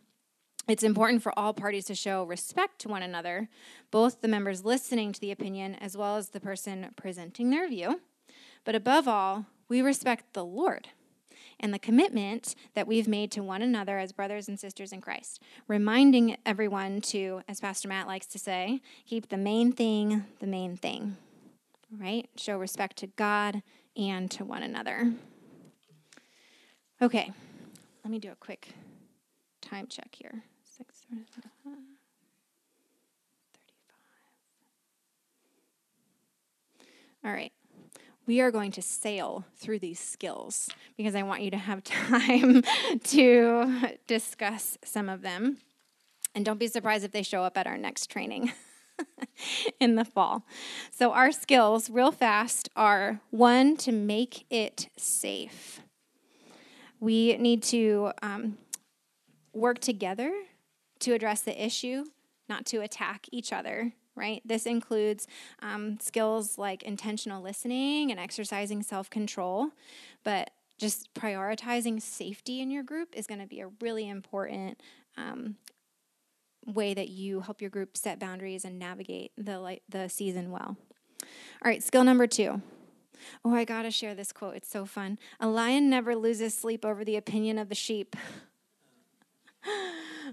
it's 0.67 0.83
important 0.83 1.23
for 1.23 1.37
all 1.39 1.53
parties 1.53 1.85
to 1.87 1.95
show 1.95 2.25
respect 2.25 2.79
to 2.81 2.89
one 2.89 3.03
another, 3.03 3.49
both 3.91 4.21
the 4.21 4.29
members 4.29 4.65
listening 4.65 5.13
to 5.13 5.21
the 5.21 5.33
opinion 5.33 5.75
as 5.75 5.97
well 5.97 6.17
as 6.17 6.31
the 6.31 6.41
person 6.41 6.89
presenting 6.97 7.51
their 7.51 7.69
view. 7.69 8.01
But 8.65 8.75
above 8.75 9.07
all, 9.07 9.47
we 9.69 9.83
respect 9.83 10.33
the 10.33 10.45
Lord 10.45 10.89
and 11.65 11.73
the 11.73 11.79
commitment 11.79 12.55
that 12.75 12.87
we've 12.87 13.09
made 13.09 13.31
to 13.31 13.43
one 13.43 13.63
another 13.63 13.99
as 13.99 14.13
brothers 14.13 14.49
and 14.49 14.61
sisters 14.61 14.93
in 14.93 15.01
Christ. 15.01 15.41
Reminding 15.67 16.37
everyone 16.45 17.01
to, 17.01 17.41
as 17.49 17.59
Pastor 17.59 17.89
Matt 17.89 18.07
likes 18.07 18.27
to 18.27 18.39
say, 18.39 18.83
keep 19.07 19.31
the 19.31 19.39
main 19.39 19.73
thing 19.73 20.27
the 20.41 20.47
main 20.47 20.77
thing, 20.77 21.17
right? 21.99 22.29
Show 22.37 22.59
respect 22.59 22.99
to 22.99 23.07
God 23.07 23.63
and 23.97 24.31
to 24.33 24.45
one 24.45 24.63
another. 24.63 25.15
Okay, 27.01 27.33
let 28.05 28.11
me 28.11 28.19
do 28.19 28.31
a 28.31 28.37
quick 28.37 28.69
time 29.63 29.87
check 29.87 30.15
here. 30.15 30.45
Six, 30.65 31.07
35. 31.09 31.79
All 37.25 37.33
right 37.33 37.53
we 38.27 38.41
are 38.41 38.51
going 38.51 38.71
to 38.73 38.83
sail 38.83 39.45
through 39.57 39.79
these 39.79 40.01
skills 40.01 40.69
because 40.97 41.15
I 41.15 41.23
want 41.23 41.43
you 41.43 41.51
to 41.51 41.59
have 41.59 41.85
time 41.85 42.63
to 43.05 43.97
discuss 44.07 44.79
some 44.85 45.09
of 45.09 45.23
them. 45.23 45.59
And 46.35 46.45
don't 46.45 46.59
be 46.59 46.67
surprised 46.67 47.05
if 47.05 47.13
they 47.13 47.23
show 47.23 47.45
up 47.45 47.57
at 47.57 47.67
our 47.67 47.77
next 47.77 48.11
training 48.11 48.53
in 49.81 49.95
the 49.95 50.05
fall. 50.05 50.45
So, 50.91 51.13
our 51.13 51.31
skills, 51.31 51.91
real 51.91 52.11
fast, 52.11 52.69
are 52.75 53.21
one, 53.31 53.77
to 53.79 53.93
make 53.93 54.45
it 54.51 54.89
safe. 54.97 55.81
We 56.99 57.37
need 57.37 57.63
to 57.65 58.13
um, 58.21 58.59
work 59.53 59.79
together 59.79 60.33
to 61.01 61.13
address 61.13 61.43
the 61.43 61.65
issue, 61.65 62.05
not 62.49 62.67
to 62.67 62.79
attack 62.79 63.27
each 63.31 63.53
other 63.53 63.93
right? 64.17 64.43
This 64.45 64.67
includes 64.67 65.27
um, 65.61 65.99
skills 66.01 66.59
like 66.59 66.83
intentional 66.83 67.43
listening 67.43 68.11
and 68.11 68.21
exercising 68.21 68.83
self 68.83 69.11
control, 69.11 69.71
but 70.23 70.51
just 70.79 71.13
prioritizing 71.15 72.01
safety 72.01 72.61
in 72.61 72.71
your 72.71 72.83
group 72.83 73.09
is 73.15 73.27
going 73.27 73.41
to 73.41 73.47
be 73.47 73.61
a 73.61 73.69
really 73.81 74.09
important 74.09 74.81
um, 75.17 75.57
way 76.67 76.95
that 76.95 77.09
you 77.09 77.41
help 77.41 77.61
your 77.61 77.71
group 77.71 77.97
set 77.97 78.19
boundaries 78.19 78.65
and 78.65 78.79
navigate 78.79 79.33
the 79.37 79.59
like, 79.59 79.83
the 79.89 80.09
season 80.09 80.51
well. 80.51 80.77
All 81.23 81.71
right, 81.71 81.83
skill 81.83 82.05
number 82.05 82.27
two. 82.27 82.61
Oh, 83.45 83.55
I 83.55 83.65
gotta 83.65 83.91
share 83.91 84.15
this 84.15 84.33
quote. 84.33 84.57
It's 84.57 84.69
so 84.69 84.85
fun. 84.85 85.19
A 85.41 85.49
lion 85.49 85.89
never 85.89 86.15
loses 86.15 86.57
sleep 86.57 86.85
over 86.85 87.05
the 87.05 87.17
opinion 87.17 87.59
of 87.59 87.69
the 87.69 87.75
sheep. 87.75 88.17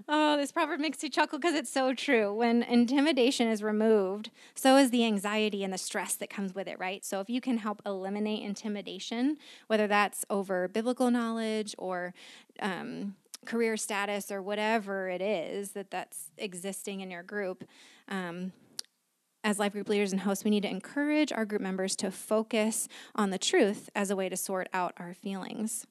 oh, 0.08 0.36
this 0.36 0.52
proverb 0.52 0.80
makes 0.80 1.02
me 1.02 1.08
chuckle 1.08 1.38
because 1.38 1.54
it's 1.54 1.70
so 1.70 1.94
true. 1.94 2.32
When 2.32 2.62
intimidation 2.62 3.48
is 3.48 3.62
removed, 3.62 4.30
so 4.54 4.76
is 4.76 4.90
the 4.90 5.04
anxiety 5.04 5.64
and 5.64 5.72
the 5.72 5.78
stress 5.78 6.14
that 6.16 6.30
comes 6.30 6.54
with 6.54 6.68
it, 6.68 6.78
right? 6.78 7.04
So 7.04 7.20
if 7.20 7.30
you 7.30 7.40
can 7.40 7.58
help 7.58 7.82
eliminate 7.86 8.42
intimidation, 8.42 9.38
whether 9.66 9.86
that's 9.86 10.24
over 10.30 10.68
biblical 10.68 11.10
knowledge 11.10 11.74
or 11.78 12.14
um, 12.60 13.16
career 13.44 13.76
status 13.76 14.30
or 14.30 14.40
whatever 14.40 15.08
it 15.08 15.20
is 15.20 15.72
that 15.72 15.90
that's 15.90 16.30
existing 16.38 17.00
in 17.00 17.10
your 17.10 17.22
group, 17.22 17.64
um, 18.08 18.52
as 19.44 19.58
life 19.58 19.72
group 19.72 19.88
leaders 19.88 20.12
and 20.12 20.20
hosts, 20.20 20.44
we 20.44 20.50
need 20.50 20.62
to 20.62 20.70
encourage 20.70 21.32
our 21.32 21.44
group 21.44 21.60
members 21.60 21.96
to 21.96 22.10
focus 22.10 22.88
on 23.14 23.30
the 23.30 23.38
truth 23.38 23.90
as 23.94 24.10
a 24.10 24.16
way 24.16 24.28
to 24.28 24.36
sort 24.36 24.68
out 24.72 24.92
our 24.98 25.14
feelings. 25.14 25.86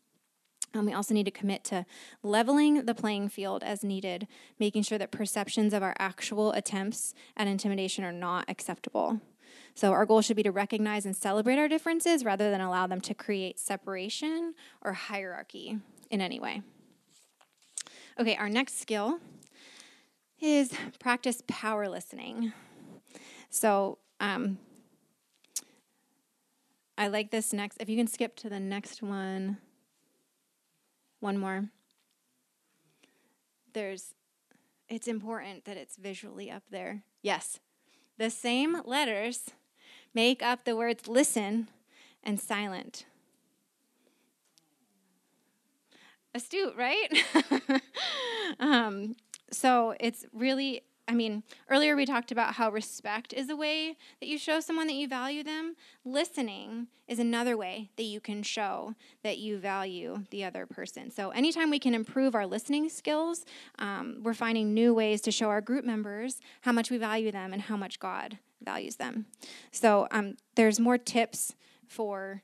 Um, 0.73 0.85
we 0.85 0.93
also 0.93 1.13
need 1.13 1.25
to 1.25 1.31
commit 1.31 1.63
to 1.65 1.85
leveling 2.23 2.85
the 2.85 2.95
playing 2.95 3.29
field 3.29 3.63
as 3.63 3.83
needed, 3.83 4.27
making 4.57 4.83
sure 4.83 4.97
that 4.97 5.11
perceptions 5.11 5.73
of 5.73 5.83
our 5.83 5.95
actual 5.99 6.53
attempts 6.53 7.13
at 7.35 7.47
intimidation 7.47 8.03
are 8.03 8.13
not 8.13 8.45
acceptable. 8.47 9.19
So, 9.75 9.91
our 9.91 10.05
goal 10.05 10.21
should 10.21 10.37
be 10.37 10.43
to 10.43 10.51
recognize 10.51 11.05
and 11.05 11.15
celebrate 11.15 11.57
our 11.57 11.67
differences 11.67 12.23
rather 12.23 12.49
than 12.51 12.61
allow 12.61 12.87
them 12.87 13.01
to 13.01 13.13
create 13.13 13.59
separation 13.59 14.53
or 14.81 14.93
hierarchy 14.93 15.77
in 16.09 16.21
any 16.21 16.39
way. 16.39 16.61
Okay, 18.19 18.35
our 18.35 18.49
next 18.49 18.79
skill 18.79 19.19
is 20.39 20.73
practice 20.99 21.41
power 21.47 21.87
listening. 21.87 22.53
So, 23.49 23.97
um, 24.19 24.57
I 26.97 27.07
like 27.07 27.31
this 27.31 27.51
next. 27.51 27.77
If 27.79 27.89
you 27.89 27.97
can 27.97 28.07
skip 28.07 28.35
to 28.37 28.49
the 28.49 28.59
next 28.59 29.01
one. 29.01 29.57
One 31.21 31.37
more. 31.37 31.69
There's, 33.73 34.13
it's 34.89 35.07
important 35.07 35.63
that 35.65 35.77
it's 35.77 35.95
visually 35.95 36.51
up 36.51 36.63
there. 36.69 37.03
Yes. 37.21 37.59
The 38.17 38.29
same 38.29 38.81
letters 38.83 39.51
make 40.13 40.43
up 40.43 40.65
the 40.65 40.75
words 40.75 41.07
listen 41.07 41.69
and 42.23 42.39
silent. 42.39 43.05
Astute, 46.33 46.75
right? 46.75 47.81
um, 48.59 49.15
so 49.51 49.95
it's 49.99 50.25
really 50.33 50.81
I 51.11 51.13
mean, 51.13 51.43
earlier 51.69 51.97
we 51.97 52.05
talked 52.05 52.31
about 52.31 52.53
how 52.53 52.71
respect 52.71 53.33
is 53.33 53.49
a 53.49 53.55
way 53.57 53.97
that 54.21 54.29
you 54.29 54.37
show 54.37 54.61
someone 54.61 54.87
that 54.87 54.93
you 54.93 55.09
value 55.09 55.43
them. 55.43 55.75
Listening 56.05 56.87
is 57.05 57.19
another 57.19 57.57
way 57.57 57.89
that 57.97 58.03
you 58.03 58.21
can 58.21 58.43
show 58.43 58.95
that 59.21 59.37
you 59.37 59.57
value 59.57 60.23
the 60.29 60.45
other 60.45 60.65
person. 60.65 61.11
So, 61.11 61.31
anytime 61.31 61.69
we 61.69 61.79
can 61.79 61.93
improve 61.93 62.33
our 62.33 62.47
listening 62.47 62.87
skills, 62.87 63.43
um, 63.77 64.21
we're 64.23 64.33
finding 64.33 64.73
new 64.73 64.93
ways 64.93 65.19
to 65.23 65.31
show 65.31 65.49
our 65.49 65.59
group 65.59 65.83
members 65.83 66.39
how 66.61 66.71
much 66.71 66.89
we 66.89 66.97
value 66.97 67.29
them 67.29 67.51
and 67.51 67.63
how 67.63 67.75
much 67.75 67.99
God 67.99 68.37
values 68.63 68.95
them. 68.95 69.25
So, 69.73 70.07
um, 70.11 70.37
there's 70.55 70.79
more 70.79 70.97
tips 70.97 71.55
for 71.87 72.41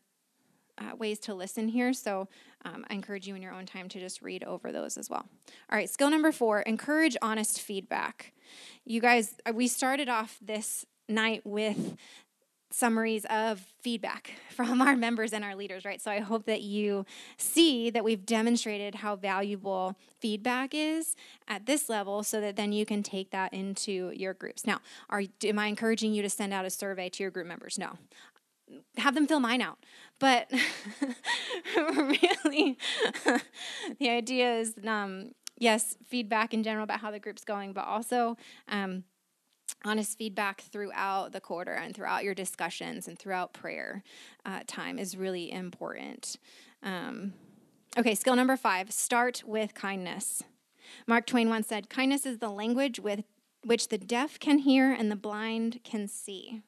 uh, 0.78 0.96
ways 0.98 1.20
to 1.20 1.34
listen 1.34 1.70
here. 1.70 1.94
So 1.94 2.28
um, 2.66 2.86
I 2.90 2.94
encourage 2.94 3.28
you 3.28 3.36
in 3.36 3.42
your 3.42 3.54
own 3.54 3.66
time 3.66 3.88
to 3.90 4.00
just 4.00 4.22
read 4.22 4.44
over 4.44 4.72
those 4.72 4.98
as 4.98 5.10
well. 5.10 5.26
All 5.72 5.78
right, 5.78 5.90
skill 5.90 6.10
number 6.10 6.32
four 6.32 6.62
encourage 6.62 7.16
honest 7.22 7.62
feedback. 7.62 8.34
You 8.90 9.02
guys, 9.02 9.36
uh, 9.46 9.52
we 9.54 9.68
started 9.68 10.08
off 10.08 10.38
this 10.42 10.86
night 11.10 11.42
with 11.44 11.98
summaries 12.72 13.26
of 13.30 13.66
feedback 13.82 14.36
from 14.50 14.82
our 14.82 14.96
members 14.96 15.34
and 15.34 15.44
our 15.44 15.56
leaders, 15.56 15.84
right? 15.84 16.02
So 16.02 16.10
I 16.10 16.20
hope 16.20 16.46
that 16.46 16.62
you 16.62 17.06
see 17.38 17.90
that 17.90 18.06
we've 18.06 18.26
demonstrated 18.26 18.96
how 18.96 19.18
valuable 19.18 19.98
feedback 20.22 20.74
is 20.74 21.18
at 21.50 21.66
this 21.66 21.90
level 21.90 22.24
so 22.24 22.40
that 22.40 22.56
then 22.56 22.72
you 22.72 22.86
can 22.86 23.04
take 23.04 23.32
that 23.32 23.54
into 23.54 24.14
your 24.16 24.34
groups. 24.34 24.66
Now, 24.66 24.80
are 25.10 25.24
am 25.44 25.60
I 25.60 25.68
encouraging 25.68 26.14
you 26.14 26.22
to 26.22 26.30
send 26.30 26.54
out 26.54 26.64
a 26.64 26.70
survey 26.70 27.10
to 27.10 27.24
your 27.24 27.32
group 27.32 27.48
members? 27.48 27.78
No 27.78 27.98
have 28.98 29.16
them 29.16 29.28
fill 29.28 29.40
mine 29.40 29.62
out. 29.62 29.78
But 30.20 30.52
really, 31.76 32.78
the 34.00 34.10
idea 34.10 34.60
is 34.60 34.74
um, 34.86 35.32
yes, 35.58 35.96
feedback 36.06 36.54
in 36.54 36.64
general 36.64 36.84
about 36.84 37.00
how 37.00 37.12
the 37.12 37.20
group's 37.20 37.44
going, 37.44 37.74
but 37.74 37.86
also 37.86 38.38
um, 38.68 39.04
honest 39.86 40.18
feedback 40.18 40.62
throughout 40.62 41.32
the 41.32 41.42
quarter 41.42 41.74
and 41.74 41.96
throughout 41.96 42.24
your 42.24 42.34
discussions 42.34 43.08
and 43.08 43.18
throughout 43.18 43.54
prayer 43.54 44.04
uh, 44.46 44.62
time 44.68 45.00
is 45.00 45.18
really 45.18 45.52
important. 45.52 46.38
Um, 46.84 47.34
okay, 47.98 48.16
skill 48.16 48.36
number 48.36 48.58
five 48.58 48.92
start 48.92 49.44
with 49.46 49.74
kindness. 49.74 50.44
Mark 51.06 51.26
Twain 51.26 51.50
once 51.50 51.68
said, 51.68 51.90
Kindness 51.90 52.26
is 52.26 52.40
the 52.40 52.50
language 52.50 53.00
with 53.00 53.24
which 53.64 53.90
the 53.90 53.98
deaf 53.98 54.40
can 54.40 54.60
hear 54.60 54.92
and 54.92 55.12
the 55.12 55.16
blind 55.16 55.82
can 55.84 56.08
see. 56.08 56.62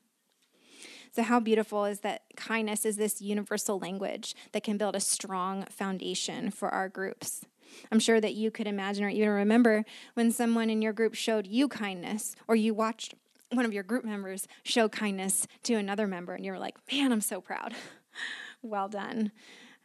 So, 1.11 1.23
how 1.23 1.39
beautiful 1.39 1.85
is 1.85 2.01
that 2.01 2.23
kindness 2.35 2.85
is 2.85 2.97
this 2.97 3.21
universal 3.21 3.79
language 3.79 4.35
that 4.51 4.63
can 4.63 4.77
build 4.77 4.95
a 4.95 4.99
strong 4.99 5.65
foundation 5.65 6.51
for 6.51 6.69
our 6.69 6.89
groups. 6.89 7.45
I'm 7.91 7.99
sure 7.99 8.20
that 8.22 8.34
you 8.34 8.51
could 8.51 8.67
imagine 8.67 9.03
or 9.03 9.09
even 9.09 9.30
remember 9.30 9.86
when 10.13 10.32
someone 10.32 10.70
in 10.70 10.82
your 10.82 10.93
group 10.93 11.15
showed 11.15 11.47
you 11.47 11.67
kindness 11.67 12.36
or 12.47 12.55
you 12.55 12.74
watched 12.74 13.15
one 13.51 13.65
of 13.65 13.74
your 13.74 13.84
group 13.84 14.05
members 14.05 14.47
show 14.63 14.88
kindness 14.88 15.47
to 15.63 15.74
another 15.76 16.07
member 16.07 16.34
and 16.34 16.45
you 16.45 16.51
were 16.51 16.59
like, 16.59 16.76
man, 16.91 17.11
I'm 17.11 17.22
so 17.22 17.41
proud. 17.41 17.74
well 18.61 18.88
done. 18.88 19.32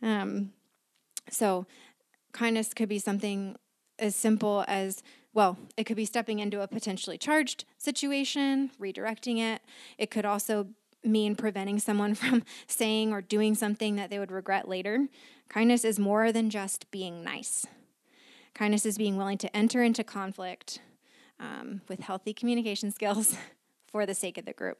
Um, 0.02 0.52
so, 1.30 1.66
kindness 2.32 2.74
could 2.74 2.88
be 2.88 2.98
something 2.98 3.56
as 3.98 4.16
simple 4.16 4.64
as 4.68 5.02
well, 5.32 5.58
it 5.76 5.84
could 5.84 5.96
be 5.96 6.04
stepping 6.04 6.38
into 6.38 6.60
a 6.60 6.68
potentially 6.68 7.18
charged 7.18 7.64
situation, 7.76 8.70
redirecting 8.80 9.38
it. 9.38 9.62
It 9.98 10.10
could 10.10 10.24
also 10.24 10.68
mean 11.02 11.34
preventing 11.34 11.80
someone 11.80 12.14
from 12.14 12.44
saying 12.66 13.12
or 13.12 13.20
doing 13.20 13.54
something 13.54 13.96
that 13.96 14.10
they 14.10 14.18
would 14.18 14.30
regret 14.30 14.68
later. 14.68 15.08
Kindness 15.48 15.84
is 15.84 15.98
more 15.98 16.32
than 16.32 16.50
just 16.50 16.90
being 16.90 17.22
nice. 17.22 17.66
Kindness 18.54 18.86
is 18.86 18.98
being 18.98 19.16
willing 19.16 19.38
to 19.38 19.56
enter 19.56 19.82
into 19.82 20.04
conflict 20.04 20.80
um, 21.40 21.80
with 21.88 22.00
healthy 22.00 22.32
communication 22.32 22.90
skills 22.92 23.36
for 23.86 24.06
the 24.06 24.14
sake 24.14 24.38
of 24.38 24.44
the 24.44 24.52
group. 24.52 24.78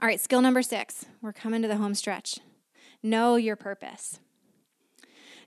All 0.00 0.06
right, 0.06 0.20
skill 0.20 0.42
number 0.42 0.62
six. 0.62 1.06
We're 1.20 1.32
coming 1.32 1.62
to 1.62 1.68
the 1.68 1.76
home 1.76 1.94
stretch. 1.94 2.38
Know 3.02 3.36
your 3.36 3.56
purpose. 3.56 4.20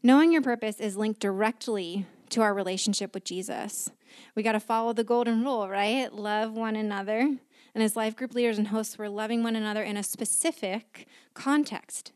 Knowing 0.01 0.31
your 0.31 0.41
purpose 0.41 0.79
is 0.79 0.97
linked 0.97 1.19
directly 1.19 2.05
to 2.29 2.41
our 2.41 2.53
relationship 2.53 3.13
with 3.13 3.23
Jesus. 3.23 3.89
We 4.35 4.43
got 4.43 4.53
to 4.53 4.59
follow 4.59 4.93
the 4.93 5.03
golden 5.03 5.43
rule, 5.43 5.69
right? 5.69 6.11
Love 6.11 6.53
one 6.53 6.75
another 6.75 7.37
and 7.75 7.83
as 7.83 7.95
life 7.95 8.15
group 8.15 8.35
leaders 8.35 8.57
and 8.57 8.67
hosts, 8.67 8.97
we're 8.97 9.09
loving 9.09 9.43
one 9.43 9.55
another 9.55 9.81
in 9.81 9.97
a 9.97 10.03
specific 10.03 11.07
context. 11.33 12.11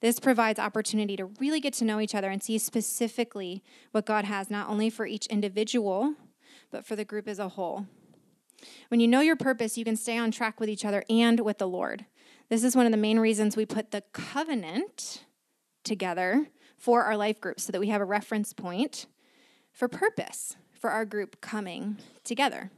This 0.00 0.20
provides 0.20 0.58
opportunity 0.58 1.16
to 1.16 1.26
really 1.40 1.60
get 1.60 1.72
to 1.74 1.84
know 1.84 2.00
each 2.00 2.14
other 2.14 2.30
and 2.30 2.42
see 2.42 2.58
specifically 2.58 3.62
what 3.92 4.06
God 4.06 4.24
has, 4.24 4.50
not 4.50 4.68
only 4.68 4.90
for 4.90 5.06
each 5.06 5.26
individual, 5.26 6.14
but 6.70 6.84
for 6.84 6.96
the 6.96 7.04
group 7.04 7.28
as 7.28 7.38
a 7.38 7.50
whole. 7.50 7.86
When 8.88 9.00
you 9.00 9.08
know 9.08 9.20
your 9.20 9.36
purpose, 9.36 9.76
you 9.76 9.84
can 9.84 9.96
stay 9.96 10.16
on 10.16 10.30
track 10.30 10.60
with 10.60 10.68
each 10.68 10.84
other 10.84 11.04
and 11.08 11.40
with 11.40 11.58
the 11.58 11.68
Lord. 11.68 12.06
This 12.48 12.64
is 12.64 12.76
one 12.76 12.86
of 12.86 12.92
the 12.92 12.98
main 12.98 13.18
reasons 13.18 13.56
we 13.56 13.66
put 13.66 13.90
the 13.90 14.02
covenant 14.12 15.24
together 15.84 16.48
for 16.76 17.04
our 17.04 17.16
life 17.16 17.40
groups 17.40 17.64
so 17.64 17.72
that 17.72 17.80
we 17.80 17.88
have 17.88 18.00
a 18.00 18.04
reference 18.06 18.52
point 18.52 19.06
for 19.72 19.88
purpose 19.88 20.56
for 20.72 20.90
our 20.90 21.04
group 21.04 21.40
coming 21.40 21.98
together. 22.24 22.70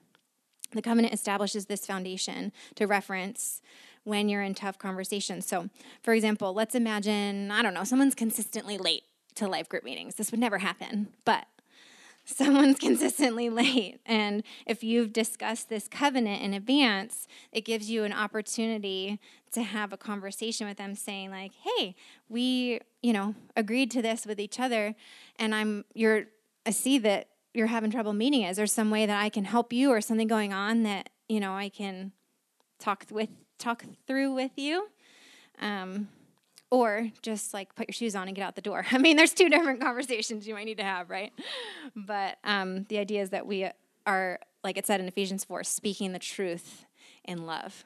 The 0.73 0.83
covenant 0.83 1.15
establishes 1.15 1.67
this 1.67 1.87
foundation 1.87 2.53
to 2.75 2.87
reference 2.87 3.63
when 4.05 4.29
you're 4.29 4.43
in 4.43 4.55
tough 4.55 4.79
conversations. 4.79 5.47
So, 5.47 5.69
for 6.03 6.15
example, 6.15 6.53
let's 6.53 6.75
imagine, 6.75 7.51
I 7.51 7.63
don't 7.63 7.75
know, 7.75 7.85
someone's 7.85 8.15
consistently 8.15 8.79
late 8.79 9.05
to 9.37 9.49
life 9.49 9.69
group 9.69 9.85
meetings. 9.85 10.17
This 10.17 10.31
would 10.31 10.41
never 10.41 10.59
happen, 10.59 11.09
but 11.25 11.47
someone's 12.25 12.79
consistently 12.79 13.49
late. 13.49 14.01
And 14.05 14.43
if 14.67 14.85
you've 14.85 15.13
discussed 15.13 15.69
this 15.69 15.89
covenant 15.89 16.43
in 16.43 16.55
advance, 16.55 17.27
it 17.53 17.63
gives 17.63 17.91
you 17.91 18.05
an 18.05 18.13
opportunity 18.13 19.19
to 19.53 19.63
have 19.63 19.93
a 19.93 19.97
conversation 19.97 20.67
with 20.67 20.77
them 20.77 20.95
saying 20.95 21.31
like, 21.31 21.53
"Hey, 21.55 21.95
we, 22.29 22.81
you 23.03 23.15
know, 23.15 23.35
agreed 23.57 23.91
to 23.93 24.03
this 24.03 24.27
with 24.27 24.39
each 24.39 24.61
other 24.61 24.95
and 25.39 25.55
I'm 25.55 25.87
you're 25.95 26.27
I 26.67 26.71
see 26.71 26.99
that 26.99 27.29
you're 27.55 27.67
having 27.67 27.91
trouble 27.91 28.13
meeting. 28.13 28.43
Is 28.43 28.57
there 28.57 28.67
some 28.67 28.91
way 28.91 29.07
that 29.07 29.21
I 29.21 29.31
can 29.31 29.45
help 29.45 29.73
you 29.73 29.91
or 29.91 30.01
something 30.01 30.29
going 30.29 30.53
on 30.53 30.83
that, 30.83 31.11
you 31.29 31.41
know, 31.41 31.55
I 31.55 31.69
can 31.69 32.13
talk 32.79 33.07
with 33.11 33.31
talk 33.59 33.85
through 34.07 34.33
with 34.35 34.53
you? 34.57 34.89
Um, 35.61 36.09
or 36.71 37.11
just 37.23 37.55
like 37.55 37.75
put 37.75 37.89
your 37.89 37.95
shoes 37.95 38.15
on 38.15 38.29
and 38.29 38.37
get 38.37 38.43
out 38.43 38.55
the 38.55 38.61
door. 38.61 38.85
I 38.91 38.99
mean, 38.99 39.17
there's 39.17 39.33
two 39.33 39.49
different 39.49 39.81
conversations 39.81 40.47
you 40.47 40.55
might 40.55 40.65
need 40.65 40.79
to 40.79 40.85
have, 40.85 41.11
right? 41.11 41.33
But 41.95 42.39
um, 42.45 42.85
the 42.85 42.99
idea 42.99 43.23
is 43.23 43.31
that 43.31 43.47
we 43.47 43.69
are, 44.07 44.39
like 44.63 44.77
it 44.77 44.87
said 44.87 45.01
in 45.01 45.09
Ephesians 45.09 45.45
4, 45.45 45.65
speaking 45.65 46.13
the 46.13 46.19
truth 46.19 46.85
in 47.25 47.47
love. 47.47 47.85